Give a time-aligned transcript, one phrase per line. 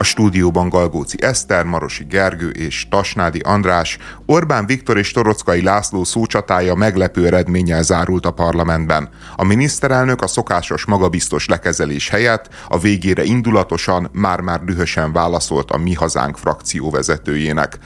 [0.00, 6.74] A stúdióban Galgóci Eszter, Marosi Gergő és Tasnádi András, Orbán Viktor és Torockai László szócsatája
[6.74, 9.08] meglepő eredménnyel zárult a parlamentben.
[9.36, 15.94] A miniszterelnök a szokásos magabiztos lekezelés helyett a végére indulatosan, már-már dühösen válaszolt a Mi
[15.94, 17.78] Hazánk frakció vezetőjének.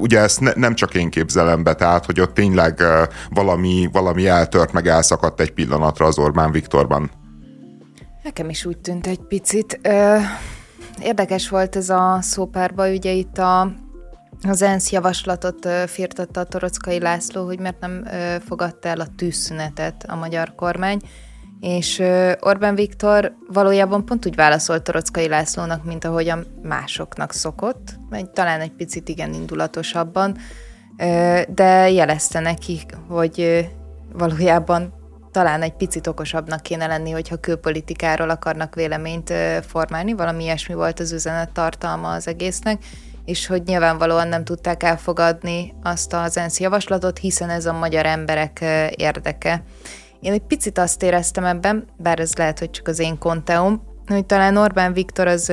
[0.00, 2.82] Ugye ezt ne, nem csak én képzelem be, tehát hogy ott tényleg
[3.30, 7.19] valami, valami eltört, meg elszakadt egy pillanatra az Orbán Viktorban.
[8.22, 9.80] Nekem is úgy tűnt egy picit.
[11.02, 13.72] Érdekes volt ez a szópárba, ugye itt a,
[14.48, 18.04] az ENSZ javaslatot firtatta a Torockai László, hogy miért nem
[18.46, 21.00] fogadta el a tűzszünetet a magyar kormány,
[21.60, 22.02] és
[22.40, 28.60] Orbán Viktor valójában pont úgy válaszolt Torockai Lászlónak, mint ahogy a másoknak szokott, egy, talán
[28.60, 30.36] egy picit igen indulatosabban,
[31.48, 33.68] de jelezte neki, hogy
[34.12, 34.99] valójában
[35.32, 39.32] talán egy picit okosabbnak kéne lenni, hogyha külpolitikáról akarnak véleményt
[39.66, 42.82] formálni, valami ilyesmi volt az üzenet tartalma az egésznek,
[43.24, 48.64] és hogy nyilvánvalóan nem tudták elfogadni azt az ENSZ javaslatot, hiszen ez a magyar emberek
[48.96, 49.62] érdeke.
[50.20, 54.26] Én egy picit azt éreztem ebben, bár ez lehet, hogy csak az én konteum, hogy
[54.26, 55.52] talán Orbán Viktor az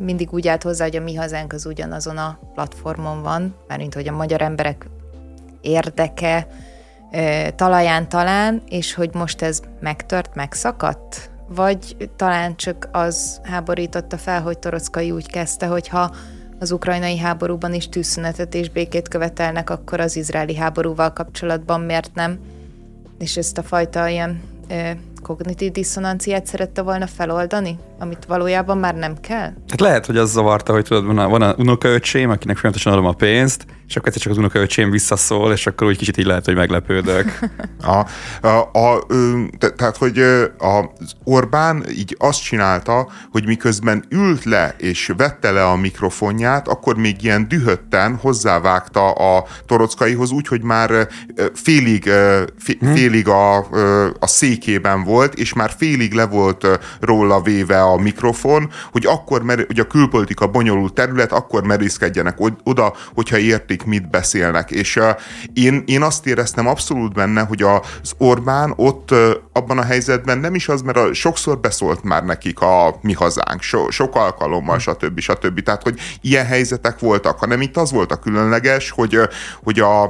[0.00, 4.08] mindig úgy állt hozzá, hogy a mi hazánk az ugyanazon a platformon van, mint hogy
[4.08, 4.88] a magyar emberek
[5.60, 6.46] érdeke,
[7.54, 11.30] talaján talán, és hogy most ez megtört, megszakadt?
[11.48, 16.14] Vagy talán csak az háborította fel, hogy Torockai úgy kezdte, hogy ha
[16.58, 22.38] az ukrajnai háborúban is tűzszünetet és békét követelnek, akkor az izraeli háborúval kapcsolatban miért nem?
[23.18, 24.42] És ezt a fajta ilyen
[25.22, 29.52] kognitív diszonanciát szerette volna feloldani, amit valójában már nem kell?
[29.68, 33.06] Hát lehet, hogy az zavarta, hogy tudod, van a, van a unokaöcsém, akinek folyamatosan adom
[33.06, 36.44] a pénzt, és akkor egyszer csak az unokaöcsém visszaszól, és akkor úgy kicsit így lehet,
[36.44, 37.38] hogy meglepődök.
[37.82, 38.06] a,
[38.46, 39.06] a, a,
[39.58, 40.18] te, tehát, hogy
[40.58, 46.96] az Orbán így azt csinálta, hogy miközben ült le és vette le a mikrofonját, akkor
[46.96, 51.08] még ilyen dühötten hozzávágta a torockaihoz úgy, hogy már
[51.54, 52.92] félig, hm.
[52.92, 53.56] félig a,
[54.18, 56.66] a székében volt, és már félig le volt
[57.00, 63.38] róla véve a mikrofon, hogy akkor, hogy a külpolitika bonyolult terület, akkor merészkedjenek oda, hogyha
[63.38, 64.70] értik értik, mit beszélnek.
[64.70, 65.00] És
[65.52, 69.14] én, én azt éreztem abszolút benne, hogy az Orbán ott
[69.52, 73.62] abban a helyzetben nem is az, mert a, sokszor beszólt már nekik a mi hazánk,
[73.62, 75.20] so, sok alkalommal, stb.
[75.20, 75.62] stb.
[75.62, 79.18] Tehát, hogy ilyen helyzetek voltak, hanem itt az volt a különleges, hogy,
[79.62, 80.02] hogy a,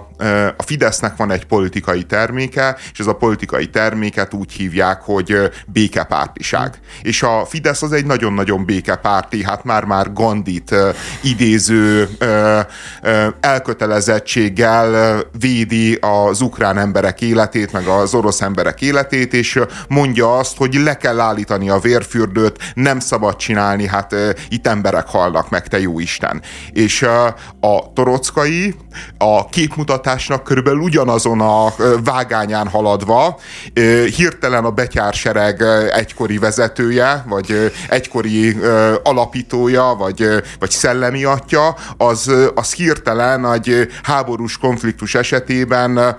[0.56, 6.78] a Fidesznek van egy politikai terméke, és ez a politikai terméket úgy hívják, hogy békepártiság.
[7.02, 10.74] És a Fidesz az egy nagyon-nagyon békepárti, hát már-már Gandit
[11.22, 12.08] idéző,
[13.56, 20.74] elkötelezettséggel védi az ukrán emberek életét, meg az orosz emberek életét, és mondja azt, hogy
[20.74, 24.14] le kell állítani a vérfürdőt, nem szabad csinálni, hát
[24.48, 26.42] itt emberek halnak meg, te jó Isten.
[26.72, 27.02] És
[27.60, 28.74] a torockai
[29.18, 31.74] a képmutatásnak körülbelül ugyanazon a
[32.04, 33.38] vágányán haladva,
[34.16, 35.62] hirtelen a betyársereg
[35.92, 38.56] egykori vezetője, vagy egykori
[39.02, 40.26] alapítója, vagy,
[40.58, 46.16] vagy szellemi atya, az, az hirtelen egy háborús konfliktus esetében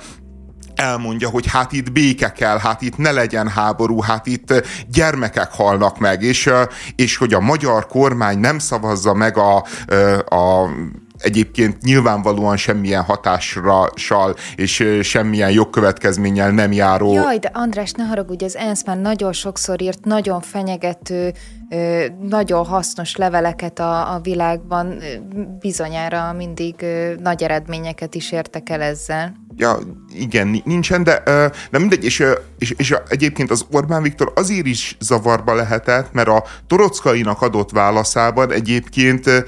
[0.75, 4.53] elmondja, hogy hát itt béke kell, hát itt ne legyen háború, hát itt
[4.87, 6.49] gyermekek halnak meg, és,
[6.95, 9.55] és hogy a magyar kormány nem szavazza meg a,
[10.35, 10.69] a
[11.19, 17.13] egyébként nyilvánvalóan semmilyen hatással és semmilyen jogkövetkezménnyel nem járó.
[17.13, 21.33] Jaj, de András, ne haragudj, az ENSZ már nagyon sokszor írt nagyon fenyegető,
[22.21, 24.99] nagyon hasznos leveleket a, a világban,
[25.59, 26.85] bizonyára mindig
[27.19, 29.79] nagy eredményeket is értek el ezzel ja,
[30.13, 31.21] igen, nincsen, de,
[31.71, 32.23] de mindegy, és,
[32.57, 38.51] és, és egyébként az Orbán Viktor azért is zavarba lehetett, mert a Torockainak adott válaszában
[38.51, 39.45] egyébként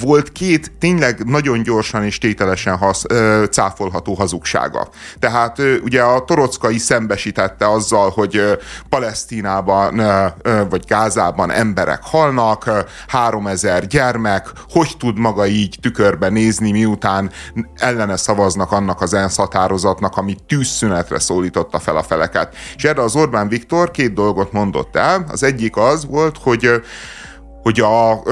[0.00, 3.04] volt két tényleg nagyon gyorsan és tételesen hasz,
[3.50, 4.88] cáfolható hazugsága.
[5.18, 8.42] Tehát ugye a Torockai szembesítette azzal, hogy
[8.88, 10.02] Palesztinában
[10.70, 12.70] vagy Gázában emberek halnak,
[13.06, 17.30] 3000 gyermek, hogy tud maga így tükörbe nézni, miután
[17.76, 22.56] ellene szavaznak annak az ENSZ határozatnak, ami tűzszünetre szólította fel a feleket.
[22.76, 25.24] És erre az Orbán Viktor két dolgot mondott el.
[25.28, 26.82] Az egyik az volt, hogy
[27.64, 28.22] hogy, a,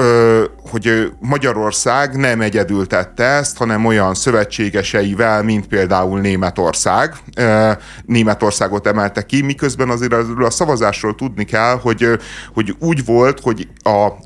[0.69, 7.15] hogy Magyarország nem egyedül tette ezt, hanem olyan szövetségeseivel, mint például Németország.
[8.05, 12.07] Németországot emelte ki, miközben azért a szavazásról tudni kell, hogy,
[12.53, 13.67] hogy úgy volt, hogy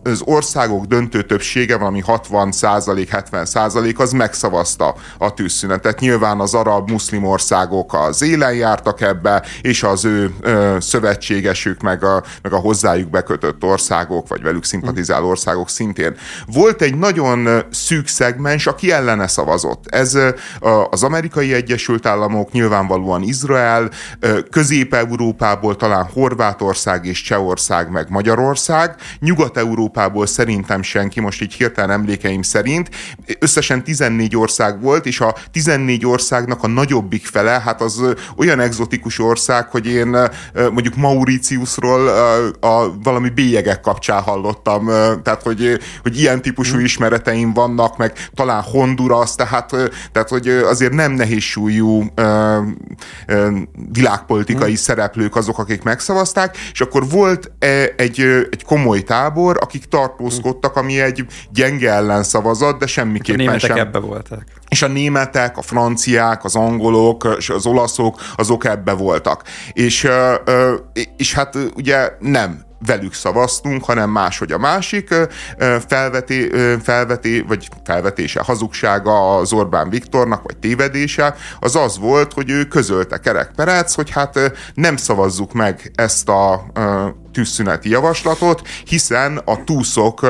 [0.04, 6.00] az országok döntő többsége, valami 60 százalék, 70 százalék, az megszavazta a tűzszünetet.
[6.00, 10.34] Nyilván az arab muszlim országok az élen jártak ebbe, és az ő
[10.80, 16.16] szövetségesük, meg a, meg a hozzájuk bekötött országok, vagy velük szimpatizáló demokratizáló országok szintén.
[16.46, 19.86] Volt egy nagyon szűk szegmens, aki ellene szavazott.
[19.88, 20.18] Ez
[20.90, 23.90] az amerikai Egyesült Államok, nyilvánvalóan Izrael,
[24.52, 32.90] Közép-Európából talán Horvátország és Csehország, meg Magyarország, Nyugat-Európából szerintem senki, most így hirtelen emlékeim szerint.
[33.40, 38.02] Összesen 14 ország volt, és a 14 országnak a nagyobbik fele, hát az
[38.38, 40.18] olyan egzotikus ország, hogy én
[40.54, 44.87] mondjuk Mauritiusról a, a valami bélyegek kapcsán hallottam
[45.24, 46.84] tehát hogy, hogy ilyen típusú mm.
[46.84, 49.70] ismereteim vannak, meg talán Honduras, tehát,
[50.12, 52.04] tehát hogy azért nem nehéz súlyú
[53.92, 54.76] világpolitikai mm.
[54.76, 58.20] szereplők azok, akik megszavazták, és akkor volt e, egy,
[58.52, 63.78] egy komoly tábor, akik tartózkodtak, ami egy gyenge ellenszavazat, de semmiképpen a sem.
[63.78, 64.44] ebbe voltak.
[64.70, 69.44] És a németek, a franciák, az angolok, és az olaszok, azok ebbe voltak.
[69.74, 70.08] És,
[71.18, 75.16] és hát ugye nem velük szavaztunk, hanem máshogy a másik
[75.88, 76.50] felveté,
[76.84, 83.18] felveté, vagy felvetése, hazugsága az Orbán Viktornak, vagy tévedése, az az volt, hogy ő közölte
[83.18, 84.40] Kerek Perec, hogy hát
[84.74, 86.66] nem szavazzuk meg ezt a
[87.34, 90.28] tűzszüneti javaslatot, hiszen a túszok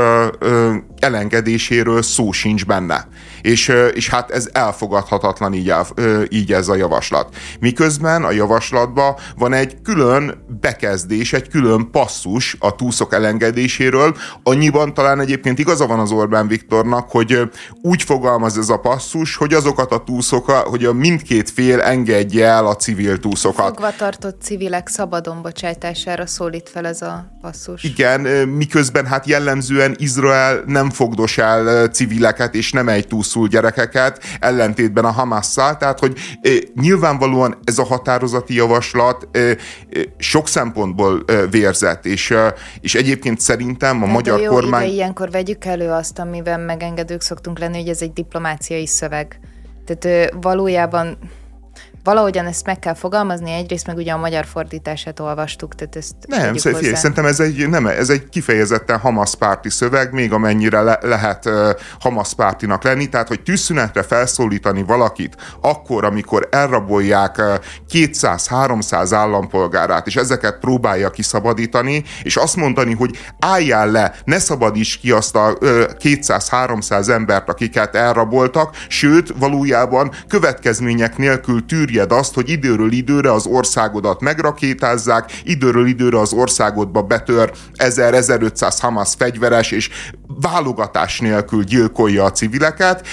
[1.00, 3.08] elengedéséről szó sincs benne.
[3.48, 5.86] És, és hát ez elfogadhatatlan így, el,
[6.30, 7.36] így ez a javaslat.
[7.60, 15.20] Miközben a javaslatban van egy külön bekezdés, egy külön passzus a túszok elengedéséről, annyiban talán
[15.20, 17.42] egyébként igaza van az Orbán Viktornak, hogy
[17.82, 22.68] úgy fogalmaz ez a passzus, hogy azokat a túszokat, hogy a mindkét fél engedje el
[22.68, 23.66] a civil túszokat.
[23.66, 27.84] Fogva tartott civilek szabadon bocsájtására szólít fel ez a passzus.
[27.84, 33.08] Igen, miközben hát jellemzően Izrael nem fogdos el civileket, és nem egy
[33.38, 36.18] túszul gyerekeket, ellentétben a Hamasszal, tehát hogy
[36.76, 39.28] nyilvánvalóan ez a határozati javaslat
[40.18, 42.34] sok szempontból vérzett, és,
[42.82, 44.90] és egyébként szerintem a hát magyar jó, kormány...
[44.90, 49.40] Ilyenkor vegyük elő azt, amiben megengedők szoktunk lenni, hogy ez egy diplomáciai szöveg.
[49.86, 51.18] Tehát valójában
[52.08, 56.56] valahogyan ezt meg kell fogalmazni, egyrészt meg ugye a magyar fordítását olvastuk, tehát ezt Nem,
[56.56, 61.46] figyelj, szerintem ez egy, nem, ez egy kifejezetten Hamas párti szöveg, még amennyire le, lehet
[61.46, 61.70] uh,
[62.00, 67.54] Hamas pártinak lenni, tehát hogy tűzszünetre felszólítani valakit akkor, amikor elrabolják uh,
[67.94, 75.12] 200-300 állampolgárát, és ezeket próbálja kiszabadítani, és azt mondani, hogy álljál le, ne szabadíts ki
[75.12, 82.50] azt a uh, 200-300 embert, akiket elraboltak, sőt, valójában következmények nélkül tűrje engedjed azt, hogy
[82.50, 89.90] időről időre az országodat megrakétázzák, időről időre az országodba betör 1000-1500 Hamas fegyveres, és
[90.42, 93.08] válogatás nélkül gyilkolja a civileket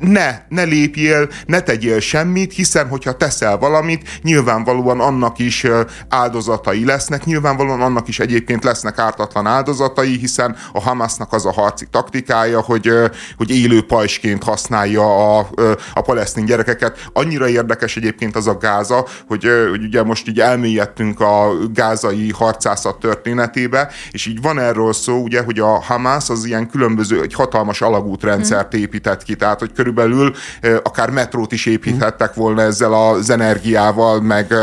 [0.00, 5.66] ne, ne lépjél, ne tegyél semmit, hiszen hogyha teszel valamit, nyilvánvalóan annak is
[6.08, 11.86] áldozatai lesznek, nyilvánvalóan annak is egyébként lesznek ártatlan áldozatai, hiszen a Hamasnak az a harci
[11.90, 12.90] taktikája, hogy,
[13.36, 15.48] hogy élő pajsként használja a,
[15.94, 17.08] a palesztin gyerekeket.
[17.12, 22.98] Annyira érdekes egyébként az a Gáza, hogy, hogy ugye most így elmélyedtünk a gázai harcászat
[22.98, 27.80] történetébe, és így van erről szó, ugye, hogy a Hamas az ilyen különböző, egy hatalmas
[27.80, 30.34] alagútrendszert épített ki, tehát hogy körülbelül
[30.82, 34.54] akár metrót is építhettek volna ezzel az energiával, meg,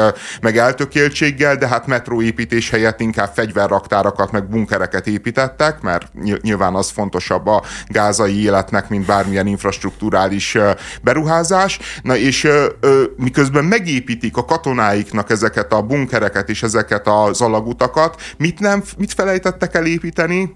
[0.42, 7.48] meg eltökéltséggel, de hát metróépítés helyett inkább fegyverraktárakat, meg bunkereket építettek, mert nyilván az fontosabb
[7.48, 10.58] a gázai életnek, mint bármilyen infrastruktúrális
[11.02, 11.80] beruházás.
[12.02, 12.48] Na és
[13.18, 19.76] miközben megépítik a katonáiknak ezeket a bunkereket és ezeket az alagutakat, mit nem, mit felejtettek
[19.76, 20.56] el építeni?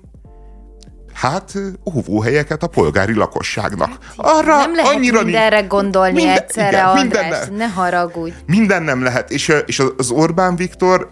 [1.19, 1.53] Hát
[1.95, 3.97] óvóhelyeket a polgári lakosságnak.
[4.15, 8.33] Arra nem lehet annyira mindenre gondolni minden, egyszerre, igen, András, minden, ne haragudj.
[8.45, 11.07] Minden nem lehet, és, és az Orbán Viktor,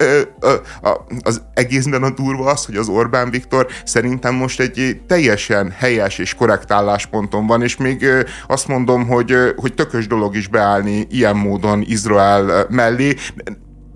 [1.22, 6.34] az egészben a durva az, hogy az Orbán Viktor szerintem most egy teljesen helyes és
[6.34, 8.06] korrekt állásponton van, és még
[8.48, 13.16] azt mondom, hogy, hogy tökös dolog is beállni ilyen módon Izrael mellé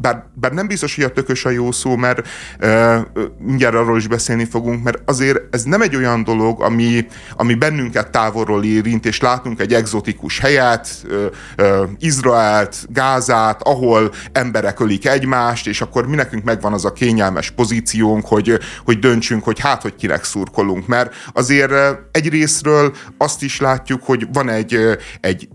[0.02, 2.28] bár, bár nem biztos, hogy a tökös a jó szó, mert
[2.62, 2.98] uh,
[3.40, 8.12] mindjárt arról is beszélni fogunk, mert azért ez nem egy olyan dolog, ami, ami bennünket
[8.12, 11.26] távolról érint, és látunk egy egzotikus helyet, uh,
[11.58, 17.50] uh, Izraelt, Gázát, ahol emberek ölik egymást, és akkor mi nekünk megvan az a kényelmes
[17.50, 21.74] pozíciónk, hogy, hogy döntsünk, hogy hát, hogy kinek szurkolunk, mert azért
[22.12, 24.80] egy részről azt is látjuk, hogy van egy,
[25.20, 25.48] egy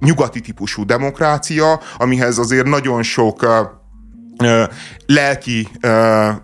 [0.00, 3.46] nyugati típusú demokrácia, amihez azért nagyon sok
[5.06, 5.68] lelki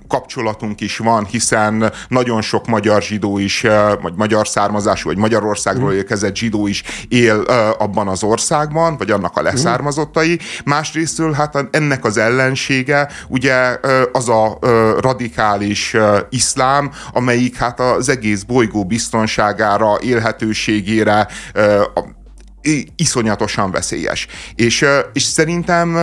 [0.09, 3.67] kapcsolatunk is van, hiszen nagyon sok magyar zsidó is,
[4.03, 5.97] vagy magyar származású, vagy Magyarországról mm.
[5.97, 7.41] érkezett zsidó is él
[7.79, 9.45] abban az országban, vagy annak a mm.
[9.45, 10.39] leszármazottai.
[10.65, 13.79] Másrésztől hát ennek az ellensége ugye
[14.13, 14.59] az a
[15.01, 15.97] radikális
[16.31, 21.29] iszlám, amelyik hát az egész bolygó biztonságára, élhetőségére,
[22.97, 24.27] iszonyatosan veszélyes.
[24.55, 25.95] És, és szerintem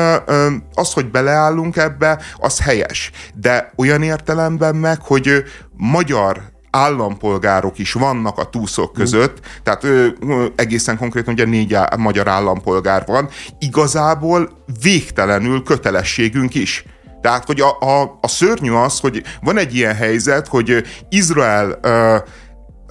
[0.74, 3.12] az, hogy beleállunk ebbe, az helyes.
[3.36, 5.44] De olyan értelemben meg, hogy
[5.78, 11.90] magyar állampolgárok is vannak a túszok között, tehát ö, ö, egészen konkrétan ugye négy á,
[11.98, 16.84] magyar állampolgár van, igazából végtelenül kötelességünk is.
[17.22, 22.18] Tehát, hogy a, a, a szörnyű az, hogy van egy ilyen helyzet, hogy Izrael ö,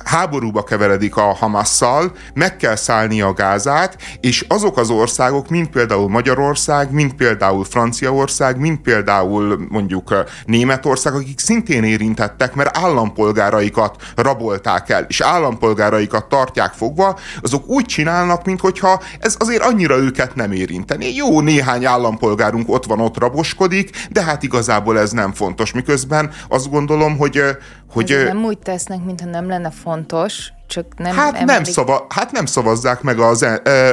[0.05, 6.09] háborúba keveredik a Hamasszal, meg kell szállni a Gázát, és azok az országok, mint például
[6.09, 15.05] Magyarország, mint például Franciaország, mint például mondjuk Németország, akik szintén érintettek, mert állampolgáraikat rabolták el,
[15.09, 21.15] és állampolgáraikat tartják fogva, azok úgy csinálnak, mintha ez azért annyira őket nem érinteni.
[21.15, 25.73] Jó, néhány állampolgárunk ott van, ott raboskodik, de hát igazából ez nem fontos.
[25.73, 27.43] Miközben azt gondolom, hogy,
[27.91, 28.13] hogy...
[28.13, 31.47] Azért nem úgy tesznek, mintha nem lenne fontos, csak nem hát emelik.
[31.47, 33.47] nem, szava, hát nem szavazzák meg az,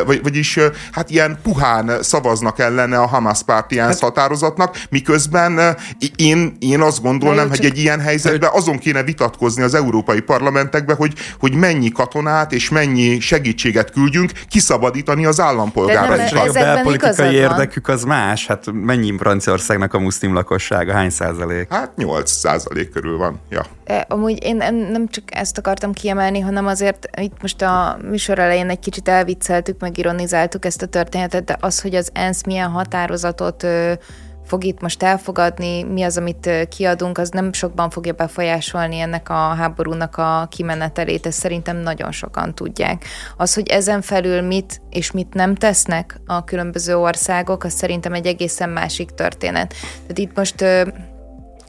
[0.06, 0.60] vagy, vagyis
[0.92, 5.78] hát ilyen puhán szavaznak ellene a Hamas párti hát, határozatnak, miközben
[6.16, 11.14] én, én azt gondolnám, hogy egy ilyen helyzetben azon kéne vitatkozni az európai parlamentekbe, hogy,
[11.40, 16.32] hogy mennyi katonát és mennyi segítséget küldjünk kiszabadítani az állampolgárait.
[16.32, 21.74] A belpolitikai érdekük az más, hát mennyi Franciaországnak a muszlim lakossága, hány százalék?
[21.74, 23.66] Hát 8 százalék körül van, ja.
[23.84, 24.56] E, amúgy én
[24.92, 29.08] nem csak ezt akartam kiemelni, hanem hanem azért itt most a műsor elején egy kicsit
[29.08, 33.68] elvicceltük, meg ironizáltuk ezt a történetet, de az, hogy az ENSZ milyen határozatot
[34.46, 39.34] fog itt most elfogadni, mi az, amit kiadunk, az nem sokban fogja befolyásolni ennek a
[39.34, 43.06] háborúnak a kimenetelét, ezt szerintem nagyon sokan tudják.
[43.38, 48.26] Az, hogy ezen felül mit és mit nem tesznek a különböző országok, az szerintem egy
[48.26, 49.74] egészen másik történet.
[50.02, 50.66] Tehát itt most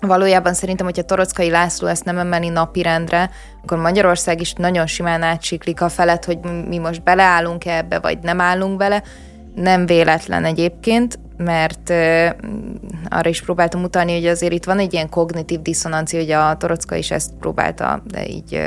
[0.01, 3.31] valójában szerintem, hogyha Torockai László ezt nem emeli napirendre,
[3.63, 6.39] akkor Magyarország is nagyon simán átsiklik a felett, hogy
[6.69, 9.03] mi most beleállunk -e ebbe, vagy nem állunk bele.
[9.55, 11.91] Nem véletlen egyébként, mert
[13.09, 16.95] arra is próbáltam utalni, hogy azért itt van egy ilyen kognitív diszonancia, hogy a Torocka
[16.95, 18.61] is ezt próbálta, de így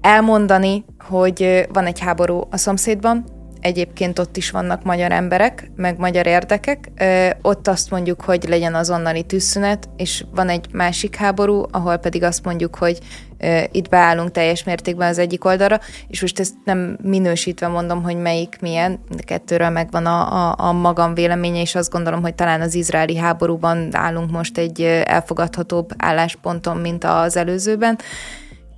[0.00, 3.24] elmondani, hogy van egy háború a szomszédban,
[3.62, 6.90] egyébként ott is vannak magyar emberek, meg magyar érdekek.
[7.42, 12.44] Ott azt mondjuk, hogy legyen azonnali tűzszünet, és van egy másik háború, ahol pedig azt
[12.44, 12.98] mondjuk, hogy
[13.70, 18.56] itt beállunk teljes mértékben az egyik oldalra, és most ezt nem minősítve mondom, hogy melyik
[18.60, 23.16] milyen, kettőről megvan a, a, a magam véleménye, és azt gondolom, hogy talán az izraeli
[23.16, 27.98] háborúban állunk most egy elfogadhatóbb állásponton, mint az előzőben.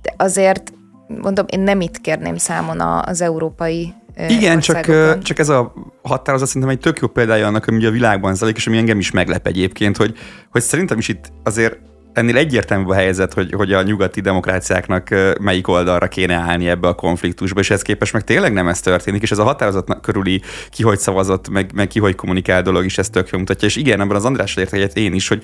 [0.01, 0.73] De azért
[1.07, 3.93] mondom, én nem itt kérném számon az európai
[4.27, 4.85] igen, csak,
[5.21, 8.67] csak ez a határozat szerintem egy tök jó példája annak, ami a világban zajlik, és
[8.67, 10.17] ami engem is meglep egyébként, hogy,
[10.51, 11.77] hogy szerintem is itt azért
[12.15, 16.93] ennél egyértelműbb a helyzet, hogy, hogy a nyugati demokráciáknak melyik oldalra kéne állni ebbe a
[16.93, 20.83] konfliktusba, és ez képest meg tényleg nem ez történik, és ez a határozat körüli ki
[20.83, 23.67] hogy szavazott, meg, meg ki hogy kommunikál dolog is ezt tök jó mutatja.
[23.67, 25.43] És igen, ebben az András értek én is, hogy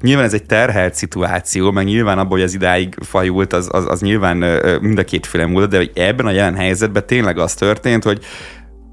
[0.00, 4.00] nyilván ez egy terhelt szituáció, meg nyilván abban, hogy ez idáig fajult, az, az, az
[4.00, 4.36] nyilván
[4.80, 8.24] mind a két féle múlott, de ebben a jelen helyzetben tényleg az történt, hogy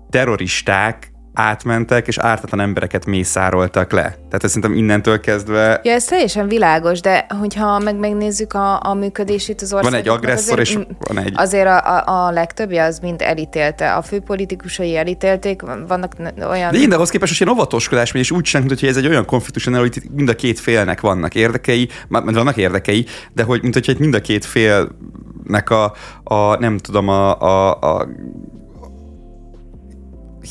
[0.09, 4.01] terroristák átmentek, és ártatlan embereket mészároltak le.
[4.01, 5.79] Tehát ez szerintem innentől kezdve...
[5.83, 9.91] Ja, ez teljesen világos, de hogyha meg megnézzük a, a működését az országnak...
[9.91, 11.33] Van egy agresszor, azért, és van egy...
[11.35, 13.93] Azért a, a, a legtöbbje az mind elítélte.
[13.93, 16.13] A főpolitikusai elítélték, vannak
[16.49, 16.71] olyan...
[16.71, 19.25] De én, de ahhoz képest, hogy ilyen óvatoskodás, és úgy sem, hogy ez egy olyan
[19.25, 23.73] konfliktus, hogy itt mind a két félnek vannak érdekei, mert vannak érdekei, de hogy mint
[23.73, 28.07] hogyha mind a két félnek a, a nem tudom, a, a, a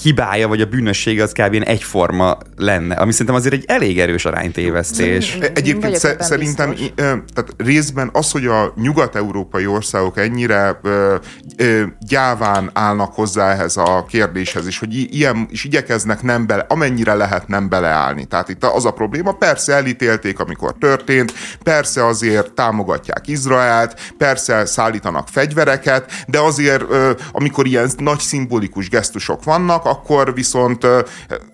[0.03, 1.63] hibája vagy a bűnössége az kb.
[1.65, 5.39] egyforma lenne, ami szerintem azért egy elég erős aránytévesztés.
[5.55, 6.91] Egyébként sz- szerintem biztos.
[6.97, 11.15] tehát részben az, hogy a nyugat-európai országok ennyire ö,
[11.57, 17.15] ö, gyáván állnak hozzá ehhez a kérdéshez, és hogy ilyen is igyekeznek nem bele, amennyire
[17.15, 18.25] lehet nem beleállni.
[18.25, 25.29] Tehát itt az a probléma, persze elítélték, amikor történt, persze azért támogatják Izraelt, persze szállítanak
[25.29, 26.85] fegyvereket, de azért,
[27.33, 30.87] amikor ilyen nagy szimbolikus gesztusok vannak, akkor viszont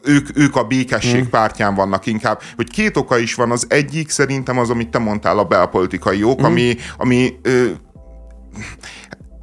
[0.02, 1.30] ők, ők a békesség hmm.
[1.30, 2.40] pártján vannak inkább.
[2.56, 6.38] Hogy két oka is van, az egyik szerintem az, amit te mondtál, a belpolitikai ok,
[6.38, 6.44] hmm.
[6.44, 7.32] ami, ami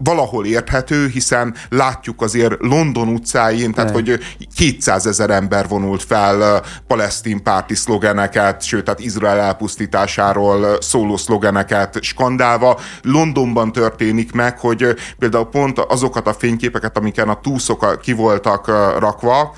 [0.03, 4.19] valahol érthető, hiszen látjuk azért London utcáin, tehát hogy
[4.55, 12.79] 200 ezer ember vonult fel palesztin párti szlogeneket, sőt, tehát Izrael elpusztításáról szóló szlogeneket skandálva.
[13.01, 18.67] Londonban történik meg, hogy például pont azokat a fényképeket, amiken a túszok ki voltak
[18.99, 19.55] rakva,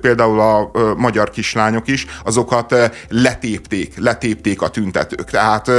[0.00, 2.74] például a magyar kislányok is, azokat
[3.08, 5.30] letépték, letépték a tüntetők.
[5.30, 5.70] Tehát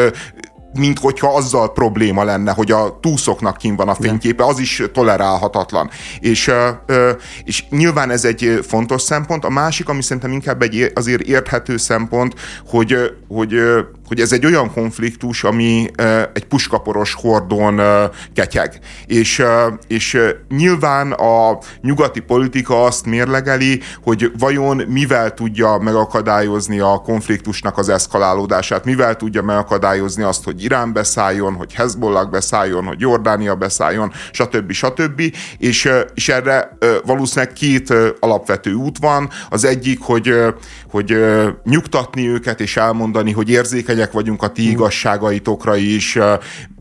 [0.74, 5.90] mint hogyha azzal probléma lenne, hogy a túszoknak kim van a fényképe, az is tolerálhatatlan.
[6.20, 6.52] És,
[7.44, 9.46] és nyilván ez egy fontos szempont.
[9.46, 12.34] A másik, ami szerintem inkább egy azért érthető szempont,
[12.68, 12.96] hogy,
[13.28, 13.54] hogy
[14.14, 15.90] hogy ez egy olyan konfliktus, ami
[16.34, 17.82] egy puskaporos hordon
[18.34, 18.80] ketyeg.
[19.06, 19.44] És,
[19.88, 20.18] és
[20.50, 28.86] nyilván a nyugati politika azt mérlegeli, hogy vajon mivel tudja megakadályozni a konfliktusnak az eszkalálódását,
[28.86, 34.72] mivel tudja megakadályozni azt, hogy Irán beszálljon, hogy Hezbollah beszálljon, hogy Jordánia beszálljon, stb.
[34.72, 35.22] stb.
[35.58, 39.30] És, és erre valószínűleg két alapvető út van.
[39.50, 40.34] Az egyik, hogy,
[40.92, 41.18] hogy
[41.64, 46.18] nyugtatni őket és elmondani, hogy érzékenyek büszkék vagyunk a ti igazságaitokra is,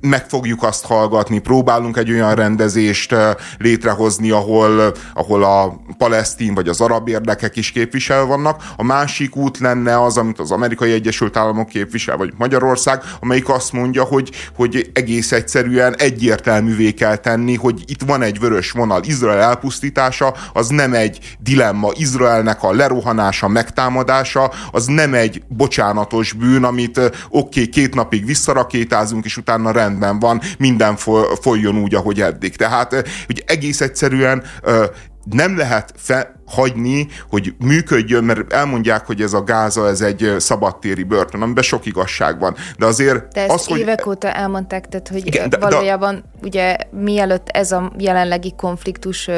[0.02, 3.14] meg fogjuk azt hallgatni, próbálunk egy olyan rendezést
[3.58, 8.62] létrehozni, ahol, ahol a palesztin vagy az arab érdekek is képvisel vannak.
[8.76, 13.72] A másik út lenne az, amit az Amerikai Egyesült Államok képvisel, vagy Magyarország, amelyik azt
[13.72, 19.02] mondja, hogy, hogy egész egyszerűen egyértelművé kell tenni, hogy itt van egy vörös vonal.
[19.04, 21.90] Izrael elpusztítása az nem egy dilemma.
[21.94, 29.24] Izraelnek a lerohanása, megtámadása az nem egy bocsánatos bűn, amit oké, okay, két napig visszarakétázunk,
[29.24, 30.96] és utána rendben van, minden
[31.40, 32.56] folyjon úgy, ahogy eddig.
[32.56, 32.92] Tehát,
[33.26, 34.42] hogy egész egyszerűen
[35.24, 41.02] nem lehet fe, hagyni, hogy működjön, mert elmondják, hogy ez a Gáza, ez egy szabadtéri
[41.02, 42.54] börtön, amiben sok igazság van.
[42.78, 43.78] De azért de ezt az, hogy...
[43.78, 46.46] évek óta elmondták, tehát hogy igen, de, valójában de...
[46.46, 49.28] ugye mielőtt ez a jelenlegi konfliktus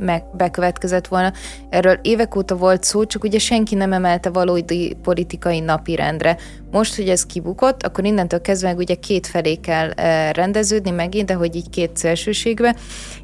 [0.00, 1.32] meg bekövetkezett volna,
[1.70, 6.36] erről évek óta volt szó, csak ugye senki nem emelte valódi politikai napirendre.
[6.70, 9.92] Most, hogy ez kibukott, akkor innentől kezdve ugye két felé kell
[10.32, 12.76] rendeződni megint, de hogy így két szélsőségbe,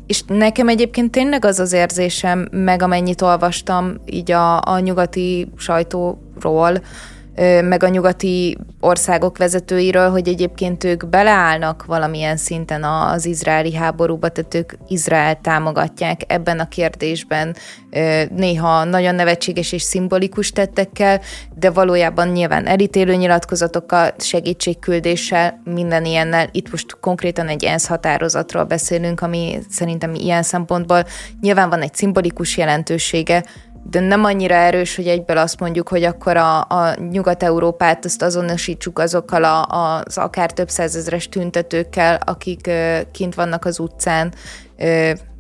[0.07, 6.83] és nekem egyébként tényleg az az érzésem, meg amennyit olvastam így a, a nyugati sajtóról,
[7.63, 14.55] meg a nyugati országok vezetőiről, hogy egyébként ők beleállnak valamilyen szinten az izraeli háborúba, tehát
[14.55, 17.57] ők Izrael támogatják ebben a kérdésben,
[18.31, 21.21] néha nagyon nevetséges és szimbolikus tettekkel,
[21.55, 26.49] de valójában nyilván elítélő nyilatkozatokkal, segítségküldéssel, minden ilyennel.
[26.53, 31.05] Itt most konkrétan egy ENSZ határozatról beszélünk, ami szerintem ilyen szempontból
[31.41, 33.45] nyilván van egy szimbolikus jelentősége,
[33.91, 38.99] de nem annyira erős, hogy egyből azt mondjuk, hogy akkor a, a Nyugat-Európát azt azonosítsuk
[38.99, 42.71] azokkal a, az akár több százezres tüntetőkkel, akik
[43.13, 44.33] kint vannak az utcán,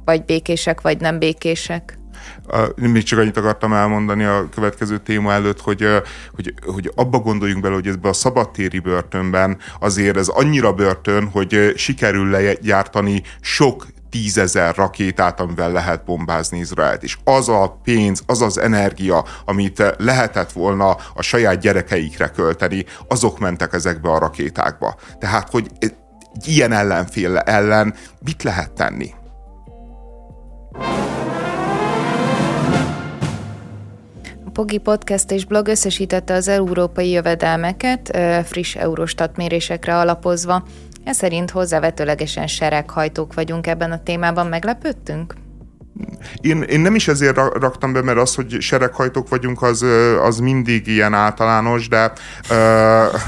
[0.04, 1.98] vagy békések, vagy nem békések.
[2.76, 5.86] Még csak annyit akartam elmondani a következő téma előtt, hogy,
[6.34, 11.72] hogy, hogy abba gondoljunk bele, hogy ebbe a szabadtéri börtönben azért ez annyira börtön, hogy
[11.76, 17.02] sikerül legyártani sok tízezer rakétát, amivel lehet bombázni Izraelt.
[17.02, 23.38] És az a pénz, az az energia, amit lehetett volna a saját gyerekeikre költeni, azok
[23.38, 24.96] mentek ezekbe a rakétákba.
[25.18, 25.94] Tehát, hogy egy
[26.44, 29.14] ilyen ellenfél ellen mit lehet tenni?
[34.52, 40.64] Pogi Podcast és blog összesítette az európai jövedelmeket friss Eurostat mérésekre alapozva.
[41.06, 44.46] Ez szerint hozzávetőlegesen sereghajtók vagyunk ebben a témában.
[44.46, 45.34] Meglepődtünk?
[46.40, 49.84] Én, én nem is ezért raktam be, mert az, hogy sereghajtók vagyunk, az,
[50.22, 52.56] az mindig ilyen általános, de uh,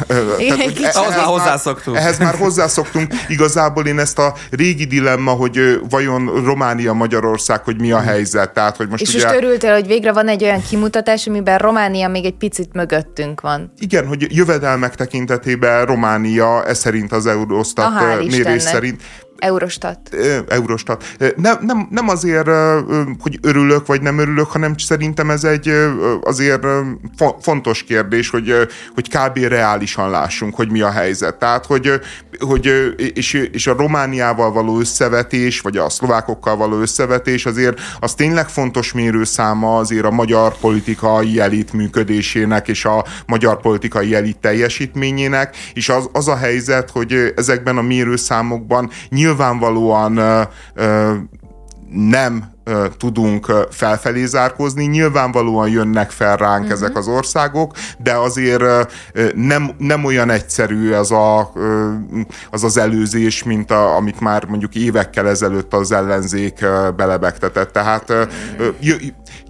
[0.09, 1.97] tehát, hogy ehhez, már hozzászoktunk.
[1.97, 3.13] Már, ehhez már hozzászoktunk.
[3.29, 8.53] Igazából én ezt a régi dilemma, hogy vajon Románia, Magyarország, hogy mi a helyzet.
[8.53, 9.25] Tehát, hogy most És ugye...
[9.25, 13.73] most örültél, hogy végre van egy olyan kimutatás, amiben Románia még egy picit mögöttünk van.
[13.79, 19.03] Igen, hogy jövedelmek tekintetében Románia, ez szerint az Eurostat mérés szerint
[19.39, 20.17] Eurostat.
[20.49, 21.05] Eurostat.
[21.37, 22.49] Nem, nem, nem azért,
[23.21, 25.73] hogy örülök vagy nem örülök, hanem szerintem ez egy
[26.23, 26.67] azért
[27.41, 28.55] fontos kérdés, hogy,
[28.95, 29.39] hogy kb.
[29.39, 31.35] reálisan lássunk, hogy mi a helyzet.
[31.35, 31.93] Tehát, hogy,
[32.39, 38.49] hogy és, és a Romániával való összevetés, vagy a szlovákokkal való összevetés azért az tényleg
[38.49, 45.89] fontos mérőszáma azért a magyar politikai elit működésének és a magyar politikai elit teljesítményének, és
[45.89, 48.91] az, az a helyzet, hogy ezekben a mérőszámokban
[49.29, 50.21] nyilvánvalóan
[51.91, 52.57] nem
[52.97, 54.85] tudunk felfelé zárkózni.
[54.85, 56.73] Nyilvánvalóan jönnek fel ránk uh-huh.
[56.73, 58.63] ezek az országok, de azért
[59.35, 61.53] nem, nem olyan egyszerű az, a,
[62.51, 66.65] az az előzés, mint a, amit már mondjuk évekkel ezelőtt az ellenzék
[66.97, 67.73] belebegtetett.
[67.73, 68.13] Tehát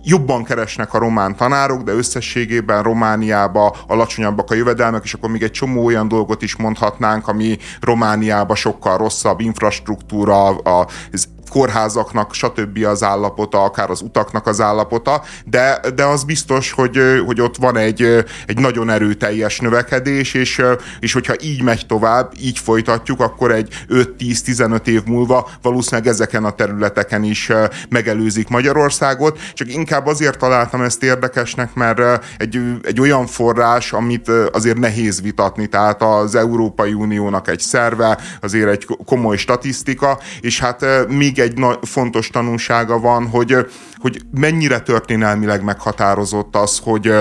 [0.05, 5.51] jobban keresnek a román tanárok, de összességében Romániába alacsonyabbak a jövedelmek, és akkor még egy
[5.51, 12.85] csomó olyan dolgot is mondhatnánk, ami Romániába sokkal rosszabb infrastruktúra, az kórházaknak, stb.
[12.85, 17.77] az állapota, akár az utaknak az állapota, de, de az biztos, hogy, hogy ott van
[17.77, 20.63] egy, egy nagyon erőteljes növekedés, és,
[21.01, 26.51] és hogyha így megy tovább, így folytatjuk, akkor egy 5-10-15 év múlva valószínűleg ezeken a
[26.51, 27.51] területeken is
[27.89, 34.79] megelőzik Magyarországot, csak inkább azért találtam ezt érdekesnek, mert egy, egy olyan forrás, amit azért
[34.79, 41.29] nehéz vitatni, tehát az Európai Uniónak egy szerve, azért egy komoly statisztika, és hát még
[41.29, 43.57] még egy fontos tanulsága van, hogy,
[43.97, 47.13] hogy mennyire történelmileg meghatározott az, hogy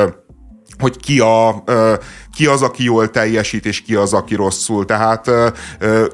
[0.80, 1.63] hogy ki, a,
[2.38, 4.86] ki az, aki jól teljesít, és ki az, aki rosszul.
[4.86, 5.32] Tehát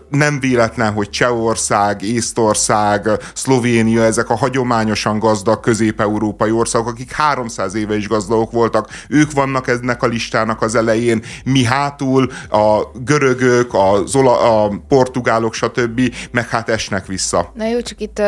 [0.09, 7.95] nem véletlen, hogy Csehország, Észtország, Szlovénia, ezek a hagyományosan gazdag közép-európai országok, akik 300 éve
[7.95, 14.01] is gazdagok voltak, ők vannak ennek a listának az elején, mi hátul, a görögök, a,
[14.05, 16.01] zola, a portugálok, stb.
[16.31, 17.51] meg hát esnek vissza.
[17.53, 18.19] Na jó, csak itt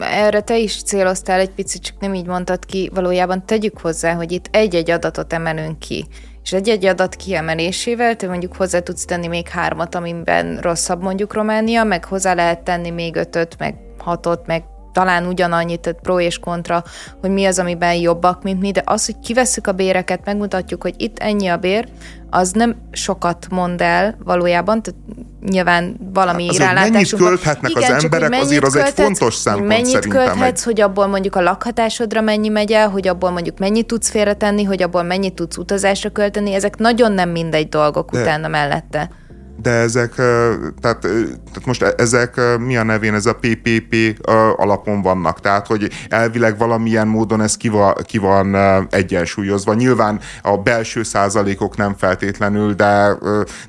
[0.00, 4.32] erre te is céloztál egy picit, csak nem így mondtad ki, valójában tegyük hozzá, hogy
[4.32, 6.06] itt egy-egy adatot emelünk ki.
[6.42, 11.84] És egy-egy adat kiemelésével te mondjuk hozzá tudsz tenni még hármat, amiben rosszabb mondjuk Románia,
[11.84, 16.84] meg hozzá lehet tenni még ötöt, meg hatot, meg talán ugyanannyit, tehát pro és kontra,
[17.20, 20.94] hogy mi az, amiben jobbak, mint mi, de az, hogy kivesszük a béreket, megmutatjuk, hogy
[20.96, 21.88] itt ennyi a bér,
[22.30, 25.00] az nem sokat mond el valójában, tehát
[25.48, 26.92] nyilván valami hát rálátásunk.
[26.92, 30.64] Mennyit költhetnek igen, az emberek, azért az egy fontos szempont Mennyit szerintem költhetsz, egy...
[30.64, 34.82] hogy abból mondjuk a lakhatásodra mennyi megy el, hogy abból mondjuk mennyit tudsz félretenni, hogy
[34.82, 38.20] abból mennyit tudsz utazásra költeni, ezek nagyon nem mindegy dolgok De...
[38.20, 39.10] utána mellette
[39.56, 45.40] de ezek, tehát, tehát most e, ezek mi a nevén, ez a PPP alapon vannak,
[45.40, 48.56] tehát hogy elvileg valamilyen módon ez ki van, ki van
[48.90, 49.74] egyensúlyozva.
[49.74, 53.16] Nyilván a belső százalékok nem feltétlenül, de,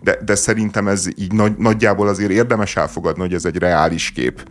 [0.02, 4.44] de, de szerintem ez így nagy, nagyjából azért érdemes elfogadni, hogy ez egy reális kép.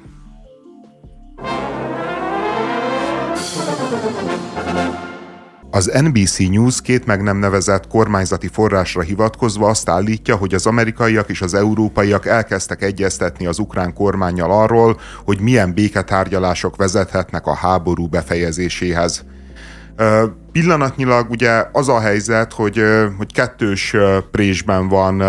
[5.75, 11.29] Az NBC News két meg nem nevezett kormányzati forrásra hivatkozva azt állítja, hogy az amerikaiak
[11.29, 18.07] és az európaiak elkezdtek egyeztetni az ukrán kormányjal arról, hogy milyen béketárgyalások vezethetnek a háború
[18.07, 19.25] befejezéséhez.
[20.53, 22.83] Pillanatnyilag ugye az a helyzet, hogy,
[23.19, 23.97] hogy kettős
[24.31, 25.21] présben van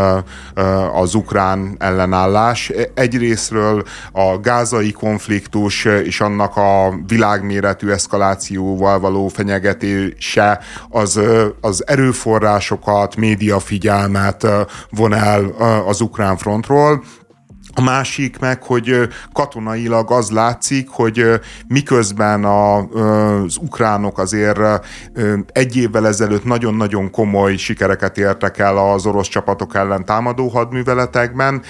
[0.93, 2.71] az ukrán ellenállás.
[2.93, 11.19] Egyrésztről a gázai konfliktus és annak a világméretű eszkalációval való fenyegetése az,
[11.61, 14.47] az erőforrásokat, médiafigyelmet
[14.89, 15.45] von el
[15.87, 17.03] az ukrán frontról,
[17.75, 24.59] a másik meg, hogy katonailag az látszik, hogy miközben a, az ukránok azért
[25.51, 31.61] egy évvel ezelőtt nagyon-nagyon komoly sikereket értek el az orosz csapatok ellen támadó hadműveletekben,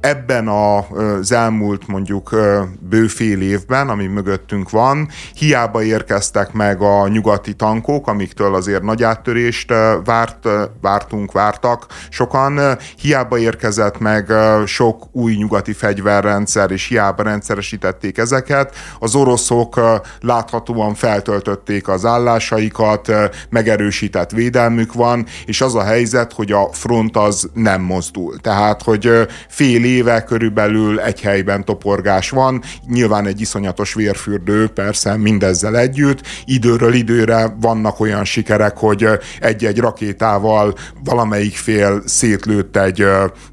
[0.00, 2.36] ebben az elmúlt mondjuk
[2.80, 9.72] bőfél évben, ami mögöttünk van, hiába érkeztek meg a nyugati tankok, amiktől azért nagy áttörést
[10.04, 10.48] várt,
[10.80, 12.60] vártunk, vártak sokan,
[12.98, 14.32] hiába érkezett meg
[14.66, 19.80] sok új nyugati fegyverrendszer, és hiába rendszeresítették ezeket, az oroszok
[20.20, 23.12] láthatóan feltöltötték az állásaikat,
[23.50, 28.36] megerősített védelmük van, és az a helyzet, hogy a front az nem mozdul.
[28.40, 29.10] Tehát, hogy
[29.48, 36.94] fél éve körülbelül egy helyben toporgás van, nyilván egy iszonyatos vérfürdő, persze mindezzel együtt, időről
[36.94, 39.08] időre vannak olyan sikerek, hogy
[39.40, 43.06] egy-egy rakétával valamelyik fél szétlőtt egy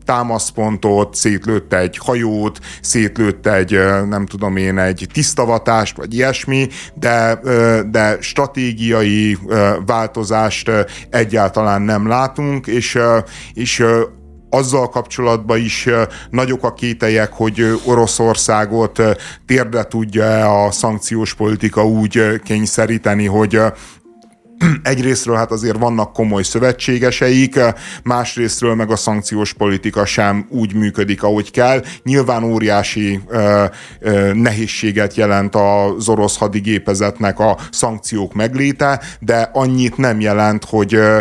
[0.06, 7.40] támaszpontot, szétlőtt egy hajót, szétlőtt egy, nem tudom én, egy tisztavatást, vagy ilyesmi, de,
[7.92, 9.38] de stratégiai
[9.86, 10.72] változást
[11.10, 13.00] egyáltalán nem látunk, és,
[13.54, 13.84] és
[14.54, 15.90] azzal kapcsolatban is
[16.30, 19.02] nagyok a kételyek, hogy Oroszországot
[19.46, 23.62] térdre tudja-e a szankciós politika úgy kényszeríteni, hogy
[24.84, 27.60] egyrésztről hát azért vannak komoly szövetségeseik,
[28.04, 31.84] másrésztről meg a szankciós politika sem úgy működik, ahogy kell.
[32.04, 33.66] Nyilván óriási ö,
[34.00, 41.20] ö, nehézséget jelent az orosz hadigépezetnek a szankciók megléte, de annyit nem jelent, hogy ö,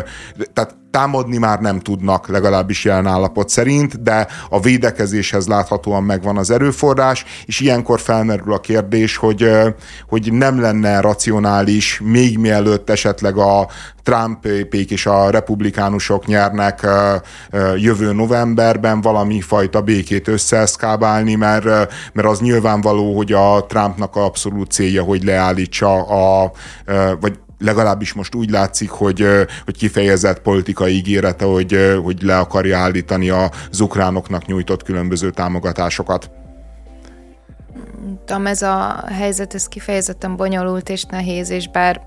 [0.52, 6.50] tehát támadni már nem tudnak, legalábbis jelen állapot szerint, de a védekezéshez láthatóan megvan az
[6.50, 9.50] erőforrás, és ilyenkor felmerül a kérdés, hogy,
[10.08, 13.68] hogy nem lenne racionális, még mielőtt esetleg a
[14.02, 16.86] Trumpék és a republikánusok nyernek
[17.76, 21.64] jövő novemberben valami fajta békét összeeszkábálni, mert,
[22.12, 26.52] mert az nyilvánvaló, hogy a Trumpnak abszolút célja, hogy leállítsa a,
[27.20, 29.26] vagy legalábbis most úgy látszik, hogy,
[29.64, 36.30] hogy kifejezett politikai ígérete, hogy, hogy le akarja állítani az ukránoknak nyújtott különböző támogatásokat.
[38.24, 42.00] Tudom, ez a helyzet, ez kifejezetten bonyolult és nehéz, és bár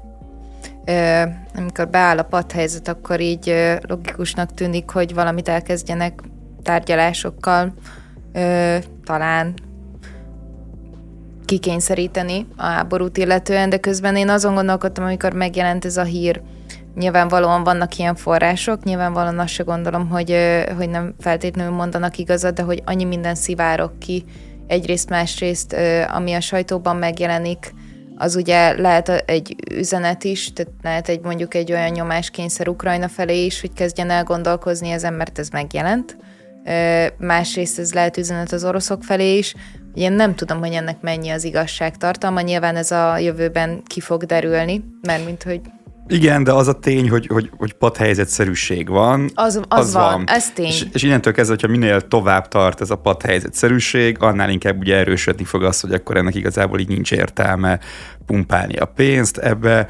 [1.55, 6.21] amikor beáll a padhelyzet, akkor így logikusnak tűnik, hogy valamit elkezdjenek
[6.63, 7.73] tárgyalásokkal,
[9.03, 9.53] talán
[11.45, 16.41] kikényszeríteni a háborút illetően, de közben én azon gondolkodtam, amikor megjelent ez a hír,
[16.95, 20.37] nyilvánvalóan vannak ilyen források, nyilvánvalóan azt se gondolom, hogy,
[20.77, 24.23] hogy nem feltétlenül mondanak igazat, de hogy annyi minden szivárok ki,
[24.67, 25.75] egyrészt, másrészt,
[26.13, 27.73] ami a sajtóban megjelenik,
[28.17, 33.45] az ugye lehet egy üzenet is, tehát lehet egy mondjuk egy olyan nyomáskényszer Ukrajna felé
[33.45, 36.17] is, hogy kezdjen el gondolkozni ezen, mert ez megjelent.
[37.17, 39.55] Másrészt ez lehet üzenet az oroszok felé is,
[39.95, 44.23] én nem tudom, hogy ennek mennyi az igazság tartalma, nyilván ez a jövőben ki fog
[44.23, 45.61] derülni, mert mint hogy
[46.07, 49.29] igen, de az a tény, hogy, hogy, hogy padhelyzetszerűség van.
[49.33, 50.65] Az, az, az van, van, ez tény.
[50.65, 55.43] És, és innentől kezdve, hogyha minél tovább tart ez a padhelyzetszerűség, annál inkább ugye erősödni
[55.43, 57.79] fog az, hogy akkor ennek igazából így nincs értelme
[58.25, 59.87] pumpálni a pénzt ebbe,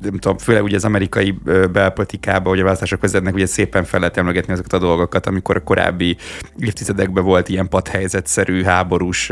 [0.00, 1.38] nem tudom, főleg ugye az amerikai
[1.72, 5.62] belpolitikában, hogy a választások vezetnek, ugye szépen fel lehet emlegetni azokat a dolgokat, amikor a
[5.62, 6.16] korábbi
[6.58, 9.28] évtizedekben volt ilyen padhelyzetszerű, háborús,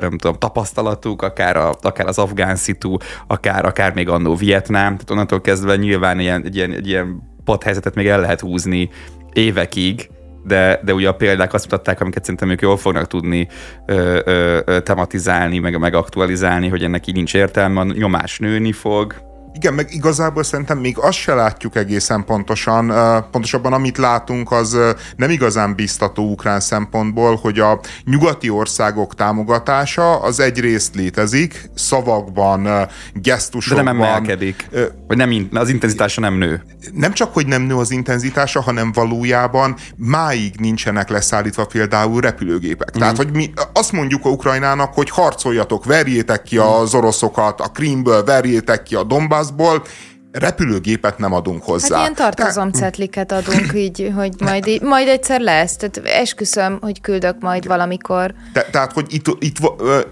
[0.00, 5.10] nem tudom, tapasztalatuk, akár, a, akár az afgán szitu, akár, akár még annó Vietnám, tehát
[5.10, 8.90] onnantól kezdve nyilván ilyen, egy ilyen, egy ilyen padhelyzetet még el lehet húzni
[9.32, 10.10] évekig,
[10.46, 13.48] de, de ugye a példák azt mutatták, amiket szerintem ők jól fognak tudni
[13.86, 19.14] ö, ö, tematizálni, meg, meg aktualizálni, hogy ennek így nincs értelme, a nyomás nőni fog,
[19.54, 22.92] igen, meg igazából szerintem még azt se látjuk egészen pontosan.
[23.30, 24.78] Pontosabban amit látunk, az
[25.16, 33.84] nem igazán biztató ukrán szempontból, hogy a nyugati országok támogatása az egyrészt létezik, szavakban, gesztusokban.
[33.84, 34.68] De nem emelkedik.
[35.06, 36.62] Vagy nem, az intenzitása nem nő.
[36.92, 42.96] Nem csak, hogy nem nő az intenzitása, hanem valójában máig nincsenek leszállítva például repülőgépek.
[42.96, 43.00] Mm.
[43.00, 48.24] Tehát, hogy mi azt mondjuk a Ukrajnának, hogy harcoljatok, verjétek ki az oroszokat a Krímből,
[48.24, 49.82] verjétek ki a Donbass Donbassból,
[50.34, 51.96] repülőgépet nem adunk hozzá.
[51.96, 55.76] Hát ilyen tartozomcetliket adunk így, hogy majd, majd egyszer lesz.
[55.76, 58.34] Tehát esküszöm, hogy küldök majd valamikor.
[58.52, 59.56] Te, tehát, hogy itt, itt,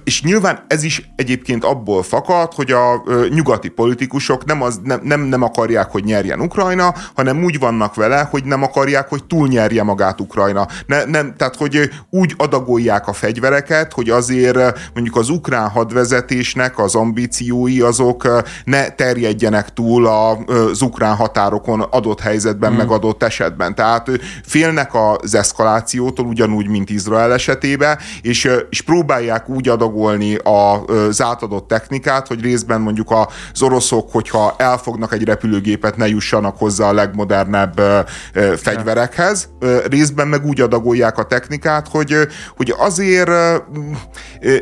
[0.05, 5.21] és nyilván ez is egyébként abból fakad, hogy a nyugati politikusok nem, az, nem, nem,
[5.21, 10.21] nem akarják, hogy nyerjen Ukrajna, hanem úgy vannak vele, hogy nem akarják, hogy túlnyerje magát
[10.21, 10.67] Ukrajna.
[10.87, 14.59] Ne, nem, tehát, hogy úgy adagolják a fegyvereket, hogy azért
[14.95, 20.07] mondjuk az ukrán hadvezetésnek az ambíciói azok ne terjedjenek túl
[20.47, 22.79] az ukrán határokon adott helyzetben, hmm.
[22.79, 23.75] meg adott esetben.
[23.75, 24.11] Tehát
[24.45, 32.27] félnek az eszkalációtól, ugyanúgy, mint Izrael esetében, és, és próbálják úgy adagolni az átadott technikát,
[32.27, 33.11] hogy részben mondjuk
[33.53, 37.81] az oroszok, hogyha elfognak egy repülőgépet, ne jussanak hozzá a legmodernebb
[38.57, 39.49] fegyverekhez.
[39.91, 42.17] Részben meg úgy adagolják a technikát, hogy,
[42.57, 43.31] hogy azért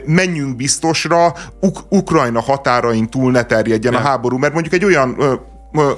[0.06, 4.04] menjünk biztosra, Uk- Ukrajna határain túl ne terjedjen yeah.
[4.04, 5.39] a háború, mert mondjuk egy olyan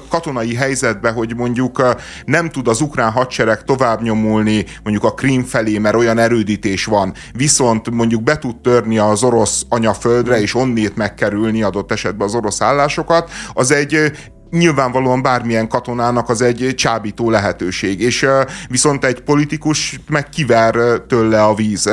[0.09, 5.77] katonai helyzetbe, hogy mondjuk nem tud az ukrán hadsereg tovább nyomulni mondjuk a Krím felé,
[5.77, 11.63] mert olyan erődítés van, viszont mondjuk be tud törni az orosz anyaföldre, és onnét megkerülni
[11.63, 14.11] adott esetben az orosz állásokat, az egy
[14.53, 18.25] nyilvánvalóan bármilyen katonának az egy csábító lehetőség, és
[18.69, 20.75] viszont egy politikus meg kiver
[21.07, 21.85] tőle a víz.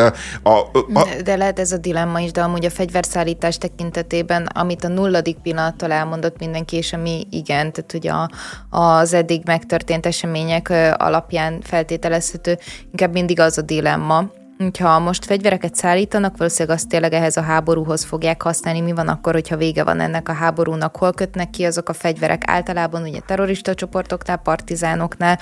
[0.42, 0.51] A,
[0.92, 1.09] a...
[1.25, 5.92] De lehet ez a dilemma is, de amúgy a fegyverszállítás tekintetében, amit a nulladik pillanattól
[5.92, 8.31] elmondott mindenki, és ami igen, tehát hogy a,
[8.79, 12.59] az eddig megtörtént események alapján feltételezhető,
[12.90, 18.05] inkább mindig az a dilemma, hogyha most fegyvereket szállítanak, valószínűleg azt tényleg ehhez a háborúhoz
[18.05, 18.81] fogják használni.
[18.81, 20.96] Mi van akkor, hogyha vége van ennek a háborúnak?
[20.96, 22.42] Hol kötnek ki azok a fegyverek?
[22.46, 25.38] Általában ugye terrorista csoportoknál, partizánoknál.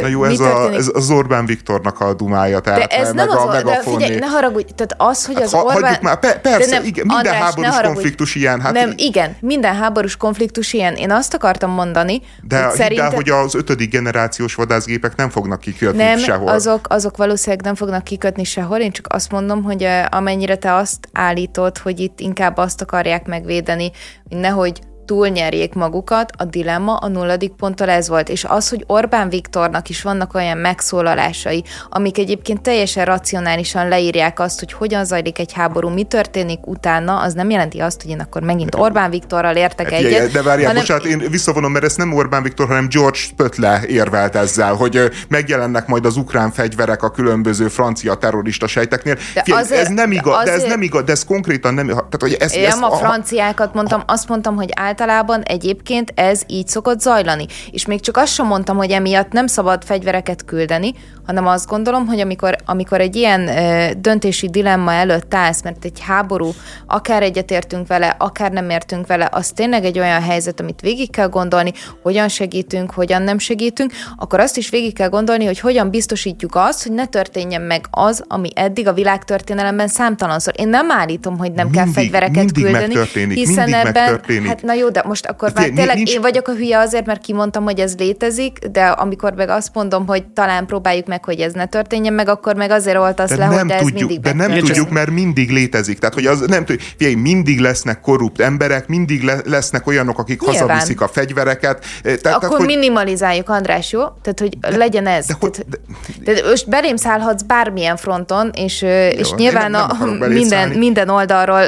[0.00, 2.60] Na jó, ez, a, ez az Orbán Viktornak a dumája.
[2.60, 5.52] Tehát de ez nem az, a, de figyelj, ne haragudj, tehát az, hogy hát, az
[5.52, 5.98] ha, Orbán...
[6.02, 8.60] már, pe, persze, nem, igen, minden András, háborús konfliktus ilyen.
[8.60, 10.94] Hát nem, igen, minden háborús konfliktus ilyen.
[10.94, 13.08] Én azt akartam mondani, de hogy szerintem...
[13.08, 16.48] De, hogy az ötödik generációs vadászgépek nem fognak kikötni nem, sehol.
[16.48, 18.78] Azok, azok valószínűleg nem fognak kikötni sehol.
[18.78, 23.90] Én csak azt mondom, hogy amennyire te azt állítod, hogy itt inkább azt akarják megvédeni,
[24.28, 24.80] hogy nehogy
[25.12, 28.28] túlnyerjék magukat, a dilemma a nulladik ponttal ez volt.
[28.28, 34.58] És az, hogy Orbán Viktornak is vannak olyan megszólalásai, amik egyébként teljesen racionálisan leírják azt,
[34.58, 38.42] hogy hogyan zajlik egy háború, mi történik utána, az nem jelenti azt, hogy én akkor
[38.42, 40.30] megint Orbán Viktorral értek hát, egyet.
[40.30, 40.82] De várjál, hanem...
[40.82, 45.86] bocsánat, én visszavonom, mert ez nem Orbán Viktor, hanem George Spötle érvelt ezzel, hogy megjelennek
[45.86, 49.14] majd az ukrán fegyverek a különböző francia terrorista sejteknél.
[49.14, 50.56] De Figyelj, azért, ez nem igaz, de, azért...
[50.56, 52.96] de ez nem igaz, de ez konkrétan nem Tehát, hogy ez, én ez, a, a
[52.96, 55.00] franciákat mondtam, azt mondtam, hogy általában
[55.42, 57.46] egyébként ez így szokott zajlani.
[57.70, 60.94] És még csak azt sem mondtam, hogy emiatt nem szabad fegyvereket küldeni,
[61.26, 66.00] hanem azt gondolom, hogy amikor, amikor egy ilyen ö, döntési dilemma előtt állsz, mert egy
[66.00, 66.50] háború,
[66.86, 71.28] akár egyetértünk vele, akár nem értünk vele, az tényleg egy olyan helyzet, amit végig kell
[71.28, 76.54] gondolni, hogyan segítünk, hogyan nem segítünk, akkor azt is végig kell gondolni, hogy hogyan biztosítjuk
[76.54, 80.54] azt, hogy ne történjen meg az, ami eddig a világtörténelemben számtalanszor.
[80.56, 82.94] Én nem állítom, hogy nem mindig, kell fegyvereket mindig küldeni,
[83.34, 86.14] hiszen mindig ebben, hát na jó, de most akkor már tényleg nincs...
[86.14, 90.06] én vagyok a hülye azért, mert kimondtam, hogy ez létezik, de amikor meg azt mondom,
[90.06, 93.48] hogy talán próbáljuk meg, hogy ez ne történjen meg, akkor meg azért oltasz de le,
[93.48, 95.98] nem hogy de tudjuk, ez mindig De nem tudjuk, mert mindig létezik.
[95.98, 100.40] Tehát, hogy az nem tudjuk, figyelj, mindig lesznek korrupt emberek, mindig le, lesznek olyanok, akik
[100.40, 100.60] Nyilván.
[100.60, 101.84] hazaviszik a fegyvereket.
[102.02, 102.66] Eh, tehát, akkor hogy...
[102.66, 104.00] minimalizáljuk, András, jó?
[104.22, 105.26] Tehát, hogy de, legyen ez.
[105.26, 110.18] De, tehát, de, de, most belém szállhatsz bármilyen fronton, és, jó, és nyilván nem, nem
[110.20, 111.60] a, minden, minden oldalról...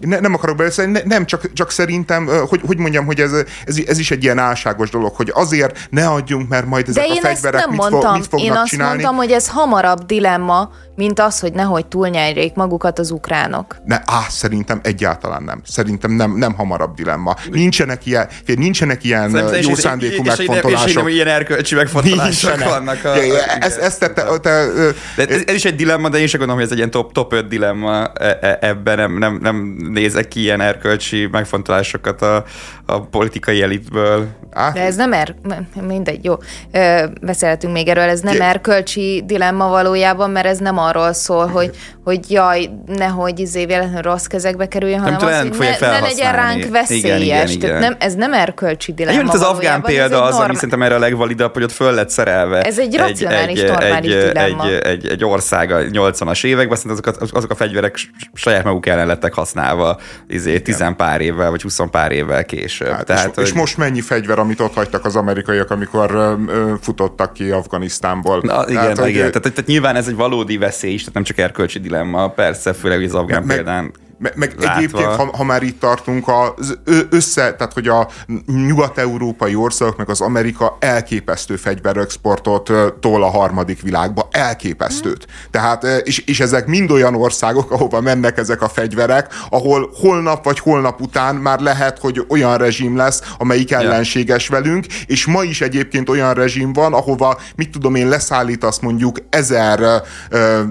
[0.00, 3.32] Ne, nem akarok beleszélni, ne, nem, csak, csak szerintem, hogy, hogy mondjam, hogy ez,
[3.66, 7.12] ez, ez is egy ilyen álságos dolog, hogy azért ne adjunk, mert majd ezek De
[7.12, 8.92] a fegyverek mit, fo, mit fognak én azt csinálni.
[8.92, 13.76] mondtam, hogy ez hamarabb dilemma, mint az, hogy nehogy túlnyerjék magukat az ukránok.
[13.84, 15.60] Ne, á, szerintem egyáltalán nem.
[15.64, 17.36] Szerintem nem, nem hamarabb dilemma.
[17.50, 20.88] Nincsenek ilyen, nincsenek ilyen Szerintem jó szándékú megfontolások.
[20.88, 22.68] És, és, ilyen erkölcsi megfontolások nincsenek.
[22.68, 23.04] vannak.
[23.04, 23.16] A, a,
[23.60, 24.66] ez, ez, te, te, te,
[25.16, 27.12] de ez, ez, is egy dilemma, de én sem gondolom, hogy ez egy ilyen top,
[27.12, 28.96] top 5 dilemma e, e, ebben.
[28.96, 32.44] Nem, nem, nem nézek ki ilyen erkölcsi megfontolásokat a,
[32.86, 34.26] a politikai elitből.
[34.72, 35.34] De ez nem er...
[35.86, 36.34] Mindegy, jó.
[37.20, 42.30] Beszélhetünk még erről, ez nem erkölcsi dilemma valójában, mert ez nem arról szól, hogy, hogy
[42.30, 47.04] jaj, nehogy izé véletlenül rossz kezekbe kerüljön, hanem az, hogy ne, ne legyen ránk veszélyes.
[47.04, 47.78] Igen, igen, igen.
[47.78, 49.18] Nem, ez nem erkölcsi dilemma.
[49.18, 52.62] Egyébként az afgán példa az, ami szerintem erre a legvalidabb, hogy ott föl lett szerelve.
[52.62, 54.66] Ez egy racionális, egy, normális egy, dilemma.
[54.66, 57.98] Egy, egy, egy ország a 80-as években, szerintem azok, azok a fegyverek
[58.34, 62.88] saját maguk ellen lettek használva izé, tizen pár évvel, vagy 20 pár évvel később.
[62.88, 63.44] Hát, Tehát, és, hogy...
[63.44, 68.40] és most mennyi fegyver, amit ott hagytak az amerikaiak, amikor ö, futottak ki Afganisztánból?
[68.42, 69.22] Na, igen, tehát, igen.
[69.22, 69.32] Hogy...
[69.32, 73.02] Tehát, tehát, nyilván ez egy valódi veszély is, tehát nem csak erkölcsi dilemma, persze, főleg
[73.02, 73.92] az afgán meg, példán.
[74.18, 76.78] Meg, meg egyébként, ha, ha már itt tartunk, az
[77.10, 78.08] össze, tehát hogy a
[78.46, 85.26] nyugat-európai országok, meg az Amerika elképesztő fegyverexportot tól a harmadik világba, elképesztőt.
[85.50, 90.58] Tehát, és, és ezek mind olyan országok, ahova mennek ezek a fegyverek, ahol holnap vagy
[90.58, 96.08] holnap után már lehet, hogy olyan rezsim lesz, amelyik ellenséges velünk, és ma is egyébként
[96.08, 100.02] olyan rezsim van, ahova, mit tudom én, leszállítasz mondjuk ezer,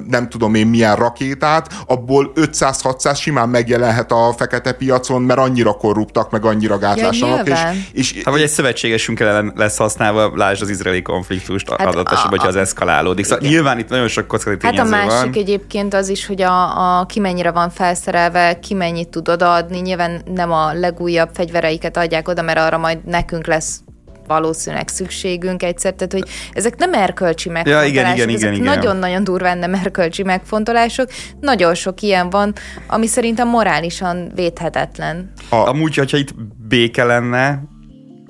[0.08, 5.74] nem tudom én milyen rakétát, abból 500-600 simán simán megjelenhet a fekete piacon, mert annyira
[5.74, 7.48] korruptak, meg annyira gátlásnak.
[7.48, 11.88] Ja, és, és, hát, vagy egy szövetségesünk ellen lesz használva, lásd az izraeli konfliktust hát
[11.88, 13.26] adott esetben, hogyha az eszkalálódik.
[13.26, 13.52] Szóval igen.
[13.52, 15.32] nyilván itt nagyon sok kockázati Hát a másik van.
[15.34, 19.80] egyébként az is, hogy a, a ki mennyire van felszerelve, ki mennyit tud odaadni.
[19.80, 23.80] Nyilván nem a legújabb fegyvereiket adják oda, mert arra majd nekünk lesz
[24.28, 29.24] valószínűleg szükségünk egyszer, tehát hogy ezek nem erkölcsi megfontolások, ja, igen, igen, ezek igen, nagyon-nagyon
[29.24, 31.10] durván nem erkölcsi megfontolások,
[31.40, 32.54] nagyon sok ilyen van,
[32.88, 35.32] ami szerintem morálisan védhetetlen.
[35.50, 36.34] A, amúgy, hogyha itt
[36.68, 37.64] béke lenne,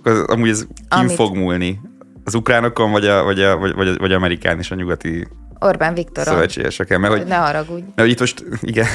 [0.03, 1.79] az, amúgy ez ki fog múlni?
[2.23, 5.27] Az ukránokon, vagy, a, vagy, a, vagy, vagy, vagy Amerikán és a nyugati
[5.59, 6.23] Orbán Viktor.
[6.23, 6.99] Szövetségeseken.
[6.99, 7.81] Mert, hogy, ne haragudj.
[7.81, 8.87] Mert hogy itt most, igen.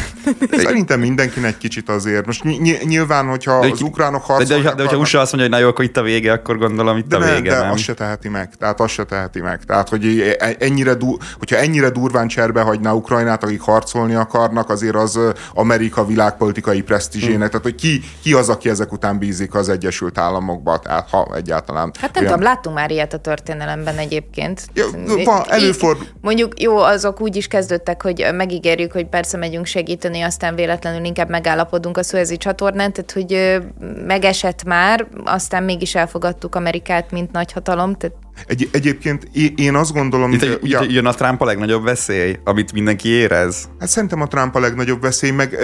[0.51, 2.27] Szerintem mindenkinek egy kicsit azért.
[2.27, 4.65] Most ny- nyilván, hogyha de, az ukránok harcolnak...
[4.65, 6.59] De, de, de, hogyha USA azt mondja, hogy na jó, akkor itt a vége, akkor
[6.59, 7.71] gondolom itt de a ne, vége, de nem?
[7.71, 8.57] azt se teheti meg.
[8.59, 9.65] Tehát azt se teheti meg.
[9.65, 14.71] Tehát, hogy e- e- ennyire, du- hogyha ennyire durván cserbe hagyná Ukrajnát, akik harcolni akarnak,
[14.71, 15.19] azért az
[15.55, 17.39] Amerika világpolitikai presztízsének.
[17.39, 17.47] Hmm.
[17.47, 21.93] Tehát, hogy ki, ki az, aki ezek után bízik az Egyesült Államokba, tehát ha egyáltalán.
[22.01, 22.35] Hát nem olyan...
[22.35, 24.67] tudom, láttunk már ilyet a történelemben egyébként.
[24.75, 24.85] Ja,
[25.25, 26.07] van, előfordul.
[26.21, 31.05] Mondjuk mondjuk jó, azok úgy is kezdődtek, hogy megígérjük, hogy persze megyünk segíteni, aztán véletlenül
[31.05, 33.61] inkább megállapodunk a Suezi csatornán, tehát hogy
[34.07, 38.17] megesett már, aztán mégis elfogadtuk Amerikát, mint nagyhatalom, tehát
[38.47, 40.33] egy, egyébként én azt gondolom...
[40.33, 43.69] Itt, hogy ugye, jön a Trump a legnagyobb veszély, amit mindenki érez?
[43.79, 45.59] Hát szerintem a Trump a legnagyobb veszély, meg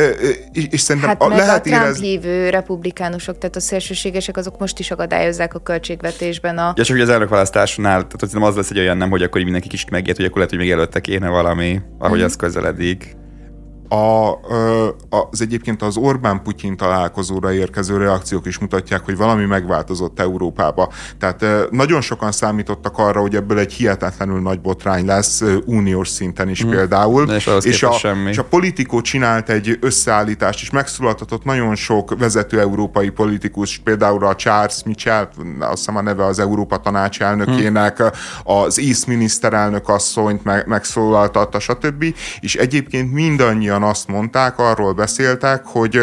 [0.53, 2.01] és, és szerintem hát a, meg lehet a Trump érez...
[2.01, 6.73] hívő republikánusok, tehát a szélsőségesek, azok most is akadályozzák a költségvetésben a...
[6.77, 9.91] Ja, csak hogy az elnökválasztásnál, tehát az lesz egy olyan nem, hogy akkor mindenki kicsit
[9.91, 12.25] megért, hogy akkor lehet, hogy még előtte kéne valami, ahogy mm.
[12.25, 13.17] az közeledik
[13.89, 14.33] a,
[15.31, 20.93] az egyébként az Orbán-Putyin találkozóra érkező reakciók is mutatják, hogy valami megváltozott Európába.
[21.19, 26.65] Tehát nagyon sokan számítottak arra, hogy ebből egy hihetetlenül nagy botrány lesz, uniós szinten is
[26.65, 26.71] mm.
[26.71, 27.31] például.
[27.31, 28.31] És, és, a, semmi.
[28.31, 34.35] és a politikó csinált egy összeállítást, és megszólaltatott nagyon sok vezető európai politikus, például a
[34.35, 35.29] Charles Michel,
[35.61, 38.07] azt hiszem a neve az Európa Tanács elnökének, mm.
[38.45, 42.05] az észminiszterelnök asszonyt meg, megszólaltatta, stb.
[42.41, 46.01] És egyébként mindannyian azt mondták, arról beszéltek, hogy,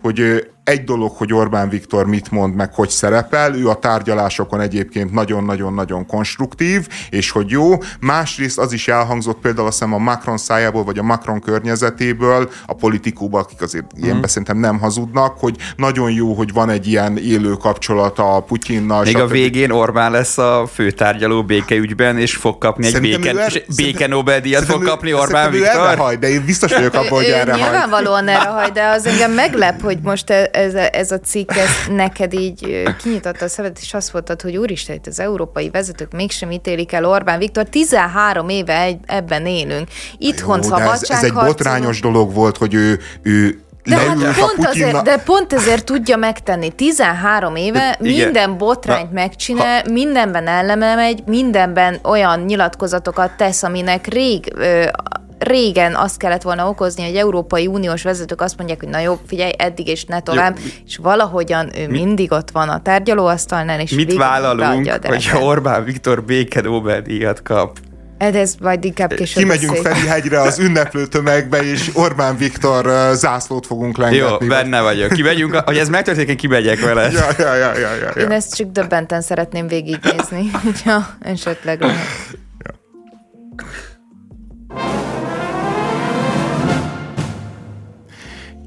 [0.00, 5.12] hogy egy dolog, hogy Orbán Viktor mit mond, meg hogy szerepel, ő a tárgyalásokon egyébként
[5.12, 7.72] nagyon-nagyon-nagyon konstruktív, és hogy jó.
[8.00, 12.74] Másrészt az is elhangzott például azt hiszem a Macron szájából, vagy a Macron környezetéből, a
[12.74, 14.02] politikóban, akik azért mm.
[14.02, 19.02] ilyenben szerintem nem hazudnak, hogy nagyon jó, hogy van egy ilyen élő kapcsolat a Putyinnal.
[19.02, 23.62] Még a végén Orbán lesz a főtárgyaló békeügyben, és fog kapni egy szerintem béke, er,
[23.76, 25.86] béke Nobel-díjat fog kapni Orbán Viktor.
[25.86, 27.60] Erre haj, de én biztos vagyok abban, hogy erre haj.
[27.60, 31.68] Nyilvánvalóan erre haj, de az engem meglep, hogy most ez a, ez a cikk ez
[31.88, 36.50] neked így kinyitotta a szemed, és azt mondtad, hogy úristen, itt az európai vezetők mégsem
[36.50, 37.64] ítélik el Orbán Viktor.
[37.64, 39.88] 13 éve egy, ebben élünk.
[40.18, 45.02] Itthon Jó, ez, ez egy botrányos dolog volt, hogy ő, ő de, hát pont azért,
[45.02, 46.70] de pont ezért tudja megtenni.
[46.70, 53.62] 13 éve de, minden botrányt Na, megcsinál, ha, mindenben elleme megy, mindenben olyan nyilatkozatokat tesz,
[53.62, 54.84] aminek rég ö,
[55.38, 59.52] régen azt kellett volna okozni, hogy Európai Uniós vezetők azt mondják, hogy na jó, figyelj,
[59.58, 60.64] eddig és ne tovább, jó.
[60.86, 66.24] és valahogyan ő mi, mindig ott van a tárgyalóasztalnál, és Mit vállalunk, hogy Orbán Viktor
[66.24, 67.78] béke Nobel-díjat kap?
[68.18, 73.96] Hát ez majd inkább később Kimegyünk Ferihegyre az ünneplő tömegbe, és Orbán Viktor zászlót fogunk
[73.96, 74.44] lengetni.
[74.44, 75.12] Jó, benne vagyok.
[75.12, 77.10] Kimegyünk, hogy ez megtörténik, én kimegyek vele.
[77.10, 78.22] Ja, ja, ja, ja, ja, ja.
[78.22, 81.96] Én ezt csak döbbenten szeretném végignézni, hogyha esetleg lehet.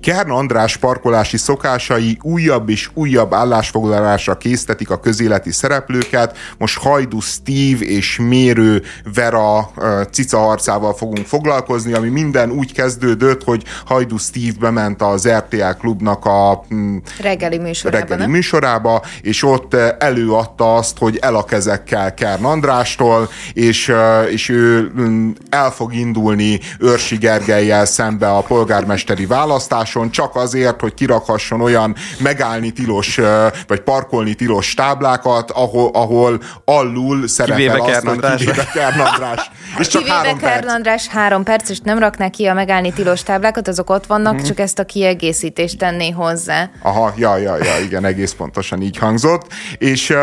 [0.02, 6.38] Kern András parkolási szokásai újabb és újabb állásfoglalásra késztetik a közéleti szereplőket.
[6.58, 8.84] Most Hajdu Steve és Mérő
[9.14, 9.72] Vera
[10.12, 16.26] cica arcával fogunk foglalkozni, ami minden úgy kezdődött, hogy Hajdu Steve bement az RTL klubnak
[16.26, 22.44] a mm, reggeli műsorába, reggeli műsorába és ott előadta azt, hogy el a kezekkel Kern
[22.44, 23.94] Andrástól, és,
[24.30, 30.82] és ő mm, el fog indulni Őrsi Gergelyel szembe a polgármesteri választáson, városon csak azért,
[30.82, 33.20] hogy kirakhasson olyan megállni tilos,
[33.68, 39.52] vagy parkolni tilos táblákat, ahol, ahol alul szerepel kivéve azt, hogy kivéve Kern András.
[39.80, 40.74] És csak kivéve három Kern perc.
[40.74, 44.44] András három perc, és nem rakná ki a megállni tilos táblákat, azok ott vannak, mm-hmm.
[44.44, 46.70] csak ezt a kiegészítést tenné hozzá.
[46.82, 49.48] Aha, ja, ja, ja, igen, egész pontosan így hangzott.
[49.78, 50.14] És,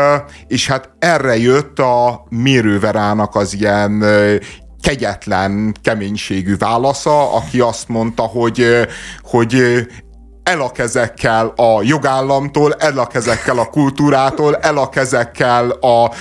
[0.47, 4.03] és hát erre jött a mérőverának az ilyen
[4.81, 8.87] kegyetlen keménységű válasza, aki azt mondta, hogy,
[9.21, 9.85] hogy
[10.47, 16.11] el a kezekkel a jogállamtól, el a kezekkel a kultúrától, el a kezekkel a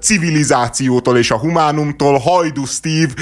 [0.00, 2.18] civilizációtól és a humánumtól.
[2.18, 3.12] Hajdu Steve,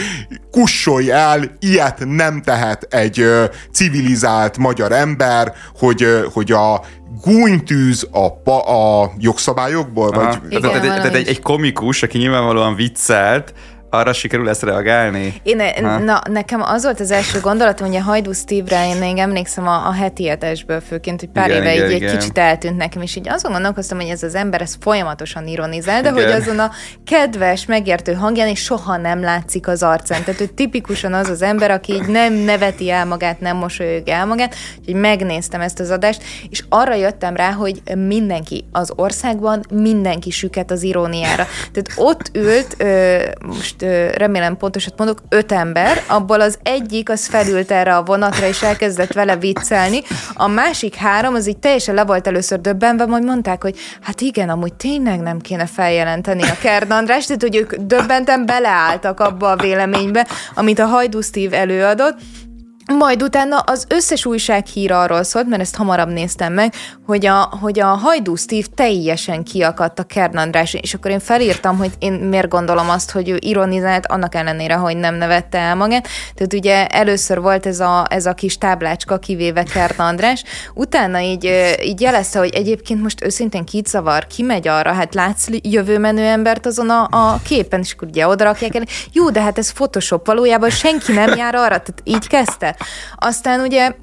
[0.51, 3.25] kussolj el, ilyet nem tehet egy
[3.73, 6.81] civilizált magyar ember, hogy, hogy a
[7.23, 10.11] gúnytűz a, a jogszabályokból?
[10.11, 10.39] Vagy...
[10.49, 13.55] Igen, tehát, tehát egy, egy komikus, aki nyilvánvalóan viccelt,
[13.91, 15.35] arra sikerül ezt reagálni?
[15.43, 15.63] Én,
[16.05, 19.87] na, nekem az volt az első gondolatom, hogy a Hajdú Steve-re én még emlékszem a,
[19.87, 22.09] a heti etesből főként, hogy pár igen, éve igen, így igen.
[22.09, 26.03] egy kicsit eltűnt nekem, és így azon gondolkoztam, hogy ez az ember ez folyamatosan ironizál,
[26.03, 26.23] de igen.
[26.23, 26.71] hogy azon a
[27.05, 30.25] kedves, megértő hangján és soha nem látszik az arcán.
[30.25, 34.27] Tehát ő tipikusan az az ember, aki így nem neveti el magát, nem mosolyog el
[34.27, 40.31] magát, úgyhogy megnéztem ezt az adást, és arra jöttem rá, hogy mindenki az országban, mindenki
[40.31, 41.47] süket az iróniára.
[41.73, 43.76] Tehát ott ült, ö, most
[44.15, 49.13] remélem pontosat mondok, öt ember, abból az egyik az felült erre a vonatra, és elkezdett
[49.13, 50.03] vele viccelni,
[50.35, 54.49] a másik három az így teljesen le volt először döbbenve, majd mondták, hogy hát igen,
[54.49, 59.57] amúgy tényleg nem kéne feljelenteni a Kern András, tehát hogy ők döbbenten beleálltak abba a
[59.57, 62.17] véleménybe, amit a Hajdú Steve előadott,
[62.93, 66.75] majd utána az összes újsághír arról szólt, mert ezt hamarabb néztem meg,
[67.07, 71.77] hogy a, hogy a Hajdú Steve teljesen kiakadt a Kern András, és akkor én felírtam,
[71.77, 76.09] hogy én miért gondolom azt, hogy ő ironizált, annak ellenére, hogy nem nevette el magát.
[76.35, 81.51] Tehát ugye először volt ez a, ez a kis táblácska, kivéve Kern András, utána így,
[81.83, 86.23] így jelezte, hogy egyébként most őszintén kit zavar, ki megy arra, hát látsz jövő menő
[86.23, 88.83] embert azon a, a képen, és akkor ugye oda rakják el.
[89.13, 92.76] Jó, de hát ez Photoshop, valójában senki nem jár arra, tehát így kezdte.
[93.17, 93.95] Aztán ugye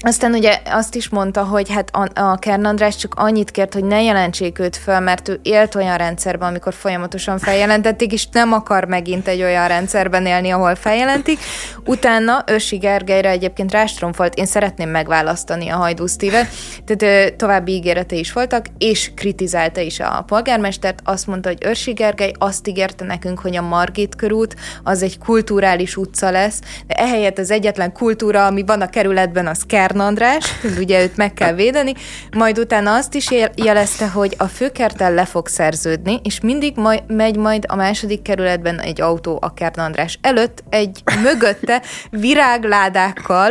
[0.00, 4.02] aztán ugye azt is mondta, hogy hát a, Kern András csak annyit kért, hogy ne
[4.02, 9.28] jelentsék őt föl, mert ő élt olyan rendszerben, amikor folyamatosan feljelentették, és nem akar megint
[9.28, 11.38] egy olyan rendszerben élni, ahol feljelentik.
[11.84, 16.48] Utána Ősi Gergelyre egyébként rástromfolt, én szeretném megválasztani a Hajdú Steve-et,
[16.84, 22.32] tehát további ígérete is voltak, és kritizálta is a polgármestert, azt mondta, hogy Ősi Gergely
[22.38, 27.50] azt ígérte nekünk, hogy a Margit körút az egy kulturális utca lesz, de ehelyett az
[27.50, 31.94] egyetlen kultúra, ami van a kerületben, az Kern Kern András, ugye őt meg kell védeni,
[32.36, 37.36] majd utána azt is jelezte, hogy a főkertel le fog szerződni, és mindig majd, megy
[37.36, 43.50] majd a második kerületben egy autó a Kern András előtt, egy mögötte virágládákkal,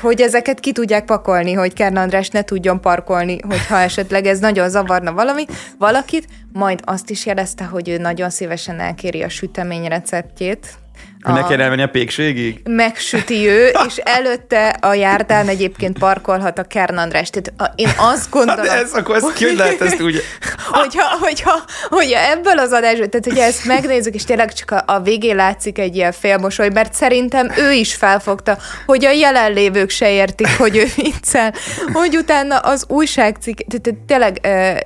[0.00, 4.68] hogy ezeket ki tudják pakolni, hogy Kern András ne tudjon parkolni, hogyha esetleg ez nagyon
[4.68, 5.44] zavarna valami,
[5.78, 10.78] valakit, majd azt is jelezte, hogy ő nagyon szívesen elkéri a sütemény receptjét,
[11.24, 11.32] a...
[11.32, 12.60] Ne kell elmenni a pékségig?
[12.64, 17.30] Megsüti ő, és előtte a járdán egyébként parkolhat a Kern András.
[17.30, 18.66] Tehát én azt gondolom...
[18.66, 20.22] Hát ez, akkor ezt ki, hogy lehet ezt úgy...
[20.80, 25.00] hogyha, hogyha, hogyha ebből az adásból, tehát hogyha ezt megnézzük, és tényleg csak a, a
[25.00, 30.48] végén látszik egy ilyen félmosoly, mert szerintem ő is felfogta, hogy a jelenlévők se értik,
[30.58, 31.54] hogy ő viccel,
[31.92, 34.40] hogy utána az újságcikk, tehát tényleg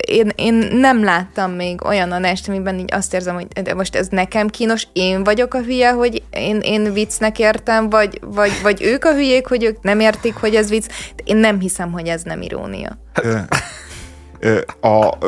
[0.07, 4.07] én, én nem láttam még olyan adást, amiben így azt érzem, hogy de most ez
[4.11, 9.05] nekem kínos, én vagyok a hülye, hogy én, én viccnek értem, vagy, vagy, vagy ők
[9.05, 10.87] a hülyék, hogy ők nem értik, hogy ez vicc.
[11.24, 12.99] Én nem hiszem, hogy ez nem irónia.
[14.80, 15.18] A,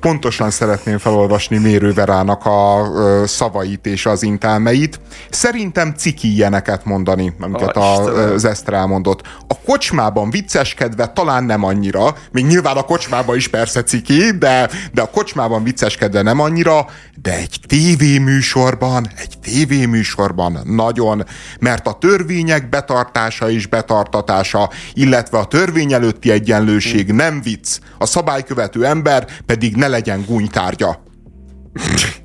[0.00, 2.84] pontosan szeretném felolvasni Mérőverának a
[3.26, 5.00] szavait és az intelmeit.
[5.30, 9.22] Szerintem ciki ilyeneket mondani, amiket a, az Eszter elmondott.
[9.48, 15.02] A kocsmában vicceskedve talán nem annyira, még nyilván a kocsmában is persze ciki, de, de
[15.02, 16.86] a kocsmában vicceskedve nem annyira,
[17.22, 21.24] de egy tévéműsorban, egy tévéműsorban nagyon,
[21.60, 27.78] mert a törvények betartása és betartatása, illetve a törvény előtti egyenlőség nem vicc.
[27.98, 31.07] A szabálykövető követő ember pedig ne legyen gúnytárgya.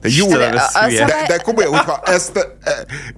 [0.01, 0.69] De jó, de,
[1.05, 2.31] de, de komolyan, hogyha ezt,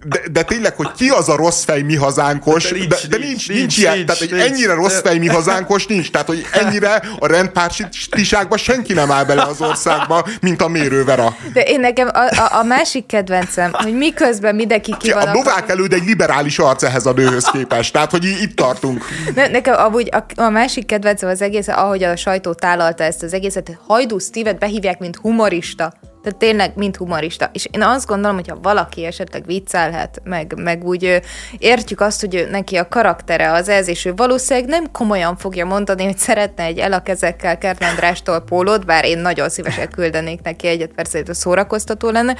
[0.05, 3.47] de, de tényleg, hogy ki az a rossz fej mi hazánkos, de, de, de nincs,
[3.47, 4.43] nincs, nincs ilyen, nincs, tehát hogy nincs.
[4.43, 9.41] ennyire rossz fej mi hazánkos nincs, tehát hogy ennyire a rendpártiságban senki nem áll bele
[9.41, 11.35] az országba, mint a mérővera.
[11.53, 15.27] De én nekem a, a, a másik kedvencem, hogy miközben mindenki ki van.
[15.27, 19.05] A Novák előd egy liberális arc ehhez a nőhöz képest, tehát hogy itt tartunk.
[19.35, 23.33] Ne, nekem amúgy a, a másik kedvencem az egész, ahogy a sajtó tálalta ezt az
[23.33, 25.93] egészet, Hajdú Steve-et behívják, mint humorista.
[26.25, 27.49] Tehát tényleg, mint humorista.
[27.53, 31.21] És én azt gondolom, hogy ha valaki esetleg viccelhet, meg, meg úgy
[31.57, 36.03] értjük azt, hogy neki a karaktere az ez, és ő valószínűleg nem komolyan fogja mondani,
[36.03, 40.67] hogy szeretne egy el a kezekkel Kert Andrástól pólót, bár én nagyon szívesen küldenék neki
[40.67, 42.35] egyet, persze hogy szórakoztató lenne.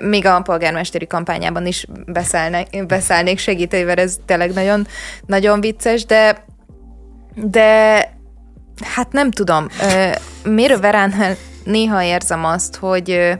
[0.00, 4.86] Még a polgármesteri kampányában is beszélnek, beszállnék segítőivel, ez tényleg nagyon,
[5.26, 6.44] nagyon vicces, de
[7.34, 8.00] de
[8.84, 9.66] hát nem tudom,
[10.44, 11.36] Mérő Veránál
[11.66, 13.38] néha érzem azt, hogy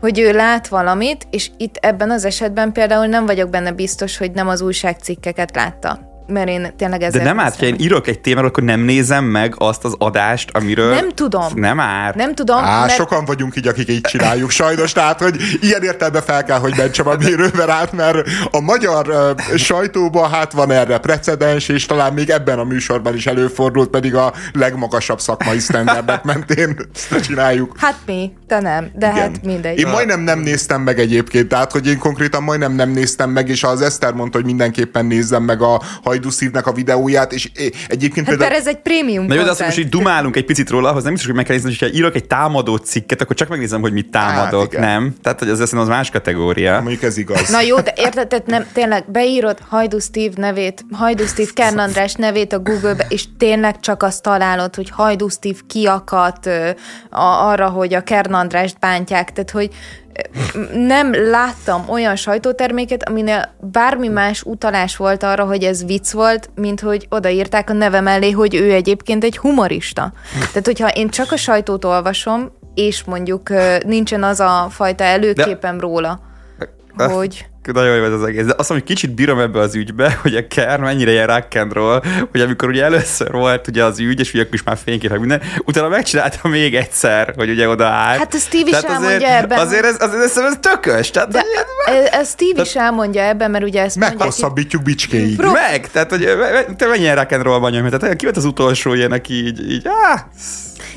[0.00, 4.30] hogy ő lát valamit, és itt ebben az esetben például nem vagyok benne biztos, hogy
[4.32, 7.20] nem az újságcikkeket látta mert én tényleg ezzel...
[7.20, 10.50] De nem árt, ha én írok egy témáról, akkor nem nézem meg azt az adást,
[10.52, 10.90] amiről...
[10.94, 11.46] Nem tudom.
[11.54, 12.14] Nem árt.
[12.14, 12.92] Nem tudom, Á, mert...
[12.92, 17.08] sokan vagyunk így, akik így csináljuk, sajnos, tehát, hogy ilyen értelme fel kell, hogy mentsem
[17.08, 22.30] a mérővel át, mert a magyar uh, sajtóban hát van erre precedens, és talán még
[22.30, 26.76] ebben a műsorban is előfordult, pedig a legmagasabb szakmai sztenderdek mentén
[27.22, 27.74] csináljuk.
[27.78, 29.18] Hát mi, te nem, de Igen.
[29.20, 29.78] hát mindegy.
[29.78, 33.64] Én majdnem nem néztem meg egyébként, tehát, hogy én konkrétan majdnem nem néztem meg, és
[33.64, 35.82] az Eszter mondta, hogy mindenképpen nézzem meg a
[36.12, 37.50] Hajdu Szívnek a videóját, és
[37.88, 38.60] egyébként hát például...
[38.60, 41.12] ez egy prémium Na jó, de azt most így dumálunk egy picit róla, ahhoz nem
[41.12, 43.92] biztos, hogy meg kell nézni, hogy ha írok egy támadó cikket, akkor csak megnézem, hogy
[43.92, 45.14] mit támadok, hát, nem?
[45.22, 46.80] Tehát, hogy az az, az más kategória.
[46.80, 47.50] Mondjuk ez igaz.
[47.50, 52.14] Na jó, de érted, tehát nem, tényleg beírod Hajdu Steve nevét, Hajdu Steve Kern András
[52.14, 56.50] nevét a Google-be, és tényleg csak azt találod, hogy Hajdu Steve kiakat
[57.10, 59.70] arra, hogy a Kern Andrást bántják, tehát hogy
[60.74, 66.80] nem láttam olyan sajtóterméket, aminél bármi más utalás volt arra, hogy ez vicc volt, mint
[66.80, 70.12] hogy odaírták a neve mellé, hogy ő egyébként egy humorista.
[70.38, 73.48] Tehát, hogyha én csak a sajtót olvasom, és mondjuk
[73.84, 76.20] nincsen az a fajta előképem róla,
[76.96, 77.46] hogy...
[77.66, 78.44] nagyon jó ez az egész.
[78.44, 81.72] De azt, hogy kicsit bírom ebbe az ügybe, hogy a Kern mennyire ilyen rock and
[81.72, 85.42] roll, hogy amikor ugye először volt ugye az ügy, és ugye is már fényképek minden,
[85.64, 88.18] utána megcsinálta még egyszer, hogy ugye oda állt.
[88.18, 89.58] Hát a Steve is elmondja ebben.
[89.58, 91.10] Azért ez, azért ez, ez tökös.
[91.10, 91.44] Tehát, De
[91.84, 95.36] ez, ez Steve tehát, is elmondja ebben, mert ugye ezt Meghosszabbítjuk bicskéig.
[95.36, 96.28] Pró- meg, tehát hogy
[96.76, 100.20] te mennyire rock and roll vagy, tehát ki az utolsó ilyen, aki így, így áh,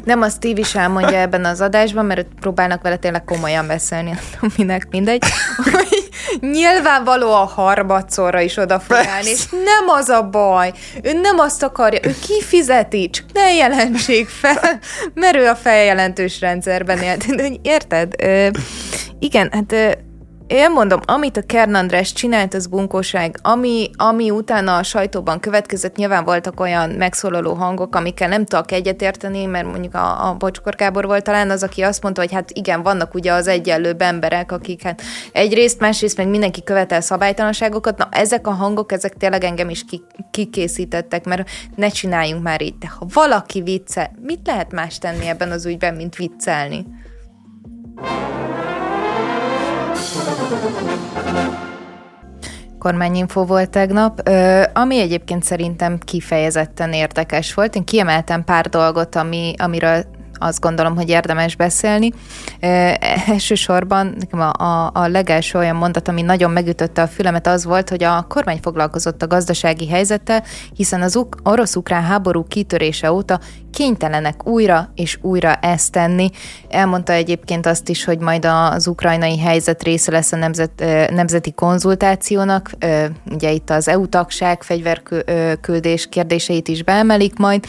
[0.03, 4.19] nem, a Steve is elmondja ebben az adásban, mert próbálnak vele tényleg komolyan beszélni,
[4.57, 5.23] minek mindegy,
[5.63, 6.09] hogy
[6.55, 12.15] nyilvánvaló a harmadszorra is odafolyálni, és nem az a baj, ő nem azt akarja, ő
[12.27, 14.79] kifizeti, csak ne jelentsék fel,
[15.13, 17.25] mert ő a feljelentős rendszerben élt.
[17.61, 18.13] Érted?
[18.17, 18.47] Ö,
[19.19, 19.97] igen, hát
[20.47, 23.39] én mondom, amit a Kern András csinált, az bunkóság.
[23.41, 29.45] Ami, ami utána a sajtóban következett, nyilván voltak olyan megszólaló hangok, amikkel nem tudok egyetérteni,
[29.45, 32.81] mert mondjuk a, a Bocskor Gábor volt talán az, aki azt mondta, hogy hát igen,
[32.81, 37.97] vannak ugye az egyenlőbb emberek, akik hát egyrészt, másrészt meg mindenki követel szabálytalanságokat.
[37.97, 39.85] Na, ezek a hangok, ezek tényleg engem is
[40.31, 42.75] kikészítettek, mert ne csináljunk már így.
[42.99, 46.85] Ha valaki vicce, mit lehet más tenni ebben az ügyben, mint viccelni?
[52.85, 54.29] Kormányinfo volt tegnap,
[54.73, 57.75] ami egyébként szerintem kifejezetten érdekes volt.
[57.75, 60.05] Én kiemeltem pár dolgot, ami, amiről
[60.37, 62.11] azt gondolom, hogy érdemes beszélni.
[62.59, 67.65] E, elsősorban nekem a, a, a legelső olyan mondat, ami nagyon megütötte a fülemet, az
[67.65, 70.43] volt, hogy a kormány foglalkozott a gazdasági helyzettel,
[70.75, 73.39] hiszen az orosz-ukrán háború kitörése óta
[73.75, 76.29] kénytelenek újra és újra ezt tenni.
[76.69, 82.71] Elmondta egyébként azt is, hogy majd az ukrajnai helyzet része lesz a nemzet, nemzeti konzultációnak.
[83.31, 87.65] Ugye itt az EU tagság, fegyverküldés kérdéseit is beemelik majd.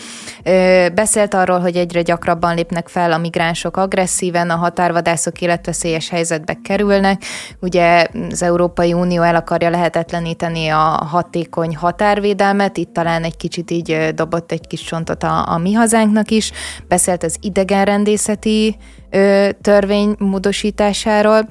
[0.94, 7.22] Beszélt arról, hogy egyre gyakrabban lépnek fel a migránsok agresszíven, a határvadászok életveszélyes helyzetbe kerülnek.
[7.60, 14.10] Ugye az Európai Unió el akarja lehetetleníteni a hatékony határvédelmet, itt talán egy kicsit így
[14.14, 16.52] dobott egy kis csontot a, a mi hazánknak is.
[16.88, 18.76] Beszélt az idegenrendészeti
[19.10, 21.48] ö, törvény módosításáról,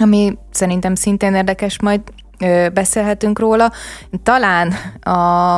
[0.00, 2.00] ami szerintem szintén érdekes, majd
[2.38, 3.72] ö, beszélhetünk róla.
[4.22, 5.54] Talán a,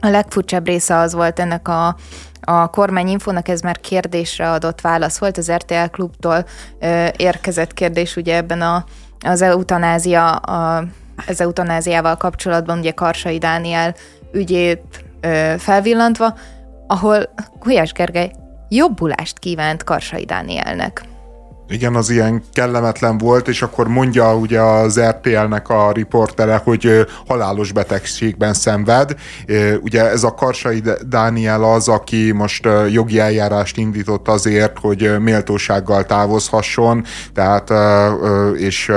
[0.00, 1.96] a legfurcsább része az volt ennek a
[2.44, 6.44] a kormányinfónak ez már kérdésre adott válasz volt, az RTL klubtól
[6.80, 8.84] ö, érkezett kérdés ugye ebben a,
[9.20, 10.84] az eutanázia, a,
[11.26, 13.94] az eutanáziával kapcsolatban, ugye Karsai Dániel
[14.32, 16.34] ügyét ö, felvillantva,
[16.86, 18.32] ahol Gulyás Gergely
[18.68, 21.02] jobbulást kívánt Karsai Dánielnek.
[21.68, 27.72] Igen, az ilyen kellemetlen volt, és akkor mondja ugye az RTL-nek a riportere, hogy halálos
[27.72, 29.14] betegségben szenved.
[29.80, 37.04] Ugye ez a Karsai Dániel az, aki most jogi eljárást indított azért, hogy méltósággal távozhasson,
[37.34, 37.72] tehát
[38.56, 38.92] és,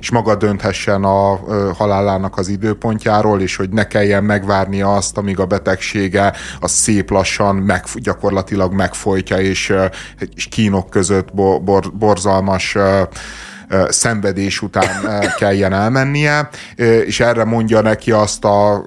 [0.00, 1.40] és maga dönthessen a
[1.72, 7.56] halálának az időpontjáról, és hogy ne kelljen megvárni azt, amíg a betegsége az szép lassan
[7.56, 9.72] meg, gyakorlatilag megfojtja, és,
[10.34, 11.32] és kínok között
[11.64, 12.62] bor, borzalmas
[13.88, 14.88] szenvedés után
[15.38, 16.48] kelljen elmennie,
[17.04, 18.82] és erre mondja neki azt a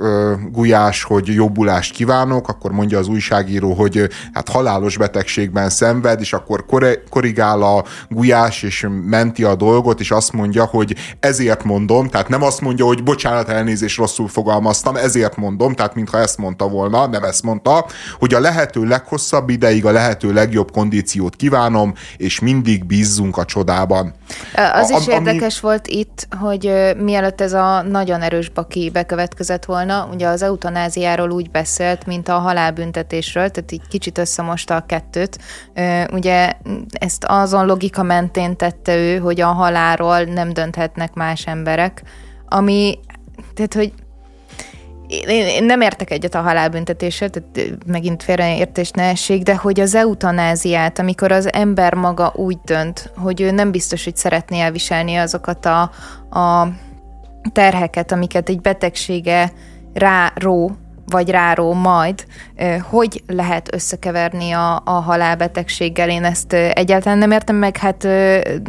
[0.51, 6.65] gulyás, hogy jobbulást kívánok, akkor mondja az újságíró, hogy hát halálos betegségben szenved, és akkor
[7.09, 12.43] korrigál a gulyás, és menti a dolgot, és azt mondja, hogy ezért mondom, tehát nem
[12.43, 17.23] azt mondja, hogy bocsánat, elnézést rosszul fogalmaztam, ezért mondom, tehát mintha ezt mondta volna, nem
[17.23, 17.85] ezt mondta,
[18.19, 24.13] hogy a lehető leghosszabb ideig a lehető legjobb kondíciót kívánom, és mindig bízzunk a csodában.
[24.73, 25.71] Az a, is érdekes ami...
[25.71, 31.51] volt itt, hogy mielőtt ez a nagyon erős baki bekövetkezett volna, ugye az eutanáziáról úgy
[31.51, 35.39] beszélt, mint a halálbüntetésről, tehát így kicsit összemosta a kettőt.
[36.11, 36.51] Ugye
[36.91, 42.03] ezt azon logika mentén tette ő, hogy a halálról nem dönthetnek más emberek,
[42.47, 42.99] ami,
[43.53, 43.93] tehát hogy
[45.07, 49.95] én, én nem értek egyet a halálbüntetéssel, tehát megint félreértés ne essék, de hogy az
[49.95, 55.65] eutanáziát, amikor az ember maga úgy dönt, hogy ő nem biztos, hogy szeretné elviselni azokat
[55.65, 55.81] a,
[56.39, 56.67] a
[57.51, 59.51] terheket, amiket egy betegsége
[59.93, 62.25] ráró, vagy ráró majd,
[62.81, 66.09] hogy lehet összekeverni a, a halálbetegséggel.
[66.09, 68.07] Én ezt egyáltalán nem értem meg, hát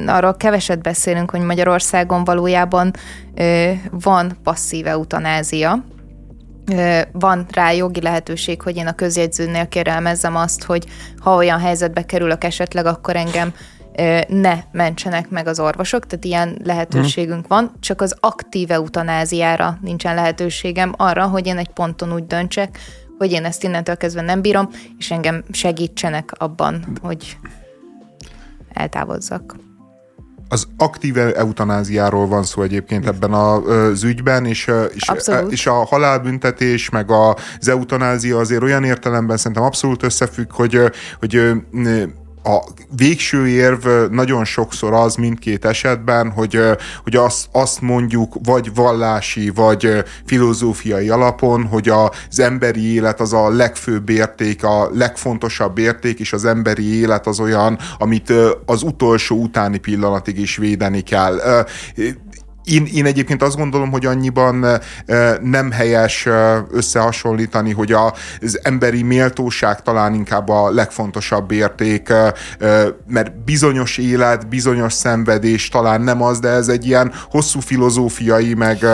[0.07, 2.93] arról keveset beszélünk, hogy Magyarországon valójában
[3.91, 5.85] van passzív eutanázia,
[7.13, 10.87] van rá jogi lehetőség, hogy én a közjegyzőnél kérelmezzem azt, hogy
[11.19, 13.53] ha olyan helyzetbe kerülök esetleg, akkor engem
[14.29, 20.95] ne mentsenek meg az orvosok, tehát ilyen lehetőségünk van, csak az aktív eutanáziára nincsen lehetőségem
[20.97, 22.79] arra, hogy én egy ponton úgy döntsek,
[23.19, 27.37] hogy én ezt innentől kezdve nem bírom, és engem segítsenek abban, hogy
[28.73, 29.68] eltávozzak.
[30.49, 35.11] Az aktív eutanáziáról van szó egyébként ebben az ügyben, és, és,
[35.49, 40.81] és a halálbüntetés, meg az eutanázia azért olyan értelemben szerintem abszolút összefügg, hogy,
[41.19, 41.53] hogy
[42.49, 42.65] a
[42.97, 46.61] végső érv nagyon sokszor az mindkét esetben, hogy,
[47.03, 53.51] hogy azt, azt mondjuk vagy vallási, vagy filozófiai alapon, hogy az emberi élet az a
[53.51, 58.33] legfőbb érték, a legfontosabb érték, és az emberi élet az olyan, amit
[58.67, 61.65] az utolsó utáni pillanatig is védeni kell.
[62.69, 64.67] Én, én egyébként azt gondolom, hogy annyiban
[65.43, 66.29] nem helyes
[66.71, 67.93] összehasonlítani, hogy
[68.41, 72.13] az emberi méltóság talán inkább a legfontosabb érték,
[73.07, 78.85] mert bizonyos élet, bizonyos szenvedés talán nem az, de ez egy ilyen hosszú filozófiai, meg,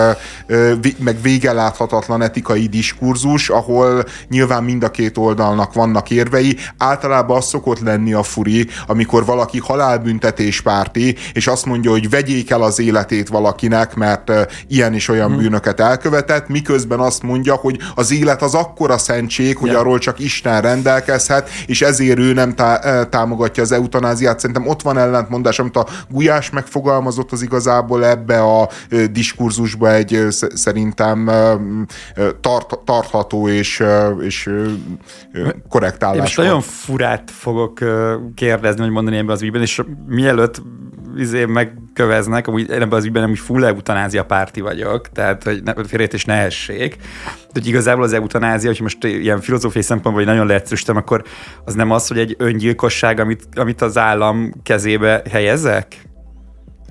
[0.99, 6.57] meg végeláthatatlan etikai diskurzus, ahol nyilván mind a két oldalnak vannak érvei.
[6.79, 12.51] Általában az szokott lenni a furi, amikor valaki halálbüntetés párti, és azt mondja, hogy vegyék
[12.51, 15.37] el az életét valaki valakinek, mert ilyen is olyan hmm.
[15.37, 19.79] bűnöket elkövetett, miközben azt mondja, hogy az élet az akkora szentség, hogy ja.
[19.79, 24.41] arról csak Isten rendelkezhet, és ezért ő nem tá- támogatja az eutanáziát.
[24.41, 28.69] Szerintem ott van ellentmondás, amit a Gulyás megfogalmazott, az igazából ebbe a
[29.11, 31.31] diskurzusba egy szerintem
[32.41, 33.83] tart, tartható és,
[34.21, 34.51] és
[35.69, 36.17] korrekt állás.
[36.17, 37.79] Én most nagyon furát fogok
[38.35, 40.63] kérdezni, hogy mondani ebben az ügyben, és mielőtt
[41.17, 45.73] izé megköveznek, amúgy ebben az ügyben nem is full eutanázia párti vagyok, tehát hogy ne,
[45.75, 46.97] félreértés ne essék.
[47.27, 51.23] De hogy igazából az eutanázia, hogy most ilyen filozófiai szempontból vagy nagyon leegyszerűsítem, akkor
[51.65, 55.97] az nem az, hogy egy öngyilkosság, amit, amit az állam kezébe helyezek?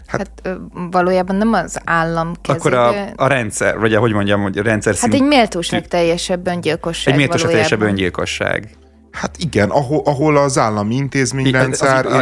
[0.08, 0.60] Hát, hát
[0.92, 2.60] valójában nem az állam kezébe.
[2.60, 7.14] Akkor a, a rendszer, vagy ahogy mondjam, hogy a rendszer Hát egy méltóság teljesebb öngyilkosság
[7.14, 8.70] Egy méltóság teljesebb öngyilkosság.
[9.14, 12.20] Hát igen, ahol, ahol az állami intézményrendszer az,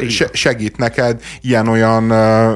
[0.00, 2.12] és az, segít neked ilyen-olyan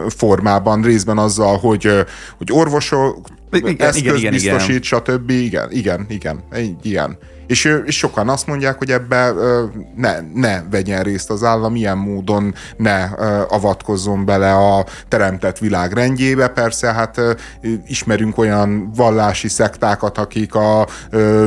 [0.08, 2.04] formában, részben azzal, hogy,
[2.38, 4.82] hogy orvosok, igen, eszköz igen, igen, biztosít, igen.
[4.82, 5.30] stb.
[5.30, 6.42] Igen, igen, igen,
[6.82, 7.18] igen.
[7.46, 9.32] És, és sokan azt mondják, hogy ebbe
[9.96, 13.02] ne, ne vegyen részt az állam, ilyen módon ne
[13.48, 16.48] avatkozzon bele a teremtett világ rendjébe.
[16.48, 17.20] Persze, hát
[17.86, 20.86] ismerünk olyan vallási szektákat, akik a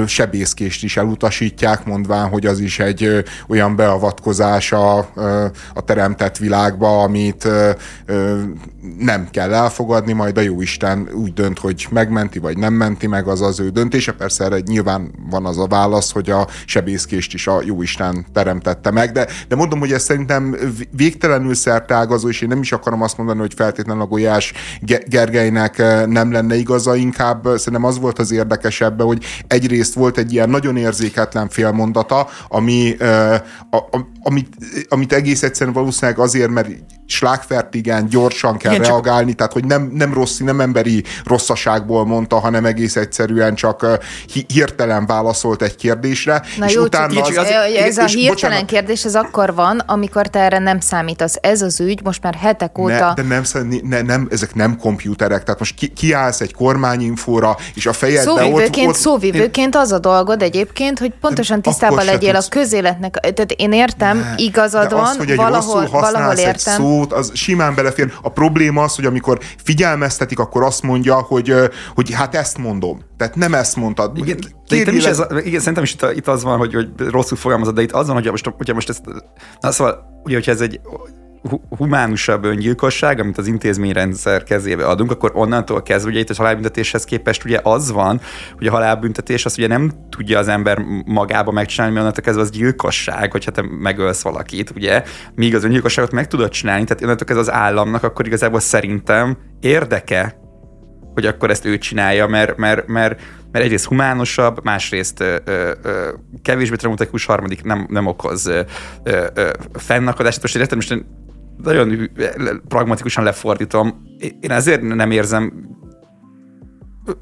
[0.05, 4.97] sebészkést is elutasítják, mondván, hogy az is egy olyan beavatkozás a,
[5.73, 7.47] a teremtett világba, amit
[8.99, 13.41] nem kell elfogadni, majd a jóisten úgy dönt, hogy megmenti, vagy nem menti meg, az
[13.41, 14.11] az ő döntése.
[14.11, 19.11] Persze erre nyilván van az a válasz, hogy a sebészkést is a jóisten teremtette meg,
[19.11, 20.55] de, de mondom, hogy ez szerintem
[20.91, 24.53] végtelenül szertágazó, és én nem is akarom azt mondani, hogy feltétlenül a Golyás
[25.07, 30.33] Gergelynek eh, nem lenne igaza, inkább szerintem az volt az érdekesebb, hogy egyrészt volt egy
[30.33, 33.33] ilyen nagyon érzéketlen félmondata, ami, eh,
[33.69, 34.55] a, a, amit,
[34.89, 36.69] amit egész egyszerűen valószínűleg azért, mert
[37.11, 39.37] slágfertigen gyorsan kell Igen, reagálni, csak...
[39.37, 45.05] tehát hogy nem, nem rossz, nem emberi rosszaságból mondta, hanem egész egyszerűen csak uh, hirtelen
[45.05, 46.41] válaszolt egy kérdésre.
[46.57, 49.79] Na és jó, utána csak, az, az, ez a hirtelen bocsánat, kérdés, ez akkor van,
[49.79, 51.35] amikor te erre nem számítasz.
[51.41, 53.13] Ez az ügy most már hetek óta...
[53.15, 53.43] Ne, de nem,
[53.83, 58.87] ne, nem, ezek nem kompjúterek, tehát most ki, kiállsz egy kormányinfóra, és a fejedbe szóvivőként,
[58.87, 58.99] ott, ott...
[58.99, 63.19] Szóvivőként az a dolgod egyébként, hogy pontosan tisztában legyél a közéletnek.
[63.19, 66.73] Tehát én értem, ne, igazad van, az, hogy egy valahol, valahol értem.
[66.73, 68.13] Egy szót, az simán belefér.
[68.21, 71.53] A probléma az, hogy amikor figyelmeztetik, akkor azt mondja, hogy,
[71.95, 73.01] hogy hát ezt mondom.
[73.17, 74.17] Tehát nem ezt mondtad.
[74.17, 77.37] Igen, de itt is ez, igen, szerintem is itt, itt az van, hogy, hogy rosszul
[77.37, 79.01] fogalmazod, de itt az van, hogy most, hogyha most ezt,
[79.59, 80.79] na szóval, ugye, hogyha ez egy
[81.77, 87.45] humánusabb öngyilkosság, amit az intézményrendszer kezébe adunk, akkor onnantól kezdve ugye itt a halálbüntetéshez képest
[87.45, 88.21] ugye az van,
[88.57, 92.51] hogy a halálbüntetés azt ugye nem tudja az ember magába megcsinálni, mert onnantól kezdve az
[92.51, 95.03] gyilkosság, hogyha te megölsz valakit, ugye,
[95.35, 100.35] míg az öngyilkosságot meg tudod csinálni, tehát onnantól kezdve az államnak akkor igazából szerintem érdeke,
[101.13, 103.21] hogy akkor ezt ő csinálja, mert, mert, mert,
[103.51, 106.09] mert egyrészt humánosabb, másrészt ö, ö,
[106.41, 108.61] kevésbé traumatikus, harmadik nem, nem okoz ö,
[109.03, 110.41] ö, fennakadást.
[110.41, 111.05] Most értem, most
[111.63, 112.09] nagyon
[112.67, 114.01] pragmatikusan lefordítom.
[114.39, 115.69] Én ezért nem érzem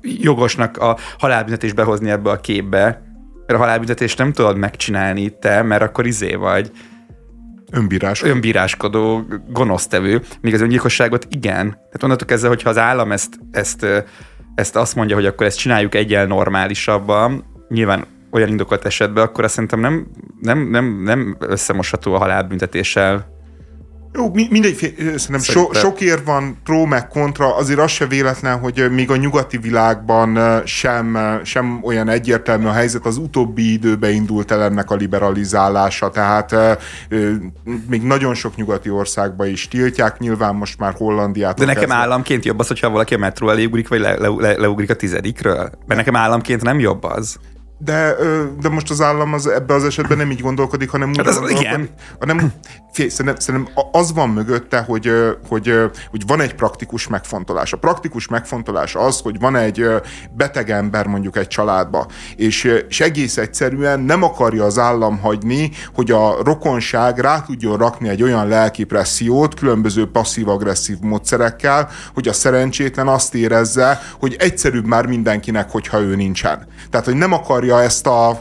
[0.01, 3.01] jogosnak a halálbüntetést behozni ebbe a képbe,
[3.47, 6.71] mert a halálbüntetést nem tudod megcsinálni te, mert akkor izé vagy.
[7.71, 8.31] Önbíráskodó.
[8.31, 11.69] Önbíráskodó, gonosztevő, míg az öngyilkosságot igen.
[11.69, 13.85] Tehát onnantól kezdve, hogyha az állam ezt, ezt,
[14.55, 19.53] ezt azt mondja, hogy akkor ezt csináljuk egyel normálisabban, nyilván olyan indokolt esetben, akkor azt
[19.53, 20.07] szerintem nem,
[20.41, 23.38] nem, nem, nem összemosható a halálbüntetéssel
[24.19, 28.91] Jó, mindegy, szerintem so, sok ér van pró meg kontra, azért az se véletlen, hogy
[28.91, 34.63] még a nyugati világban sem, sem olyan egyértelmű a helyzet, az utóbbi időben indult el
[34.63, 36.55] ennek a liberalizálása, tehát
[37.89, 41.57] még nagyon sok nyugati országban is tiltják, nyilván most már Hollandiát.
[41.57, 41.99] De nekem kezdve.
[41.99, 44.95] államként jobb az, hogyha valaki a metró elé ugrik, vagy le, le, le, leugrik a
[44.95, 45.71] tizedikről?
[45.87, 47.39] Mert nekem államként nem jobb az.
[47.81, 48.15] De,
[48.61, 51.49] de most az állam az, ebbe az esetben nem így gondolkodik, hanem úgy hát az,
[51.49, 51.89] igen.
[52.19, 52.51] hanem
[52.91, 55.11] fél, szerintem, szerintem az van mögötte, hogy,
[55.47, 55.73] hogy,
[56.09, 57.73] hogy van egy praktikus megfontolás.
[57.73, 59.85] A praktikus megfontolás az, hogy van egy
[60.31, 66.11] beteg ember mondjuk egy családba, és, és egész egyszerűen nem akarja az állam hagyni, hogy
[66.11, 73.35] a rokonság rá tudjon rakni egy olyan lelkipressziót különböző passzív-agresszív módszerekkel, hogy a szerencsétlen azt
[73.35, 76.67] érezze, hogy egyszerűbb már mindenkinek, hogyha ő nincsen.
[76.89, 78.39] Tehát, hogy nem akarja akarja ezt a,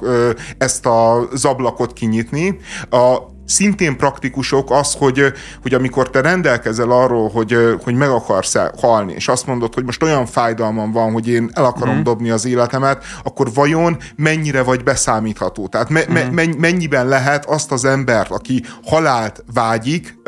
[0.58, 2.58] ezt a zablakot kinyitni.
[2.90, 5.32] A, szintén praktikusok az, hogy,
[5.62, 10.02] hogy amikor te rendelkezel arról, hogy, hogy meg akarsz halni, és azt mondod, hogy most
[10.02, 12.02] olyan fájdalmam van, hogy én el akarom mm.
[12.02, 15.66] dobni az életemet, akkor vajon mennyire vagy beszámítható?
[15.68, 20.18] Tehát me, me, mennyiben lehet azt az embert, aki halált vágyik,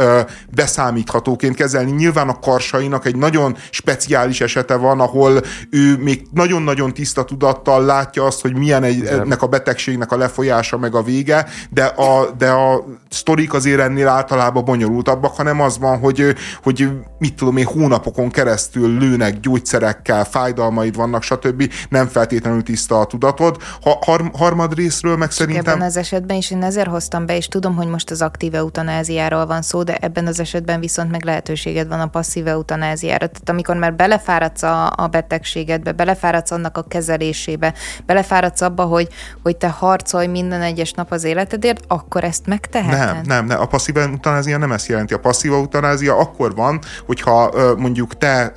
[0.54, 1.90] beszámíthatóként kezelni?
[1.90, 5.40] Nyilván a karsainak egy nagyon speciális esete van, ahol
[5.70, 10.78] ő még nagyon-nagyon tiszta tudattal látja azt, hogy milyen egy, ennek a betegségnek a lefolyása
[10.78, 15.98] meg a vége, de a, de a sztorik azért ennél általában bonyolultabbak, hanem az van,
[15.98, 16.88] hogy, hogy
[17.18, 21.72] mit tudom én, hónapokon keresztül lőnek gyógyszerekkel, fájdalmaid vannak, stb.
[21.88, 23.56] Nem feltétlenül tiszta a tudatod.
[23.82, 25.74] Ha, har, harmad részről meg szerintem...
[25.74, 29.46] ebben az esetben is én ezért hoztam be, és tudom, hogy most az aktív eutanáziáról
[29.46, 33.26] van szó, de ebben az esetben viszont meg lehetőséged van a passzív eutanáziára.
[33.26, 37.74] Tehát amikor már belefáradsz a, a betegségedbe, belefáradsz annak a kezelésébe,
[38.06, 39.08] belefáradsz abba, hogy,
[39.42, 42.99] hogy te harcolj minden egyes nap az életedért, akkor ezt megteheted.
[43.04, 45.14] Nem, nem, nem, a passzív eutanázia nem ezt jelenti.
[45.14, 48.52] A passzív eutanázia akkor van, hogyha mondjuk te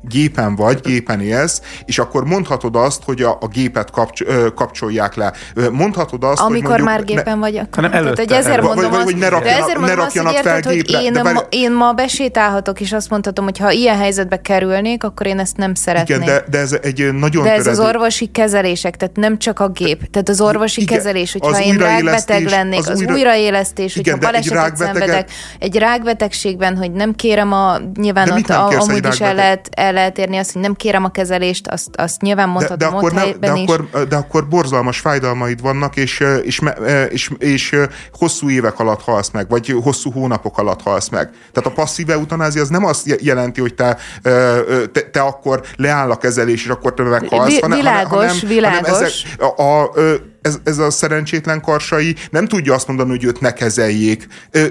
[0.00, 4.22] gépen vagy, gépen élsz, és akkor mondhatod azt, hogy a, a gépet kapcs,
[4.54, 5.32] kapcsolják le.
[5.72, 8.90] Mondhatod azt, Amikor hogy mondjuk, már gépen vagy, akkor nem előtte, hogy ezért mondom vagy,
[8.90, 11.02] vagy, hogy ne rakjanak, ezért ne rakjanak azt, fel érted, gépre.
[11.02, 15.26] Én, de ma, én ma besétálhatok, és azt mondhatom, hogy ha ilyen helyzetbe kerülnék, akkor
[15.26, 16.20] én ezt nem szeretném.
[16.22, 17.80] Igen, de, de ez egy nagyon De ez töredő...
[17.80, 21.76] az orvosi kezelések, tehát nem csak a gép, tehát az orvosi igen, kezelés, hogyha én
[21.76, 23.00] rákbeteg lennék, az, az
[23.82, 24.94] újraélesztés, hogyha baleset rákbeteget...
[24.94, 29.92] szenvedek egy rákbetegségben, hogy nem kérem a, nyilván ott a, amúgy is el lehet, el
[29.92, 33.12] lehet érni azt, hogy nem kérem a kezelést, azt, azt nyilván mondhatom de, de akkor,
[33.12, 33.62] ne, de, is.
[33.62, 36.60] akkor, de akkor borzalmas fájdalmaid vannak, és, és,
[37.08, 37.76] és, és, és
[38.12, 41.30] hosszú évek alatt halsz meg, vagy hosszú hónapok alatt halsz meg.
[41.52, 43.96] Tehát a passzív eutanázia az nem azt jelenti, hogy te,
[44.92, 48.88] te, te akkor leáll a kezelés, és akkor te meghalsz, hanem, világos, hanem, világos.
[48.88, 49.90] hanem ezek a, a, a
[50.42, 54.26] ez, ez a szerencsétlen karsai nem tudja azt mondani, hogy őt ne kezeljék.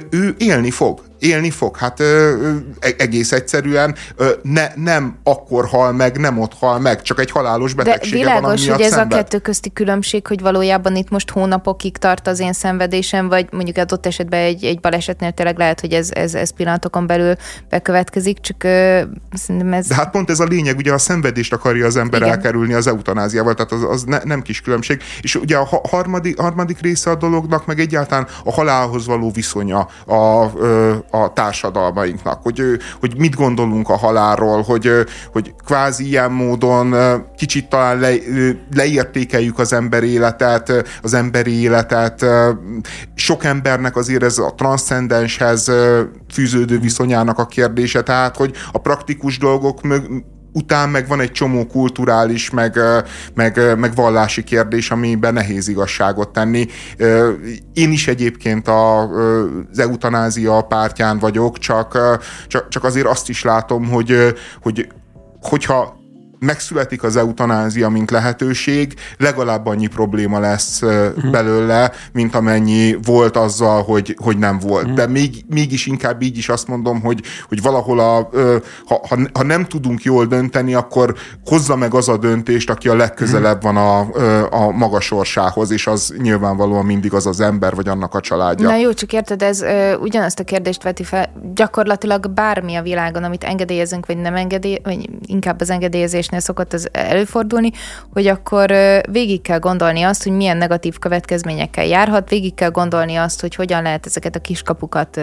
[0.09, 1.77] Ő élni fog élni fog.
[1.77, 2.35] Hát ö,
[2.79, 7.31] e, egész egyszerűen ö, ne, nem akkor hal meg, nem ott hal meg, csak egy
[7.31, 9.13] halálos betegsége De világos, van, hogy ez szenved.
[9.13, 13.77] a kettő közti különbség, hogy valójában itt most hónapokig tart az én szenvedésem, vagy mondjuk
[13.77, 17.35] adott esetben egy, egy balesetnél tényleg lehet, hogy ez, ez, ez pillanatokon belül
[17.69, 19.01] bekövetkezik, csak ö,
[19.33, 19.87] szerintem ez...
[19.87, 22.33] De hát pont ez a lényeg, ugye a szenvedést akarja az ember Igen.
[22.33, 25.01] elkerülni az eutanáziával, tehát az, az ne, nem kis különbség.
[25.21, 30.51] És ugye a harmadik, harmadik része a dolognak, meg egyáltalán a halálhoz való viszonya a,
[31.11, 32.61] a társadalmainknak, hogy,
[32.99, 34.91] hogy mit gondolunk a halálról, hogy,
[35.31, 36.95] hogy kvázi ilyen módon
[37.37, 38.13] kicsit talán le,
[38.73, 42.25] leértékeljük az ember életet, az emberi életet.
[43.15, 45.71] Sok embernek azért ez a transzcendenshez
[46.33, 50.23] fűződő viszonyának a kérdése, tehát hogy a praktikus dolgok mög,
[50.53, 52.79] után meg van egy csomó kulturális, meg,
[53.33, 56.67] meg, meg vallási kérdés, amiben nehéz igazságot tenni.
[57.73, 61.97] Én is egyébként a, az eutanázia pártján vagyok, csak,
[62.47, 64.87] csak, csak azért azt is látom, hogy, hogy
[65.41, 66.00] hogyha
[66.45, 71.31] megszületik az eutanázia, mint lehetőség, legalább annyi probléma lesz uh-huh.
[71.31, 74.81] belőle, mint amennyi volt azzal, hogy, hogy nem volt.
[74.81, 74.97] Uh-huh.
[74.97, 78.29] De még, mégis inkább így is azt mondom, hogy, hogy valahol a,
[78.85, 81.15] ha, ha, ha nem tudunk jól dönteni, akkor
[81.45, 83.73] hozza meg az a döntést, aki a legközelebb uh-huh.
[83.73, 88.19] van a, a maga sorsához, és az nyilvánvalóan mindig az az ember, vagy annak a
[88.19, 88.67] családja.
[88.67, 93.23] Na jó, csak érted, ez ö, ugyanazt a kérdést veti fel, gyakorlatilag bármi a világon,
[93.23, 97.71] amit engedélyezünk, vagy nem engedély, vagy inkább az engedélyezés kérdésnél szokott ez előfordulni,
[98.13, 98.71] hogy akkor
[99.11, 103.81] végig kell gondolni azt, hogy milyen negatív következményekkel járhat, végig kell gondolni azt, hogy hogyan
[103.83, 105.19] lehet ezeket a kiskapukat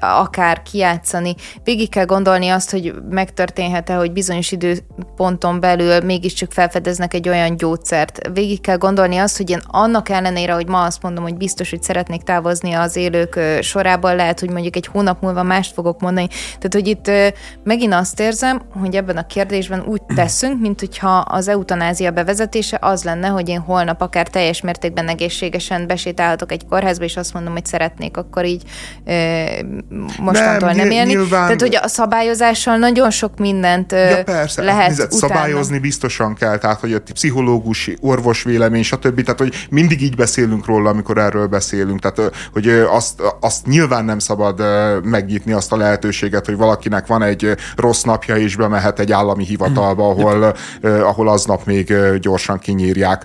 [0.00, 1.34] akár kiátszani.
[1.64, 8.30] Végig kell gondolni azt, hogy megtörténhet-e, hogy bizonyos időponton belül mégiscsak felfedeznek egy olyan gyógyszert.
[8.32, 11.82] Végig kell gondolni azt, hogy én annak ellenére, hogy ma azt mondom, hogy biztos, hogy
[11.82, 16.26] szeretnék távozni az élők sorában, lehet, hogy mondjuk egy hónap múlva mást fogok mondani.
[16.28, 17.10] Tehát, hogy itt
[17.64, 23.04] megint azt érzem, hogy ebben a kérdésben úgy teszünk, mint hogyha az eutanázia bevezetése az
[23.04, 27.66] lenne, hogy én holnap akár teljes mértékben egészségesen besétálhatok egy kórházba, és azt mondom, hogy
[27.66, 28.62] szeretnék akkor így
[30.18, 31.10] mostantól nem, nem élni.
[31.10, 31.28] Nyilván...
[31.28, 36.80] Tehát, hogy a szabályozással nagyon sok mindent ja, persze, lehet nézett, Szabályozni biztosan kell, tehát,
[36.80, 39.22] hogy a pszichológus, orvos vélemény, stb.
[39.22, 42.00] Tehát, hogy mindig így beszélünk róla, amikor erről beszélünk.
[42.00, 44.62] Tehát, hogy azt, azt nyilván nem szabad
[45.02, 50.08] megnyitni azt a lehetőséget, hogy valakinek van egy rossz napja, és bemehet egy állami hivatalba,
[50.08, 53.24] ahol, ahol aznap még gyorsan kinyírják.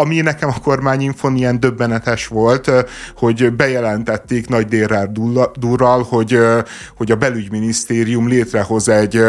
[0.00, 2.70] Ami nekem a kormányinfon ilyen döbbenetes volt,
[3.16, 5.12] hogy bejelentették nagy dérrel
[5.58, 6.38] durral, hogy,
[6.96, 9.22] hogy a belügyminisztérium létrehoz egy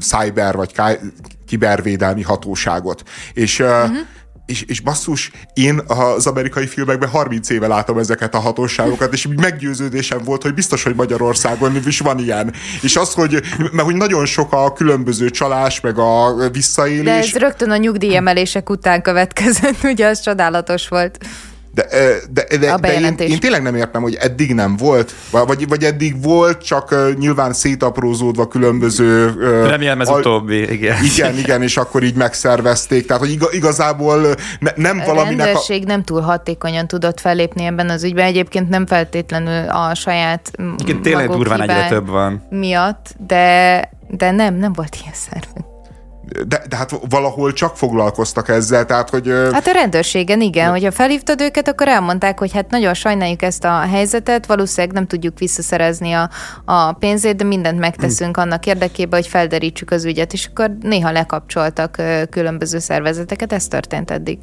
[0.00, 0.72] cyber vagy
[1.46, 3.02] kibervédelmi hatóságot.
[3.32, 3.96] És uh-huh
[4.46, 10.20] és, és basszus, én az amerikai filmekben 30 éve látom ezeket a hatóságokat, és meggyőződésem
[10.24, 12.52] volt, hogy biztos, hogy Magyarországon is van ilyen.
[12.82, 17.04] És az, hogy, mert hogy nagyon sok a különböző csalás, meg a visszaélés.
[17.04, 21.18] De ez rögtön a nyugdíjemelések után következett, ugye az csodálatos volt.
[21.74, 21.86] De,
[22.30, 25.84] de, de, a de én, én tényleg nem értem, hogy eddig nem volt, vagy, vagy
[25.84, 29.28] eddig volt, csak uh, nyilván szétaprózódva különböző...
[29.28, 30.96] Uh, Remélem ez a, utóbbi, igen.
[31.04, 33.06] Igen, igen, és akkor így megszervezték.
[33.06, 35.40] Tehát, hogy igazából ne, nem a valaminek...
[35.40, 38.24] A rendőrség nem túl hatékonyan tudott fellépni ebben az ügyben.
[38.24, 42.46] Egyébként nem feltétlenül a saját Igen, tényleg durván egyre több van.
[42.50, 45.73] Miatt, de, de nem, nem volt ilyen szervezet
[46.46, 49.28] de, de hát valahol csak foglalkoztak ezzel, tehát hogy...
[49.52, 50.70] Hát a rendőrségen, igen, de...
[50.70, 55.38] hogyha felhívtad őket, akkor elmondták, hogy hát nagyon sajnáljuk ezt a helyzetet, valószínűleg nem tudjuk
[55.38, 56.30] visszaszerezni a,
[56.64, 62.02] a pénzét, de mindent megteszünk annak érdekében, hogy felderítsük az ügyet, és akkor néha lekapcsoltak
[62.30, 64.38] különböző szervezeteket, ez történt eddig.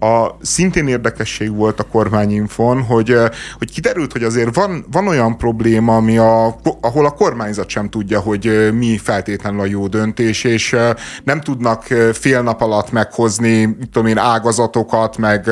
[0.00, 3.16] A szintén érdekesség volt a kormányinfon, hogy,
[3.58, 8.20] hogy kiderült, hogy azért van, van olyan probléma, ami a, ahol a kormányzat sem tudja,
[8.20, 10.76] hogy mi feltétlenül a jó döntés, és
[11.24, 11.82] nem tudnak
[12.12, 15.50] fél nap alatt meghozni, tudom én, ágazatokat, meg,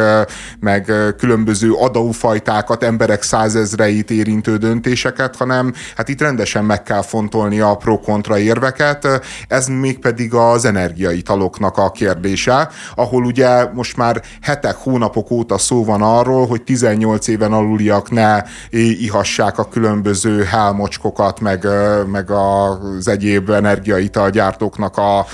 [0.60, 7.76] meg különböző adófajtákat, emberek százezreit érintő döntéseket, hanem hát itt rendesen meg kell fontolni a
[7.76, 9.08] pro-kontra érveket.
[9.48, 16.02] Ez mégpedig az energiaitaloknak a kérdése, ahol ugye most már hetek, hónapok óta szó van
[16.02, 21.66] arról, hogy 18 éven aluliak ne ihassák a különböző hálmocskokat, meg,
[22.06, 25.26] meg az egyéb energiaitalgyártóknak a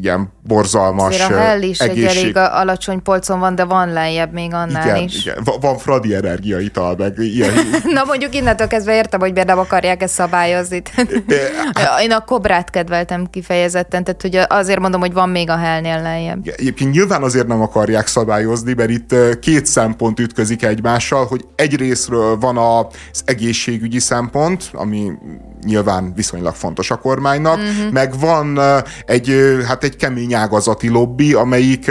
[0.00, 2.04] ilyen borzalmas Azért a hell is egészség...
[2.04, 5.26] egy elég alacsony polcon van, de van lejjebb még annál igen, is.
[5.26, 7.52] Igen, van fradi energiaital, meg ilyen.
[7.94, 10.82] Na mondjuk innentől kezdve értem, hogy miért nem akarják ezt szabályozni.
[10.92, 11.12] Hát-
[12.04, 16.46] Én a kobrát kedveltem kifejezetten, tehát hogy azért mondom, hogy van még a hellnél lejjebb.
[16.56, 22.56] Egyébként nyilván azért nem akarják szabályozni, mert itt két szempont ütközik egymással, hogy egyrésztről van
[22.56, 25.12] az egészségügyi szempont, ami
[25.64, 27.92] nyilván viszonylag fontos a kormánynak, uh-huh.
[27.92, 28.60] meg van
[29.06, 29.34] egy,
[29.66, 31.90] hát egy kemény ágazati lobby, amelyik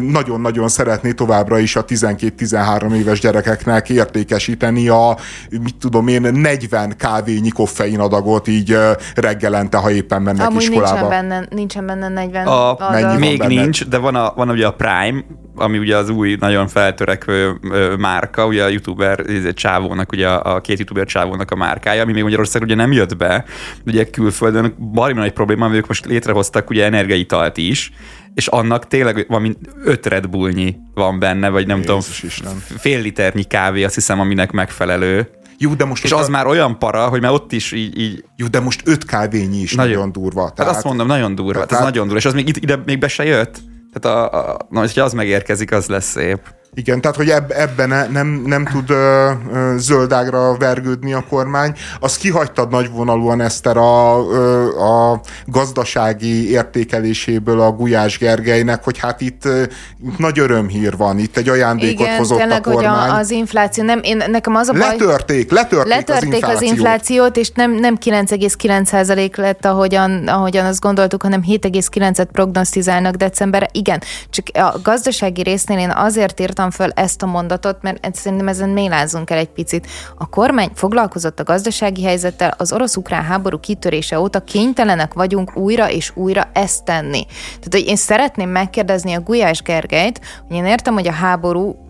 [0.00, 5.16] nagyon-nagyon szeretné továbbra is a 12-13 éves gyerekeknek értékesíteni a,
[5.50, 8.76] mit tudom én, 40 kávényi koffein adagot így
[9.14, 10.98] reggelente, ha éppen mennek Amúgy iskolába.
[10.98, 13.18] Nincsen benne, nincsen benne 40 a, adag.
[13.18, 13.62] Még benne?
[13.62, 15.24] nincs, de van, a, van ugye a Prime,
[15.54, 17.58] ami ugye az új, nagyon feltörekvő
[17.98, 22.22] márka, ugye a youtuber egy csávónak, ugye a két youtuber csávónak a márkája, ami még
[22.22, 23.44] Magyarországon ugye nem jött be,
[23.86, 27.92] ugye külföldön barim nagy probléma, hogy ők most létrehoztak ugye energiaitalt is,
[28.34, 32.78] és annak tényleg van öt Red Bullnyi van benne, vagy nem Jézus tudom, Isten.
[32.78, 35.28] fél liternyi kávé, azt hiszem, aminek megfelelő.
[35.58, 36.30] Jó, de most és az a...
[36.30, 37.98] már olyan para, hogy már ott is így...
[37.98, 38.24] így...
[38.36, 40.50] Jó, de most öt kávényi is nagyon, nagyon durva.
[40.50, 40.58] Tehát...
[40.58, 41.52] Hát azt mondom, nagyon durva.
[41.52, 41.72] Tehát...
[41.72, 42.18] Ez nagyon durva.
[42.18, 43.58] És az még ide még be se jött.
[43.92, 46.40] Tehát a, a, na, hogyha az megérkezik, az lesz szép.
[46.74, 51.74] Igen, tehát hogy eb, ebben ne, nem, nem tud ö, ö, zöldágra vergődni a kormány.
[52.00, 59.44] Az kihagytad nagyvonalúan Eszter a, ö, a gazdasági értékeléséből a Gulyás Gergelynek, hogy hát itt,
[59.44, 59.62] ö,
[60.06, 62.98] itt nagy örömhír van, itt egy ajándékot Igen, hozott tényleg, a kormány.
[62.98, 64.80] Hogy a, az infláció, nem, én, nekem az a baj...
[64.80, 66.62] Letörték, letörték, letörték az, inflációt.
[66.62, 73.68] az inflációt, és nem, nem 9,9% lett, ahogyan, ahogyan azt gondoltuk, hanem 7,9-et prognosztizálnak decemberre.
[73.72, 78.48] Igen, csak a gazdasági résznél én azért írtam írtam föl ezt a mondatot, mert szerintem
[78.48, 79.86] ezen mélázzunk el egy picit.
[80.18, 86.12] A kormány foglalkozott a gazdasági helyzettel, az orosz-ukrán háború kitörése óta kénytelenek vagyunk újra és
[86.14, 87.26] újra ezt tenni.
[87.26, 91.89] Tehát, hogy én szeretném megkérdezni a Gulyás Gergelyt, hogy én értem, hogy a háború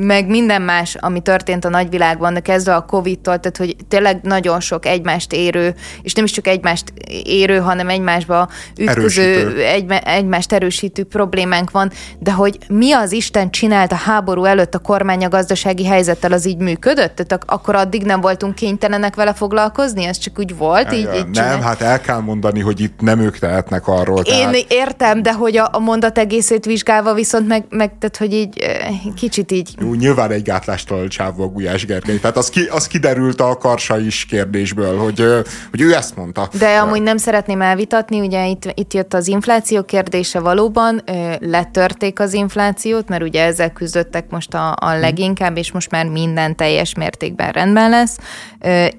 [0.00, 4.60] meg minden más, ami történt a nagyvilágban, de kezdve a Covid-tól, tehát hogy tényleg nagyon
[4.60, 6.92] sok egymást érő, és nem is csak egymást
[7.24, 13.92] érő, hanem egymásba ütköző, egy, egymást erősítő problémánk van, de hogy mi az Isten csinált
[13.92, 17.16] a háború előtt a kormány a gazdasági helyzettel, az így működött?
[17.16, 20.04] Tehát akkor addig nem voltunk kénytelenek vele foglalkozni?
[20.04, 20.92] Ez csak úgy volt?
[20.92, 24.22] Így, így nem, hát el kell mondani, hogy itt nem ők tehetnek arról.
[24.22, 24.54] Tehát...
[24.54, 28.66] Én értem, de hogy a, a mondat egészét vizsgálva viszont meg, meg tehát, hogy így
[29.16, 29.74] kicsit így...
[29.88, 32.18] Jó, nyilván egy gátlástalan csávó a Gulyás Gergely.
[32.18, 35.24] Tehát az, ki, az kiderült a karsa is kérdésből, hogy,
[35.70, 36.48] hogy ő ezt mondta.
[36.58, 41.02] De amúgy nem szeretném elvitatni, ugye itt, itt jött az infláció kérdése valóban,
[41.38, 46.56] letörték az inflációt, mert ugye ezzel küzdöttek most a, a leginkább, és most már minden
[46.56, 48.18] teljes mértékben rendben lesz,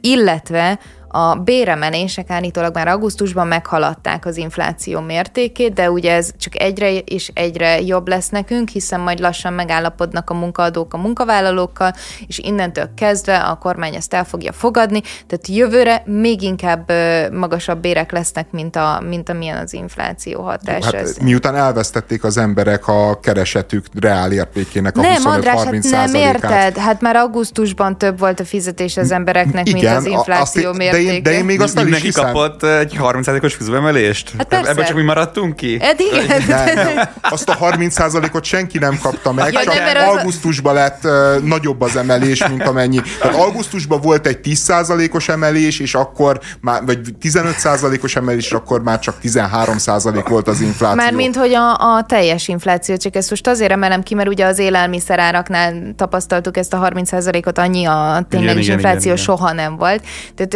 [0.01, 0.79] illetve
[1.11, 7.31] a béremelések állítólag már augusztusban meghaladták az infláció mértékét, de ugye ez csak egyre és
[7.33, 11.93] egyre jobb lesz nekünk, hiszen majd lassan megállapodnak a munkaadók a munkavállalókkal,
[12.27, 16.91] és innentől kezdve a kormány ezt el fogja fogadni, tehát jövőre még inkább
[17.31, 20.97] magasabb bérek lesznek, mint, a, mint amilyen az infláció hatása.
[20.97, 26.77] Hát, miután elvesztették az emberek a keresetük reál értékének a nem, András, hát nem érted,
[26.77, 30.98] hát már augusztusban több volt a fizetés az embereknek, Igen, mint az infláció mértéke de
[30.99, 32.25] én, de én még azt nem is hiszem.
[32.25, 34.33] kapott egy 30%-os fizetőemelést?
[34.37, 34.69] Hát persze.
[34.69, 35.79] Ebből csak mi maradtunk ki?
[35.81, 36.43] Hát igen.
[36.47, 37.09] Nem, nem.
[37.21, 40.81] Azt a 30%-ot senki nem kapta meg, ja, csak nem, augusztusban az...
[40.81, 43.01] lett uh, nagyobb az emelés, mint amennyi.
[43.19, 48.99] Tehát augusztusban volt egy 10%-os emelés, és akkor már, vagy 15%-os emelés, és akkor már
[48.99, 50.95] csak 13% volt az infláció.
[50.95, 54.45] Már mint hogy a, a teljes infláció, csak ezt most azért emelem ki, mert ugye
[54.45, 60.03] az élelmiszeráraknál tapasztaltuk ezt a 30%-ot, annyi a tényleges infláció igen, igen, soha nem volt.
[60.35, 60.53] Tehát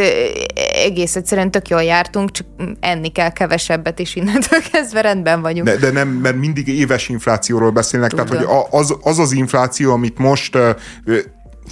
[0.74, 2.48] egész egyszerűen tök jól jártunk, csak
[2.80, 5.68] enni kell kevesebbet, és innentől kezdve rendben vagyunk.
[5.68, 8.26] De, de nem, mert mindig éves inflációról beszélnek, Tudom.
[8.26, 10.58] tehát hogy az, az az infláció, amit most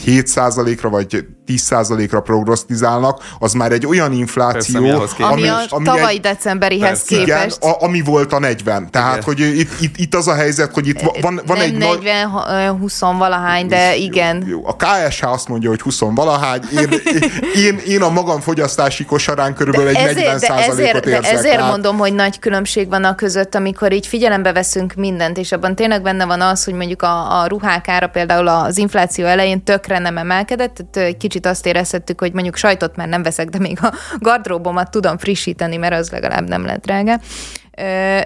[0.05, 6.87] 7%-ra vagy 10%-ra prognosztizálnak, az már egy olyan infláció, Persze, ami, ami, a tavalyi decemberihez
[6.87, 7.15] Persze.
[7.15, 7.57] képest.
[7.57, 8.91] Igen, a, ami volt a 40.
[8.91, 9.23] Tehát, igen.
[9.23, 12.79] hogy itt, itt, itt az a helyzet, hogy itt van, van Nem egy 40, nagy...
[12.79, 14.43] 20 valahány, de jó, igen.
[14.47, 14.67] Jó.
[14.67, 16.89] A KSH azt mondja, hogy 20 valahány, én,
[17.65, 21.21] én, én a magam fogyasztási kosarán körülbelül egy ezért, 40 százalékot érzek.
[21.21, 25.51] De ezért mondom, hogy nagy különbség van a között, amikor így figyelembe veszünk mindent, és
[25.51, 29.63] abban tényleg benne van az, hogy mondjuk a, a ruhák ára például az infláció elején
[29.63, 33.77] tökre nem emelkedett, tehát kicsit azt érezhettük, hogy mondjuk sajtot már nem veszek, de még
[33.81, 37.19] a gardróbomat tudom frissíteni, mert az legalább nem lett drága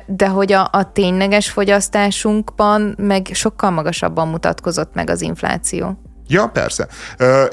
[0.06, 5.98] de hogy a, a tényleges fogyasztásunkban meg sokkal magasabban mutatkozott meg az infláció.
[6.28, 6.88] Ja, persze.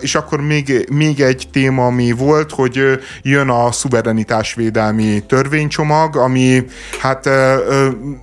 [0.01, 6.67] És akkor még, még egy téma, ami volt, hogy jön a szuverenitásvédelmi törvénycsomag, ami
[7.01, 7.29] hát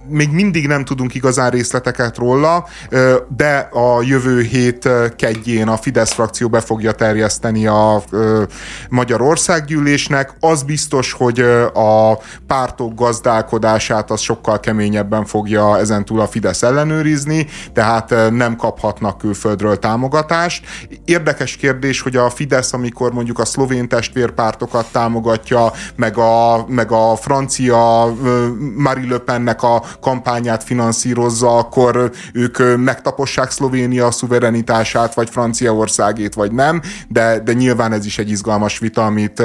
[0.07, 2.67] még mindig nem tudunk igazán részleteket róla,
[3.35, 8.03] de a jövő hét kedjén a Fidesz frakció be fogja terjeszteni a
[8.89, 10.33] Magyarországgyűlésnek.
[10.39, 11.39] Az biztos, hogy
[11.73, 19.79] a pártok gazdálkodását az sokkal keményebben fogja ezentúl a Fidesz ellenőrizni, tehát nem kaphatnak külföldről
[19.79, 20.65] támogatást támogatást.
[21.05, 27.15] Érdekes kérdés, hogy a Fidesz, amikor mondjuk a szlovén testvérpártokat támogatja, meg a, meg a
[27.15, 28.13] francia
[28.75, 36.81] Marie Le Pennek a kampányát finanszírozza, akkor ők megtapossák Szlovénia szuverenitását, vagy Franciaországét, vagy nem,
[37.07, 39.43] de, de nyilván ez is egy izgalmas vita, amit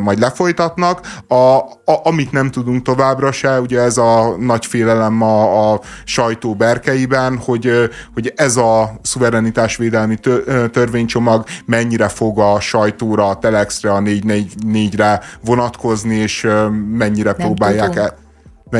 [0.00, 1.00] majd lefolytatnak.
[1.28, 6.54] A, a, amit nem tudunk továbbra se, ugye ez a nagy félelem a, a sajtó
[6.54, 14.00] berkeiben, hogy, hogy ez a szuverenitásvédelmi védelmi törvénycsomag mennyire fog a sajtóra, a Telexre, a
[14.00, 16.46] 444-re vonatkozni, és
[16.90, 18.06] mennyire Nem próbálják tudunk.
[18.06, 18.22] el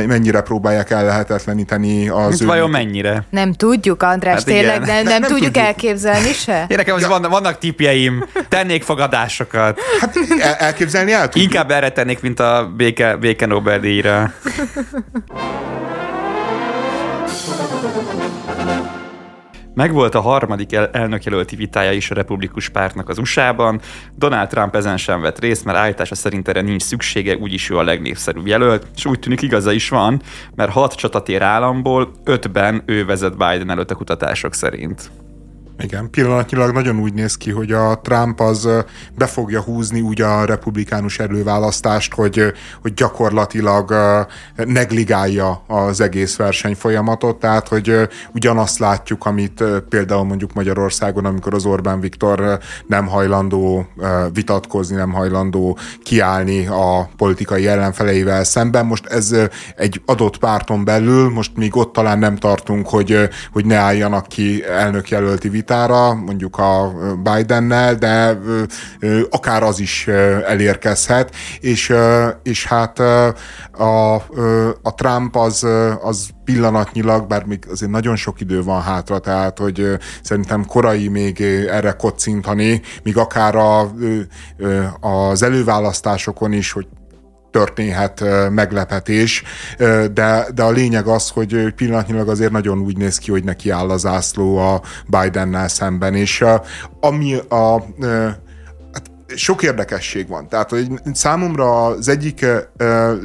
[0.07, 2.47] mennyire próbálják el lehetetleníteni az ő...
[2.47, 3.25] Vajon mennyire?
[3.31, 6.67] Nem tudjuk, András, hát tényleg, nem, nem, nem tudjuk, tudjuk elképzelni se?
[6.69, 7.09] Én nekem ja.
[7.09, 9.79] vannak, vannak tipjeim, tennék fogadásokat.
[10.01, 11.45] Hát el, elképzelni el tudjuk.
[11.45, 14.33] Inkább erre tennék, mint a béke, béke Nobel-díjra.
[19.75, 23.81] Megvolt a harmadik el- elnökjelölti vitája is a republikus pártnak az USA-ban.
[24.17, 27.83] Donald Trump ezen sem vett részt, mert állítása szerint erre nincs szüksége, úgyis ő a
[27.83, 30.23] legnépszerűbb jelölt, és úgy tűnik igaza is van,
[30.55, 35.11] mert hat csatatér államból ötben ő vezet Biden előtt a kutatások szerint.
[35.79, 38.69] Igen, pillanatnyilag nagyon úgy néz ki, hogy a Trump az
[39.15, 42.53] be fogja húzni úgy a republikánus előválasztást, hogy,
[42.83, 43.95] hogy gyakorlatilag
[44.57, 52.01] negligálja az egész versenyfolyamatot, tehát hogy ugyanazt látjuk, amit például mondjuk Magyarországon, amikor az Orbán
[52.01, 53.87] Viktor nem hajlandó
[54.33, 58.87] vitatkozni, nem hajlandó kiállni a politikai ellenfeleivel szemben.
[58.87, 59.35] Most ez
[59.77, 64.65] egy adott párton belül, most még ott talán nem tartunk, hogy, hogy ne álljanak ki
[64.65, 66.93] elnökjelölti vitára, mondjuk a
[67.23, 68.39] Bidennel, de
[69.31, 70.07] akár az is
[70.47, 71.93] elérkezhet, és,
[72.43, 72.99] és hát
[73.73, 74.15] a,
[74.83, 75.67] a Trump az,
[76.03, 81.41] az pillanatnyilag, bár még azért nagyon sok idő van hátra, tehát hogy szerintem korai még
[81.71, 83.91] erre kocintani, míg akár a,
[85.01, 86.87] az előválasztásokon is, hogy
[87.55, 89.43] történhet meglepetés,
[90.13, 93.91] de, de a lényeg az, hogy pillanatnyilag azért nagyon úgy néz ki, hogy neki áll
[93.91, 96.45] az ászló a Bidennel szemben, és
[97.01, 97.85] ami a
[99.37, 100.49] sok érdekesség van.
[100.49, 102.47] Tehát hogy számomra az egyik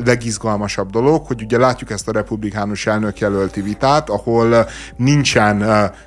[0.05, 5.55] legizgalmasabb dolog, hogy ugye látjuk ezt a republikánus elnökjelölti vitát, ahol nincsen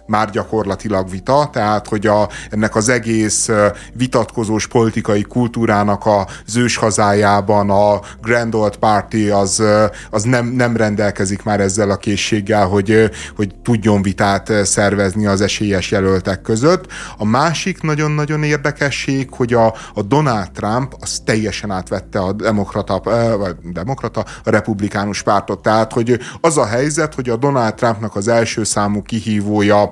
[0.07, 3.49] már gyakorlatilag vita, tehát hogy a, ennek az egész
[3.93, 9.63] vitatkozós politikai kultúrának az ős hazájában a Grand Old Party az,
[10.11, 15.91] az nem, nem rendelkezik már ezzel a készséggel, hogy, hogy tudjon vitát szervezni az esélyes
[15.91, 16.87] jelöltek között.
[17.17, 23.01] A másik nagyon-nagyon érdekesség, hogy a, a Donald Trump az teljesen átvette a demokrata,
[23.39, 25.63] vagy demokrata, a republikánus pártot.
[25.63, 29.89] Tehát, hogy az a helyzet, hogy a Donald Trumpnak az első számú kihívója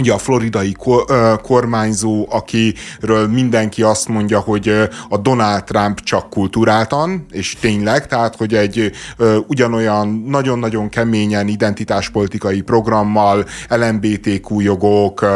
[0.00, 0.76] ugye a floridai
[1.42, 8.54] kormányzó, akiről mindenki azt mondja, hogy a Donald Trump csak kulturáltan, és tényleg, tehát, hogy
[8.54, 8.92] egy
[9.46, 15.26] ugyanolyan nagyon-nagyon keményen identitáspolitikai programmal, LMBTQ jogok,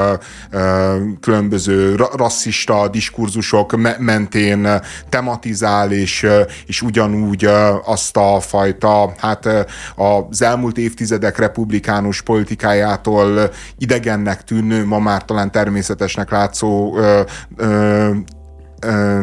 [1.20, 4.68] különböző rasszista diskurzusok mentén
[5.08, 6.26] tematizál, és,
[6.66, 7.48] és ugyanúgy
[7.84, 9.48] azt a fajta, hát
[9.96, 17.20] az elmúlt évtizedek republikánus politikájától idegennek tűnő, ma már talán természetesnek látszó ö,
[17.56, 18.10] ö,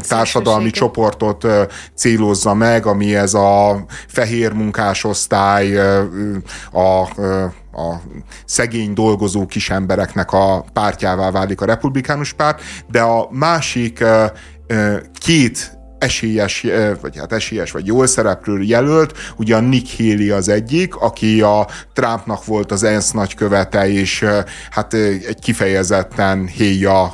[0.08, 1.48] társadalmi csoportot
[1.96, 5.78] célozza meg, ami ez a fehér munkásosztály,
[6.72, 7.02] a,
[7.72, 8.02] a
[8.46, 14.04] szegény dolgozó kisembereknek a pártjává válik a republikánus párt, de a másik
[15.14, 16.66] két esélyes,
[17.02, 21.68] vagy hát esélyes, vagy jól szereplő jelölt, ugye a Nick Haley az egyik, aki a
[21.94, 24.26] Trumpnak volt az ENSZ nagykövete, és
[24.70, 27.14] hát egy kifejezetten héja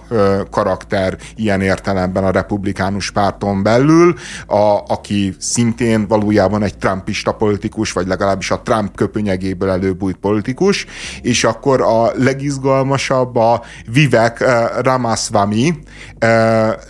[0.51, 4.15] karakter ilyen értelemben a republikánus párton belül,
[4.47, 10.85] a, aki szintén valójában egy trumpista politikus, vagy legalábbis a Trump köpönyegéből előbújt politikus,
[11.21, 13.61] és akkor a legizgalmasabb a
[13.91, 14.43] Vivek
[14.81, 15.73] Ramaswamy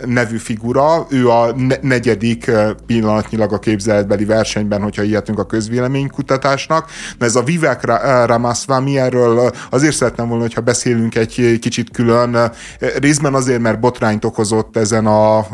[0.04, 1.54] nevű figura, ő a
[1.84, 2.50] negyedik
[2.86, 6.90] pillanatnyilag a képzeletbeli versenyben, hogyha ilyetünk a közvéleménykutatásnak.
[7.18, 7.84] Na ez a Vivek
[8.26, 12.50] Ramaswamy, erről azért szeretném volna, hogyha beszélünk egy kicsit külön,
[12.98, 15.46] részben azért, mert botrányt okozott ezen a,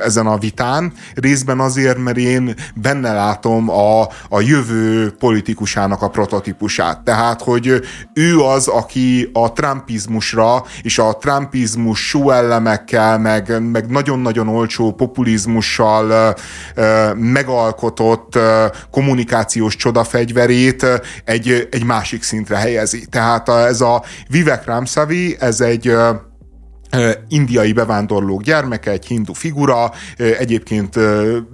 [0.00, 7.00] ezen a vitán, részben azért, mert én benne látom a, a jövő politikusának a prototípusát.
[7.04, 7.80] Tehát, hogy
[8.14, 16.34] ő az, aki a trumpizmusra és a trumpizmus show elemekkel, meg, meg nagyon-nagyon olcsó populizmussal
[17.14, 18.38] megalkotott
[18.90, 20.86] kommunikációs csodafegyverét
[21.24, 23.06] egy, egy másik szintre helyezi.
[23.06, 25.92] Tehát ez a Vivek Ramsavi, ez egy
[27.28, 30.98] indiai bevándorlók gyermeke, egy hindu figura, egyébként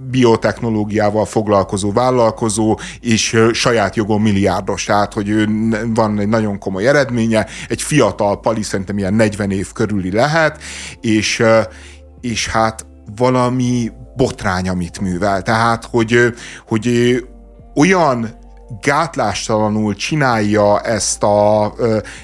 [0.09, 5.47] biotechnológiával foglalkozó vállalkozó, és saját jogon milliárdos, tehát hogy
[5.93, 10.61] van egy nagyon komoly eredménye, egy fiatal pali, szerintem ilyen 40 év körüli lehet,
[11.01, 11.43] és,
[12.21, 12.85] és hát
[13.15, 15.41] valami botrány, amit művel.
[15.41, 16.33] Tehát, hogy,
[16.67, 16.89] hogy
[17.75, 18.39] olyan
[18.81, 21.65] gátlástalanul csinálja ezt a,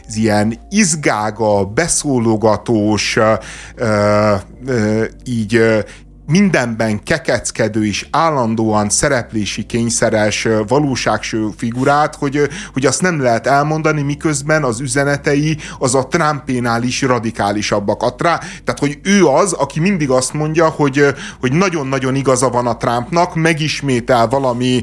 [0.08, 3.18] az ilyen izgága, beszólogatós,
[5.24, 5.62] így
[6.28, 14.64] mindenben kekeckedő és állandóan szereplési kényszeres valóságső figurát, hogy, hogy azt nem lehet elmondani, miközben
[14.64, 18.04] az üzenetei az a Trumpénál is radikálisabbak.
[18.04, 21.06] A trá- tehát, hogy ő az, aki mindig azt mondja, hogy,
[21.40, 24.82] hogy nagyon-nagyon igaza van a Trumpnak, megismétel valami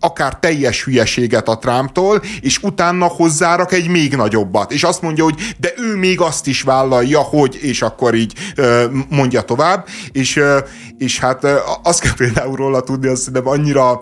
[0.00, 4.72] akár teljes hülyeséget a Trumptól, és utána hozzárak egy még nagyobbat.
[4.72, 8.32] És azt mondja, hogy de ő még azt is vállalja, hogy, és akkor így
[9.08, 9.86] mondja tovább.
[10.12, 10.40] És,
[10.98, 11.46] és hát
[11.82, 14.00] azt kell például róla tudni, azt nem annyira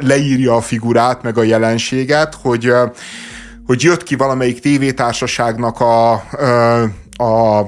[0.00, 2.72] leírja a figurát, meg a jelenséget, hogy
[3.66, 6.12] hogy jött ki valamelyik tévétársaságnak a,
[7.16, 7.66] a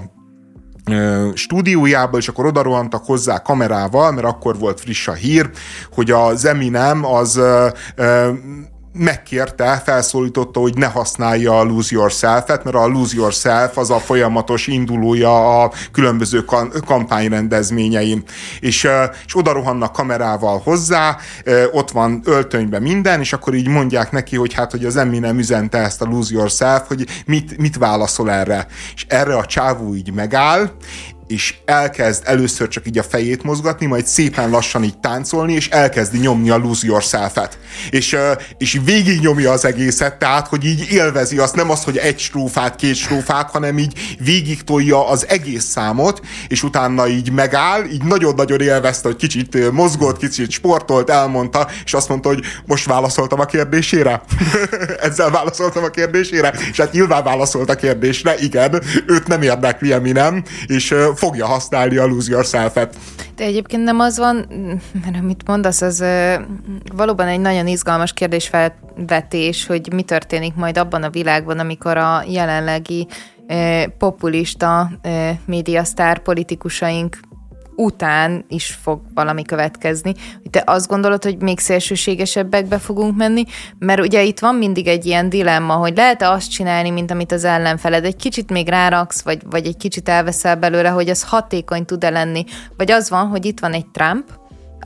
[1.34, 5.50] stúdiójából, és akkor oda rohantak hozzá kamerával, mert akkor volt friss a hír,
[5.92, 7.40] hogy az Eminem az
[8.98, 14.66] megkérte, felszólította, hogy ne használja a Lose Yourself-et, mert a Lose Yourself az a folyamatos
[14.66, 16.44] indulója a különböző
[16.86, 18.22] kampányrendezményein.
[18.60, 18.88] És,
[19.26, 21.16] és oda rohannak kamerával hozzá,
[21.72, 25.78] ott van öltönyben minden, és akkor így mondják neki, hogy hát, hogy az Eminem üzente
[25.78, 28.66] ezt a Lose Yourself, hogy mit, mit válaszol erre.
[28.94, 30.70] És erre a csávó így megáll,
[31.28, 36.18] és elkezd először csak így a fejét mozgatni, majd szépen lassan így táncolni, és elkezdi
[36.18, 37.58] nyomni a Lose Yourself-et.
[37.90, 38.16] És,
[38.58, 42.76] és végig nyomja az egészet, tehát, hogy így élvezi azt, nem az, hogy egy strófát,
[42.76, 48.60] két strófát, hanem így végig tolja az egész számot, és utána így megáll, így nagyon-nagyon
[48.60, 54.22] élvezte, hogy kicsit mozgott, kicsit sportolt, elmondta, és azt mondta, hogy most válaszoltam a kérdésére.
[55.00, 60.12] Ezzel válaszoltam a kérdésére, és hát nyilván válaszolt a kérdésre, igen, őt nem érdekli, mi
[60.12, 62.96] nem, és fogja használni a Lose Yourself-et.
[63.36, 64.46] De egyébként nem az van,
[65.04, 66.04] mert amit mondasz, az
[66.94, 73.06] valóban egy nagyon izgalmas kérdésfelvetés, hogy mi történik majd abban a világban, amikor a jelenlegi
[73.98, 74.90] populista
[75.44, 77.18] médiasztár politikusaink
[77.78, 80.14] után is fog valami következni.
[80.50, 83.44] Te azt gondolod, hogy még szélsőségesebbekbe fogunk menni?
[83.78, 87.44] Mert ugye itt van mindig egy ilyen dilemma, hogy lehet-e azt csinálni, mint amit az
[87.44, 92.10] ellenfeled, egy kicsit még ráraksz, vagy, vagy egy kicsit elveszel belőle, hogy ez hatékony tud-e
[92.10, 92.44] lenni?
[92.76, 94.24] Vagy az van, hogy itt van egy Trump,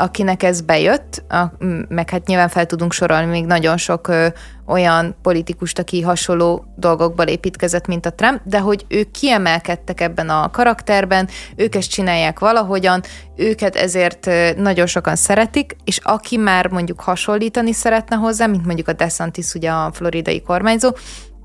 [0.03, 1.53] akinek ez bejött, a,
[1.89, 4.27] meg hát nyilván fel tudunk sorolni még nagyon sok ö,
[4.67, 10.51] olyan politikust, aki hasonló dolgokból építkezett, mint a Trump, de hogy ők kiemelkedtek ebben a
[10.51, 13.03] karakterben, ők ezt csinálják valahogyan,
[13.37, 18.93] őket ezért nagyon sokan szeretik, és aki már mondjuk hasonlítani szeretne hozzá, mint mondjuk a
[18.93, 20.91] DeSantis, ugye a floridai kormányzó,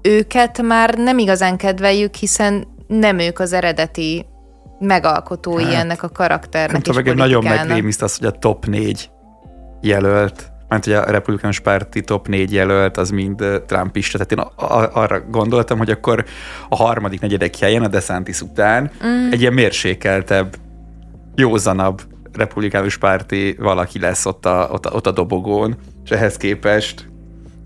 [0.01, 4.25] őket már nem igazán kedveljük, hiszen nem ők az eredeti
[4.79, 9.09] megalkotói hát, ennek a karakternek nem tudom, nagyon megrémiszt az, hogy a top 4
[9.81, 14.25] jelölt, mert hogy a republikánus párti top 4 jelölt, az mind Trumpista.
[14.25, 16.25] Tehát én arra gondoltam, hogy akkor
[16.69, 19.31] a harmadik, negyedik helyen, a DeSantis után mm.
[19.31, 20.55] egy ilyen mérsékeltebb,
[21.35, 22.01] józanabb
[22.33, 27.09] republikánus párti valaki lesz ott a, ott a, ott a dobogón, és ehhez képest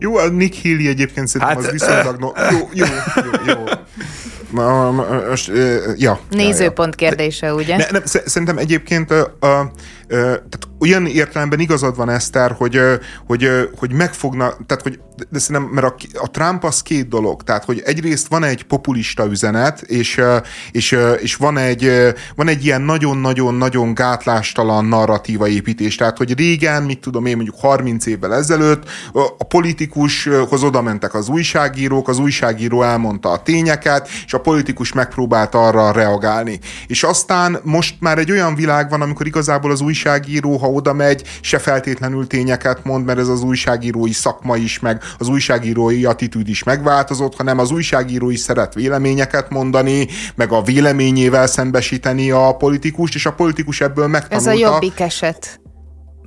[0.04, 2.20] jó, a Nick Healy egyébként szerintem hát, az viszonylag...
[2.20, 2.86] No, jó, jó,
[3.16, 3.64] jó, jó.
[4.52, 5.52] Most,
[5.98, 6.19] ja.
[6.30, 7.78] Nézőpont kérdése, ugye?
[7.78, 9.72] Ne, nem, szerintem egyébként a, a,
[10.12, 12.80] tehát olyan értelemben igazad van, Eszter, hogy,
[13.28, 17.66] hogy, hogy megfogna, tehát hogy, de szerintem, mert a, a Trump az két dolog, tehát
[17.66, 20.22] hogy egyrészt van egy populista üzenet, és,
[20.72, 21.92] és, és van, egy,
[22.36, 28.06] van egy ilyen nagyon-nagyon-nagyon gátlástalan narratíva építés, tehát hogy régen, mit tudom én, mondjuk 30
[28.06, 28.90] évvel ezelőtt
[29.38, 35.56] a politikushoz oda mentek az újságírók, az újságíró elmondta a tényeket, és a politikus megpróbált
[35.56, 36.60] arra reagálni.
[36.88, 40.00] És aztán most már egy olyan világ van, amikor igazából az újságíró,
[40.60, 45.28] ha oda megy, se feltétlenül tényeket mond, mert ez az újságírói szakma is, meg az
[45.28, 52.32] újságírói attitűd is megváltozott, hanem az újságíró is szeret véleményeket mondani, meg a véleményével szembesíteni
[52.32, 54.52] a politikust, és a politikus ebből megtanulta.
[54.52, 55.60] Ez a jobbik eset.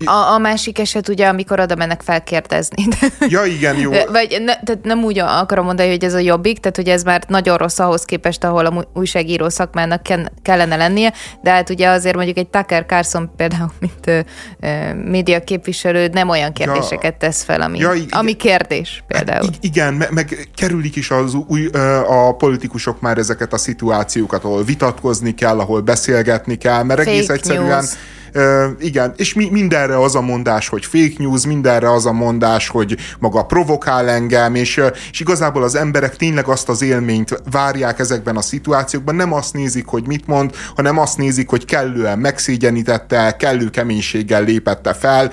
[0.04, 2.84] A, a másik eset ugye, amikor oda mennek felkérdezni.
[3.28, 3.90] Ja, igen, jó.
[3.90, 7.24] Vagy ne, tehát nem úgy akarom mondani, hogy ez a jobbik, tehát hogy ez már
[7.28, 10.02] nagyon rossz ahhoz képest, ahol a újságíró szakmának
[10.42, 11.12] kellene lennie,
[11.42, 14.20] de hát ugye azért mondjuk egy Tucker Carlson például, mint ö,
[14.60, 19.44] ö, média képviselő, nem olyan kérdéseket tesz fel, ami, ja, igen, ami kérdés például.
[19.44, 21.66] Hát, igen, meg, meg kerülik is az új,
[22.08, 27.28] a politikusok már ezeket a szituációkat, ahol vitatkozni kell, ahol beszélgetni kell, mert Fake egész
[27.28, 27.96] egyszerűen news
[28.78, 32.96] igen, és mi, mindenre az a mondás, hogy fake news, mindenre az a mondás, hogy
[33.18, 34.80] maga provokál engem, és,
[35.10, 39.86] és igazából az emberek tényleg azt az élményt várják ezekben a szituációkban, nem azt nézik,
[39.86, 45.30] hogy mit mond, hanem azt nézik, hogy kellően megszégyenítette, kellő keménységgel lépette fel,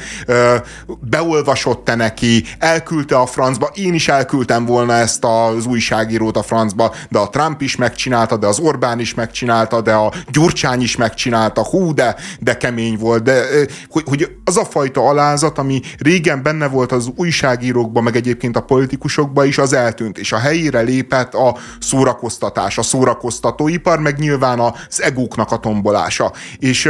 [1.00, 7.20] beolvasott-e neki, elküldte a francba, én is elküldtem volna ezt az újságírót a francba, de
[7.20, 11.94] a Trump is megcsinálta, de az Orbán is megcsinálta, de a Gyurcsány is megcsinálta, hú,
[11.94, 13.46] de, de kemény élmény volt, de
[13.90, 18.62] hogy, hogy az a fajta alázat, ami régen benne volt az újságírókban, meg egyébként a
[18.62, 25.02] politikusokban is, az eltűnt, és a helyére lépett a szórakoztatás, a szórakoztatóipar, meg nyilván az
[25.02, 26.32] egóknak a tombolása.
[26.60, 26.90] És,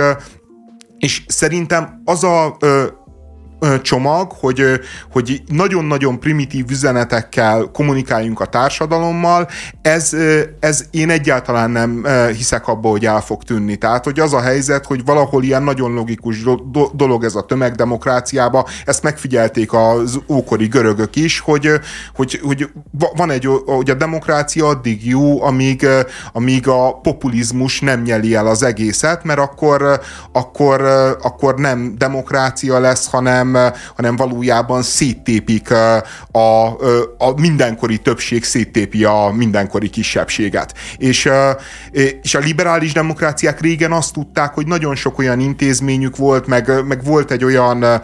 [0.97, 2.57] és szerintem az a
[3.81, 4.79] csomag, hogy,
[5.11, 9.47] hogy nagyon-nagyon primitív üzenetekkel kommunikáljunk a társadalommal,
[9.81, 10.15] ez,
[10.59, 12.05] ez én egyáltalán nem
[12.35, 13.75] hiszek abba, hogy el fog tűnni.
[13.75, 16.43] Tehát, hogy az a helyzet, hogy valahol ilyen nagyon logikus
[16.93, 21.69] dolog ez a tömegdemokráciába, ezt megfigyelték az ókori görögök is, hogy,
[22.15, 22.69] hogy, hogy
[23.15, 25.87] van egy, hogy a demokrácia addig jó, amíg,
[26.33, 29.99] amíg a populizmus nem nyeli el az egészet, mert akkor,
[30.31, 30.81] akkor,
[31.21, 33.50] akkor nem demokrácia lesz, hanem,
[33.95, 35.71] hanem valójában széttépik
[36.31, 36.65] a,
[37.17, 40.73] a mindenkori többség széttépi a mindenkori kisebbséget.
[40.97, 41.29] És,
[42.21, 47.03] és a liberális demokráciák régen azt tudták, hogy nagyon sok olyan intézményük volt, meg, meg
[47.03, 48.01] volt egy olyan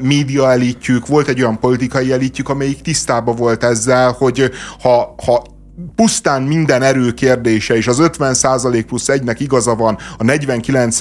[0.00, 4.50] média elitjük, volt egy olyan politikai elitjük, amelyik tisztában volt ezzel, hogy
[4.80, 5.58] ha, ha
[5.94, 10.98] pusztán minden erő kérdése, és az 50% plusz egynek igaza van, a 49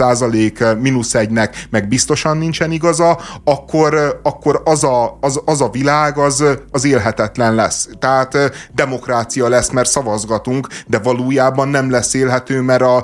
[0.80, 6.44] mínusz egynek meg biztosan nincsen igaza, akkor, akkor az, a, az, az a világ az,
[6.72, 7.90] az élhetetlen lesz.
[8.00, 8.38] Tehát
[8.76, 13.04] demokrácia lesz, mert szavazgatunk, de valójában nem lesz élhető, mert a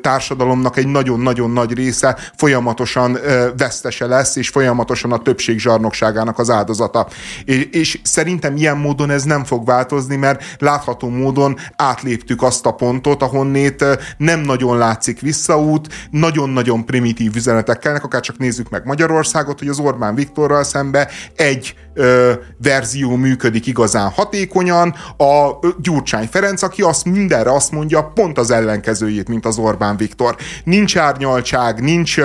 [0.00, 3.18] társadalomnak egy nagyon-nagyon nagy része folyamatosan
[3.56, 7.06] vesztese lesz, és folyamatosan a többség zsarnokságának az áldozata.
[7.44, 12.72] És, és szerintem ilyen módon ez nem fog változni, mert látható módon átléptük azt a
[12.72, 13.84] pontot, ahonnét
[14.16, 19.78] nem nagyon látszik visszaút, nagyon-nagyon primitív üzenetek kellnek, akár csak nézzük meg Magyarországot, hogy az
[19.78, 22.32] Orbán Viktorral szembe egy ö,
[22.62, 29.28] verzió működik igazán hatékonyan, a Gyurcsány Ferenc, aki azt mindenre azt mondja, pont az ellenkezőjét,
[29.28, 30.36] mint az Orbán Viktor.
[30.64, 32.16] Nincs árnyaltság, nincs,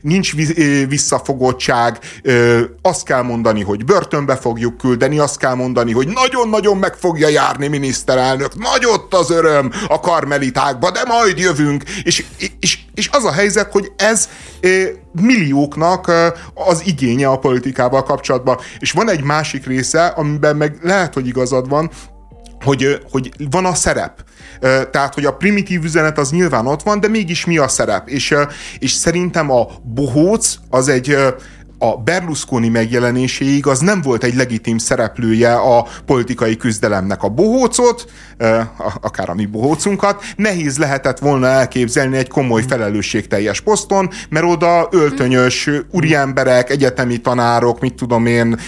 [0.00, 0.34] nincs
[0.88, 1.98] visszafogottság,
[2.82, 7.68] azt kell mondani, hogy börtönbe fogjuk küldeni, azt kell mondani, hogy nagyon-nagyon meg fogja járni
[7.68, 8.23] miniszterelnök,
[8.54, 12.24] nagy ott az öröm a karmelitákba, de majd jövünk, és,
[12.60, 14.28] és, és az a helyzet, hogy ez
[15.12, 16.12] millióknak
[16.54, 18.58] az igénye a politikával kapcsolatban.
[18.78, 21.90] És van egy másik része, amiben meg lehet, hogy igazad van,
[22.64, 24.24] hogy, hogy van a szerep.
[24.90, 28.08] Tehát, hogy a primitív üzenet az nyilván ott van, de mégis mi a szerep?
[28.08, 28.34] És,
[28.78, 31.16] és szerintem a bohóc az egy
[31.90, 37.22] a Berlusconi megjelenéséig az nem volt egy legitim szereplője a politikai küzdelemnek.
[37.22, 38.04] A bohócot,
[39.00, 45.70] akár a mi bohócunkat, nehéz lehetett volna elképzelni egy komoly felelősségteljes poszton, mert oda öltönyös
[45.90, 48.58] úriemberek, egyetemi tanárok, mit tudom én,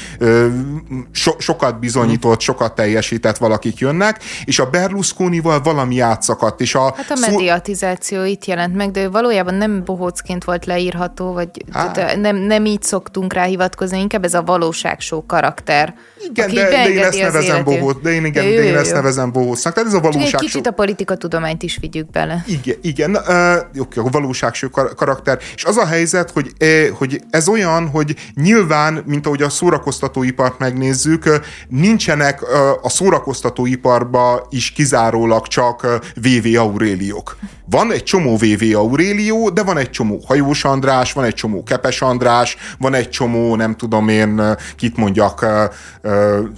[1.10, 6.60] so, sokat bizonyított, sokat teljesített valakik jönnek, és a Berlusconival valami átszakadt.
[6.60, 11.32] És a hát a mediatizáció itt jelent meg, de ő valójában nem bohócként volt leírható,
[11.32, 12.16] vagy hát.
[12.16, 15.94] nem, nem így szok szoktunk rá hivatkozni, inkább ez a valóságsó karakter.
[16.30, 18.92] Igen, de, de, én ezt nevezem bohóc, de én, igen, jó, jó, de én ezt
[18.92, 19.74] nevezem bohócnak.
[19.74, 20.36] Tehát ez a valóságsó.
[20.36, 22.44] Egy kicsit a politikatudományt is vigyük bele.
[22.46, 25.38] Igen, igen uh, oké, a valóságsó karakter.
[25.54, 30.58] És az a helyzet, hogy, eh, hogy ez olyan, hogy nyilván, mint ahogy a szórakoztatóipart
[30.58, 32.48] megnézzük, nincsenek uh,
[32.82, 37.36] a szórakoztatóiparba is kizárólag csak uh, VV Auréliók.
[37.70, 42.02] Van egy csomó VV Aurélió, de van egy csomó Hajós András, van egy csomó Kepes
[42.02, 42.56] András,
[42.90, 44.42] van egy csomó, nem tudom én,
[44.76, 45.46] kit mondjak,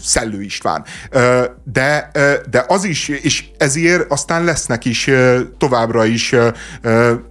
[0.00, 0.84] Szellő István.
[1.64, 2.10] De,
[2.50, 5.10] de az is, és ezért aztán lesznek is
[5.58, 6.34] továbbra is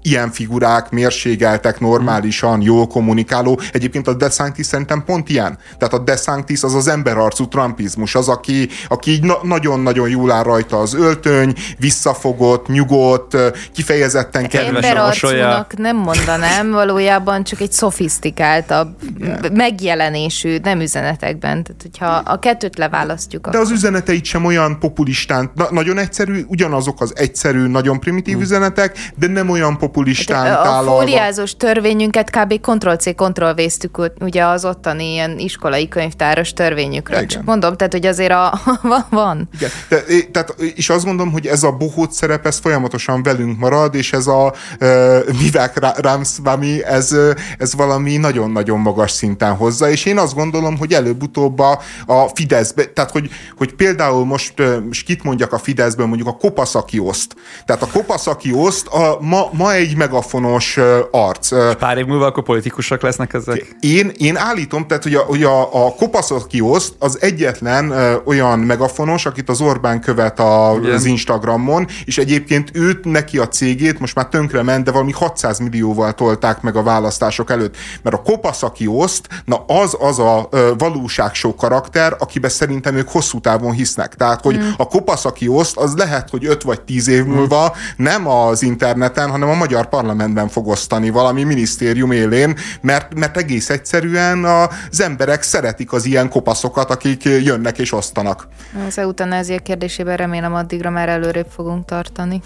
[0.02, 3.60] ilyen figurák, mérségeltek, normálisan, jól kommunikáló.
[3.72, 5.58] Egyébként a DeSantis szerintem pont ilyen.
[5.78, 10.44] Tehát a DeSantis az az emberarcú trumpizmus, az, aki, aki így na- nagyon-nagyon jól áll
[10.44, 13.38] rajta az öltöny, visszafogott, nyugodt,
[13.74, 15.68] kifejezetten kedves a mosolya.
[15.78, 18.87] nem mondanám, valójában csak egy szofisztikáltabb
[19.20, 19.52] yeah.
[19.54, 21.64] megjelenésű, nem üzenetekben.
[21.64, 23.44] Tehát, hogyha a kettőt leválasztjuk.
[23.44, 23.62] De akkor.
[23.62, 28.44] az üzeneteit sem olyan populistán, na, nagyon egyszerű, ugyanazok az egyszerű, nagyon primitív hmm.
[28.44, 32.60] üzenetek, de nem olyan populistán de A fóliázós törvényünket kb.
[32.62, 37.18] Ctrl-C, Ctrl-V-ztük ugye az ottani ilyen iskolai könyvtáros törvényükről.
[37.18, 37.30] Igen.
[37.30, 38.60] Csak mondom, tehát, hogy azért a,
[39.10, 39.50] van.
[39.54, 39.70] Igen.
[39.90, 44.14] De, tehát, és azt gondolom, hogy ez a bohóc szerep, ez folyamatosan velünk marad, és
[44.14, 47.16] ez a uh, Vivek Ramswamy, ez,
[47.58, 52.86] ez valami nagyon-nagyon magas szinten hozza, és én azt gondolom, hogy előbb-utóbb a, a Fideszbe,
[52.86, 54.54] tehát hogy, hogy például most,
[54.86, 57.36] most kit mondjak a Fideszből, mondjuk a Kopaszaki oszt.
[57.66, 60.78] Tehát a Kopaszaki oszt a, ma, ma egy megafonos
[61.12, 61.52] arc.
[61.52, 63.76] És pár év múlva akkor politikusok lesznek ezek?
[63.80, 67.94] Én, én állítom, tehát hogy a, hogy a, a Kopaszaki oszt az egyetlen
[68.26, 74.00] olyan megafonos, akit az Orbán követ a, az Instagramon, és egyébként őt, neki a cégét
[74.00, 77.78] most már tönkre ment, de valami 600 millióval tolták meg a választások előtt.
[78.02, 78.22] Mert a
[78.68, 84.16] aki oszt, na az az a valóságsó karakter, akiben szerintem ők hosszú távon hisznek.
[84.16, 84.70] Tehát, hogy mm.
[84.78, 89.30] a kopasz, aki oszt, az lehet, hogy 5 vagy 10 év múlva nem az interneten,
[89.30, 95.44] hanem a magyar parlamentben fog osztani valami minisztérium élén, mert, mert egész egyszerűen az emberek
[95.44, 98.48] szeretik az ilyen kopaszokat, akik jönnek és osztanak.
[98.88, 102.42] Az eutanázia kérdésében remélem addigra már előrébb fogunk tartani.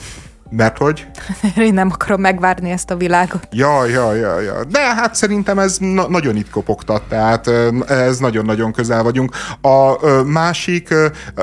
[0.56, 1.08] Mert hogy?
[1.68, 3.48] Én nem akarom megvárni ezt a világot.
[3.52, 4.64] Ja, ja, ja, ja.
[4.64, 7.48] De hát szerintem ez na- nagyon itt kopogtat, tehát
[7.88, 9.32] ez nagyon-nagyon közel vagyunk.
[9.62, 10.94] A másik,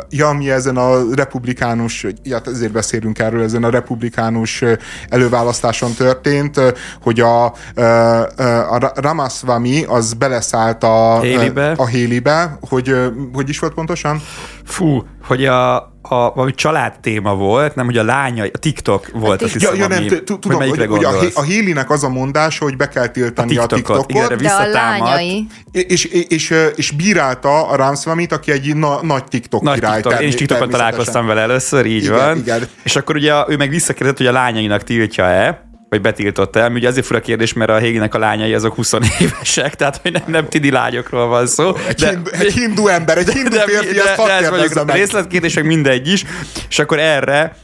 [0.09, 4.65] ja, mi ezen a republikánus, ja, ezért beszélünk erről, ezen a republikánus
[5.09, 6.61] előválasztáson történt,
[7.03, 7.45] hogy a,
[8.71, 12.95] a Ramaswamy az beleszállt a Hélibe, a Hélibe hogy
[13.33, 14.23] hogy is volt pontosan?
[14.65, 19.43] Fú, hogy a, a, valami család téma volt, nem, hogy a lánya, a TikTok volt,
[19.43, 22.89] azt hiszem, ja, nem, tudom, hogy, hogy a, a Hélinek az a mondása, hogy be
[22.89, 24.03] kell tiltani a TikTokot.
[24.03, 25.47] A TikTokot igen, de a lányai.
[25.73, 30.01] És, és, és, és bírálta a Ramslamit, aki egy na, nagy TikTok nagy király.
[30.01, 30.21] TikTok.
[30.21, 32.39] Én is TikTokon találkoztam vele először, így igen, van.
[32.39, 32.69] Igen.
[32.83, 36.73] És akkor ugye ő meg visszakérdezett, hogy a lányainak tiltja-e, vagy betiltott el.
[36.73, 40.23] Ugye azért fura kérdés, mert a Héginek a lányai azok 20 évesek, tehát hogy nem,
[40.27, 41.77] nem tidi lányokról van szó.
[41.89, 45.65] Egy, de, hindu, egy hindu ember, egy hindu férfi, de, de, de, de, de részletkérdések
[45.65, 46.25] mindegy is,
[46.69, 47.57] és akkor erre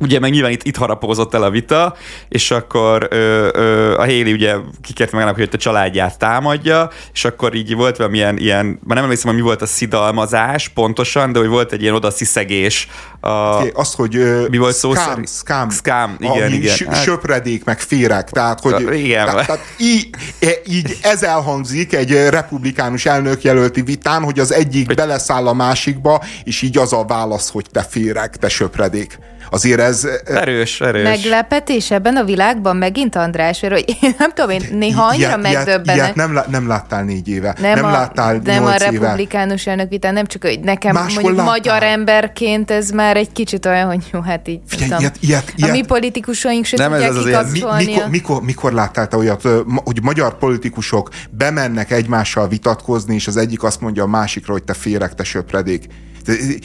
[0.00, 1.96] ugye meg nyilván itt, itt harapózott el a vita,
[2.28, 7.54] és akkor ö, ö, a Héli ugye kikért meg, hogy a családját támadja, és akkor
[7.54, 11.48] így volt valamilyen ilyen, már nem emlékszem, hogy mi volt a szidalmazás pontosan, de hogy
[11.48, 12.88] volt egy ilyen odasziszegés.
[13.20, 13.28] A,
[13.72, 16.76] azt, hogy ö, mi volt szó scam, scam, scam, igen, igen.
[16.86, 19.24] Hát, söpredék, meg férek, tehát hogy igen.
[19.24, 20.08] Tehát, tehát így,
[20.38, 24.96] e, így ez elhangzik egy republikánus elnök jelölti vitán, hogy az egyik hogy...
[24.96, 29.18] beleszáll a másikba, és így az a válasz, hogy te férek, te söpredék
[29.52, 30.08] azért ez...
[30.24, 31.02] Erős, erős.
[31.02, 35.42] Meglepetés ebben a világban megint, András, mert hogy én nem tudom, én néha annyira ilyet,
[35.42, 35.96] megdöbbenek.
[35.96, 40.12] Ilyet nem, nem láttál négy éve, nem, nem a, láttál Nem a republikánus elnök vitán,
[40.12, 41.52] nem csak, hogy nekem Máshol mondjuk láttál.
[41.52, 45.52] magyar emberként ez már egy kicsit olyan, hogy jó, hát így Figyelj, tudom, ilyet, ilyet,
[45.56, 45.70] ilyet.
[45.70, 49.42] A mi politikusaink se nem tudják ez az mi, mikor, mikor, mikor láttál te olyat,
[49.84, 54.74] hogy magyar politikusok bemennek egymással vitatkozni, és az egyik azt mondja a másikra, hogy te
[54.74, 55.86] férek, te söpredék.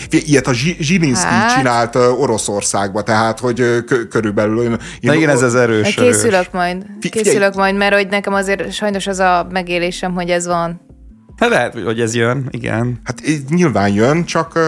[0.09, 1.55] Ilyet a Zsilinszki hát.
[1.55, 1.95] csinált
[2.77, 4.61] Oroszországba, tehát, hogy körülbelül...
[4.63, 5.95] Én, Na igen, ez az erős.
[5.95, 6.49] Készülök erős.
[6.51, 6.85] majd.
[6.99, 10.86] Készülök majd, mert hogy nekem azért sajnos az a megélésem, hogy ez van.
[11.37, 12.99] Hát lehet, hogy ez jön, igen.
[13.03, 14.61] Hát nyilván jön, csak uh,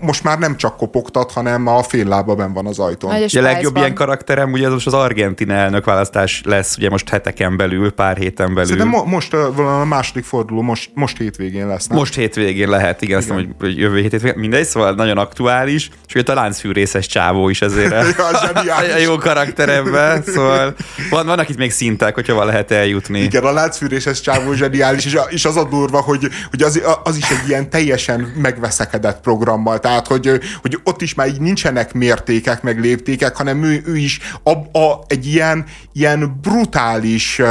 [0.00, 3.10] most már nem csak kopogtat, hanem a fél lába ben van az ajtón.
[3.10, 7.08] A, a legjobb ilyen karakterem ugye az most az argentin elnök választás lesz, ugye most
[7.08, 8.64] heteken belül, pár héten belül.
[8.64, 11.86] Szerintem mo- most uh, a második forduló most, most hétvégén lesz.
[11.86, 11.98] Nem?
[11.98, 13.36] Most hétvégén lehet, igen, igen.
[13.36, 17.90] azt hogy jövő hétvégén, mindegy, szóval nagyon aktuális, és ugye a láncfűrészes csávó is ezért
[18.64, 20.74] ja, a jó karakteremben, szóval
[21.10, 23.20] van, vannak itt még szintek, hogyha van lehet eljutni.
[23.20, 27.16] Igen, a láncfűrészes csávó zseniális, és, a, és az a durva, hogy, hogy az, az
[27.16, 32.62] is egy ilyen teljesen megveszekedett programmal, tehát hogy, hogy ott is már így nincsenek mértékek,
[32.62, 37.48] meg léptékek, hanem ő, ő is a, a, egy ilyen, ilyen brutális, uh,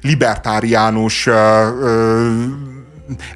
[0.00, 1.34] libertáriánus uh,
[1.80, 2.73] uh,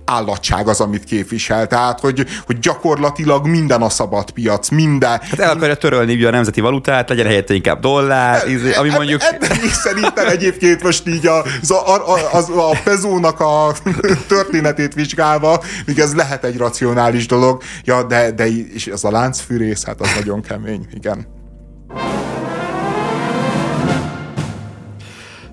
[0.05, 1.67] állatság az, amit képvisel.
[1.67, 5.11] Tehát, hogy, hogy gyakorlatilag minden a szabad piac, minden.
[5.11, 9.23] Hát el akarja törölni a nemzeti valutát, legyen helyette inkább dollár, e, ami mondjuk...
[9.23, 13.73] Ebben is szerintem egyébként most így a, az, a, az, a pezónak a
[14.29, 19.85] történetét vizsgálva, még ez lehet egy racionális dolog, ja, de, de és ez a láncfűrész,
[19.85, 21.27] hát az nagyon kemény, igen.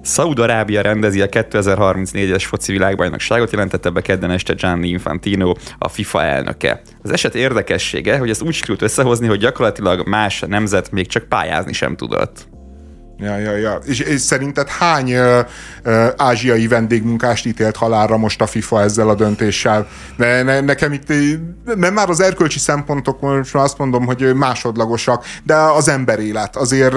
[0.05, 6.81] Szaúd-Arábia rendezi a 2034-es foci világbajnokságot, jelentette be kedden este Gianni Infantino, a FIFA elnöke.
[7.01, 11.73] Az eset érdekessége, hogy ezt úgy sikerült összehozni, hogy gyakorlatilag más nemzet még csak pályázni
[11.73, 12.47] sem tudott.
[13.17, 13.79] Ja, ja, ja.
[13.85, 15.39] És, és szerinted hány ö,
[15.83, 19.87] ö, ázsiai vendégmunkást ítélt halálra most a FIFA ezzel a döntéssel?
[20.17, 21.13] Ne, ne, nekem itt,
[21.75, 26.95] nem már az erkölcsi szempontok, most azt mondom, hogy másodlagosak, de az emberélet azért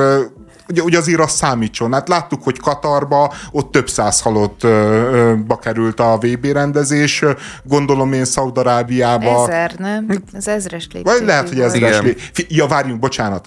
[0.69, 1.93] ugye, ugye azért az számítson.
[1.93, 7.25] Hát láttuk, hogy Katarba ott több száz halottba került a VB rendezés,
[7.65, 9.43] gondolom én Szaudarábiába.
[9.43, 10.07] Ezer, nem?
[10.33, 11.13] Ez ezres lépték.
[11.13, 12.47] Vagy lehet, hogy ezres lépték.
[12.49, 13.43] Ja, várjunk, bocsánat.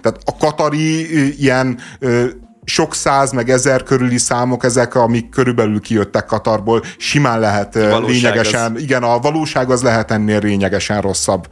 [0.00, 1.78] Tehát a katari ilyen
[2.64, 7.74] sok száz, meg ezer körüli számok, ezek, amik körülbelül kijöttek Katarból, simán lehet
[8.06, 8.80] lényegesen, az...
[8.80, 11.48] igen, a valóság az lehet ennél lényegesen rosszabb.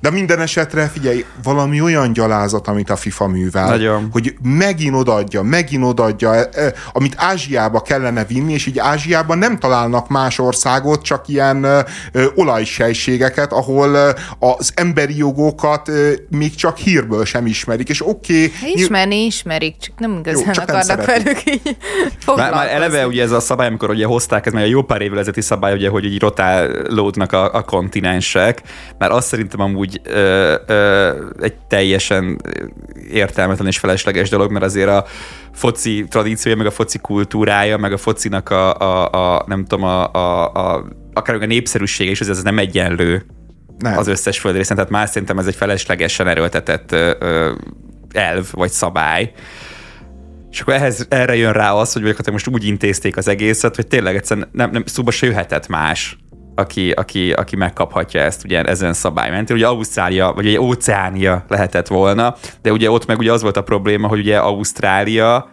[0.00, 4.08] De minden esetre figyelj, valami olyan gyalázat, amit a FIFA művel, Nagyon.
[4.12, 9.58] hogy megint odaadja, megint odaadja, e, e, amit Ázsiába kellene vinni, és így Ázsiában nem
[9.58, 11.84] találnak más országot, csak ilyen e,
[12.34, 15.90] olajsejségeket, ahol az emberi jogokat
[16.28, 18.44] még csak hírből sem ismerik, és oké...
[18.44, 21.76] Okay, Ismerni ismerik, csak nem igazán Jó, csak akarnak nem velük így
[22.36, 25.00] már, már eleve ugye ez a szabály, amikor ugye hozták, ez már a jó pár
[25.00, 28.62] évvel ezelőtti szabály, ugye, hogy így rotálódnak a, a kontinensek,
[28.98, 31.10] mert azt szerintem amúgy ö, ö,
[31.40, 32.40] egy teljesen
[33.10, 35.04] értelmetlen és felesleges dolog, mert azért a
[35.52, 40.12] foci tradíciója, meg a foci kultúrája, meg a focinak a, a, a nem tudom, a,
[40.12, 40.84] a, a
[41.14, 43.26] akár a népszerűsége is, ez nem egyenlő
[43.78, 43.98] nem.
[43.98, 47.52] az összes földrészen, tehát már szerintem ez egy feleslegesen erőltetett ö,
[48.12, 49.32] elv vagy szabály.
[50.50, 53.86] És akkor ehhez, erre jön rá az, hogy hát most úgy intézték az egészet, hogy
[53.86, 56.16] tényleg egyszerűen nem, nem szóba se jöhetett más,
[56.60, 59.56] aki, aki, aki megkaphatja ezt ugye ezen szabály mentén.
[59.56, 63.62] Ugye Ausztrália, vagy ugye Óceánia lehetett volna, de ugye ott meg ugye az volt a
[63.62, 65.50] probléma, hogy ugye Ausztrália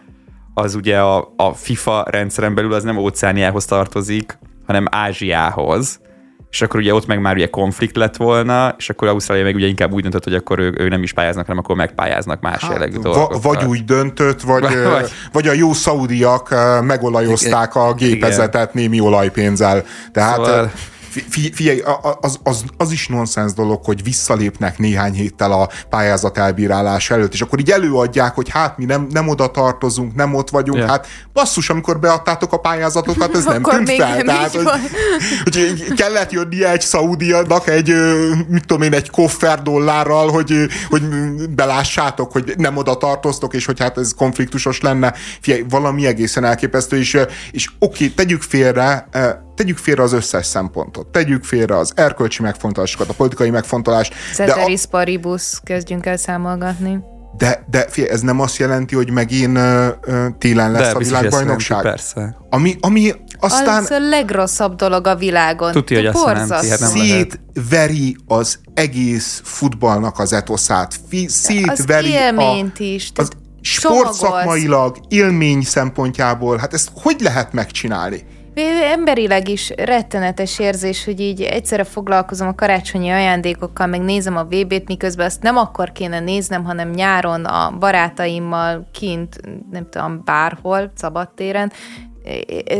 [0.54, 6.00] az ugye a, a FIFA rendszeren belül az nem Óceániához tartozik, hanem Ázsiához
[6.50, 9.66] és akkor ugye ott meg már ugye konflikt lett volna, és akkor Ausztrália meg ugye
[9.66, 12.72] inkább úgy döntött, hogy akkor ő, ő nem is pályáznak, hanem akkor megpályáznak más hát,
[12.72, 13.42] jellegű dolgokat.
[13.42, 14.62] Vagy úgy döntött, vagy,
[14.92, 18.82] vagy, vagy a jó szaudiak megolajozták a gépezetet Igen.
[18.90, 19.84] némi olajpénzzel.
[20.12, 20.70] Tehát szóval
[21.52, 21.82] figyelj,
[22.20, 27.40] az, az, az is nonsens dolog, hogy visszalépnek néhány héttel a pályázat elbírálás előtt, és
[27.40, 30.90] akkor így előadják, hogy hát mi nem, nem oda tartozunk, nem ott vagyunk, yeah.
[30.90, 34.16] hát basszus, amikor beadtátok a pályázatokat, ez nem tűnt fel.
[34.16, 34.66] Nem Tehát, hogy,
[35.44, 37.94] hogy kellett jönnie egy szaudianak egy,
[38.48, 41.02] mit tudom én, egy koffer dollárral, hogy, hogy
[41.50, 45.14] belássátok, hogy nem oda tartoztok, és hogy hát ez konfliktusos lenne.
[45.40, 47.18] Figyelj, valami egészen elképesztő, és,
[47.50, 49.08] és oké, tegyük félre,
[49.58, 51.06] tegyük félre az összes szempontot.
[51.06, 54.14] Tegyük félre az erkölcsi megfontolásokat, a politikai megfontolást.
[54.34, 54.88] Ceteris a...
[54.90, 56.98] paribus, kezdjünk el számolgatni.
[57.36, 59.86] De, de fél, ez nem azt jelenti, hogy megint uh,
[60.38, 61.82] télen lesz de, a világbajnokság?
[61.82, 62.36] persze.
[62.50, 63.82] Ami, ami aztán...
[63.82, 65.72] Az a legrosszabb dolog a világon.
[65.72, 70.94] Tudja, hogy azt hát nem Szétveri az egész futballnak az etoszát.
[71.26, 73.12] Szétveri az élményt a, is.
[73.14, 73.28] Az
[73.60, 78.24] sportszakmailag, élmény szempontjából, hát ezt hogy lehet megcsinálni?
[78.92, 84.88] Emberileg is rettenetes érzés, hogy így egyszerre foglalkozom a karácsonyi ajándékokkal, meg nézem a VB-t,
[84.88, 89.40] miközben azt nem akkor kéne néznem, hanem nyáron a barátaimmal kint,
[89.70, 91.72] nem tudom, bárhol, szabadtéren,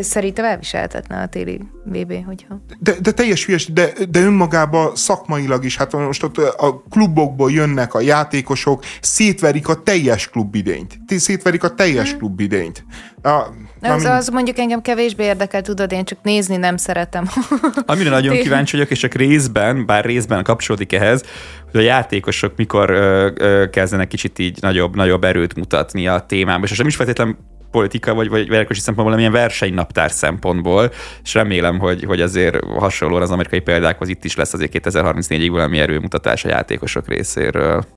[0.01, 2.61] Szerintem elviselhetetlen a téli VB, hogyha...
[2.79, 7.95] De, de teljes hülyes, de, de önmagában szakmailag is, hát most ott a klubokból jönnek
[7.95, 10.99] a játékosok, szétverik a teljes klubidényt.
[11.07, 12.19] Szétverik a teljes hmm.
[12.19, 12.85] klubidényt.
[13.23, 13.43] A,
[13.81, 17.29] az, az mondjuk engem kevésbé érdekel, tudod, én csak nézni nem szeretem.
[17.87, 21.23] Amire nagyon kíváncsi vagyok, és csak részben, bár részben kapcsolódik ehhez,
[21.70, 26.65] hogy a játékosok mikor ö, ö, kezdenek kicsit így nagyobb, nagyobb erőt mutatni a témában,
[26.65, 27.37] és nem is feltétlenül
[27.70, 30.90] politika vagy, vagy verkosi szempontból, hanem ilyen versenynaptár szempontból,
[31.23, 35.78] és remélem, hogy, hogy azért hasonlóan az amerikai példákhoz itt is lesz azért 2034-ig valami
[35.78, 37.85] erőmutatás a játékosok részéről.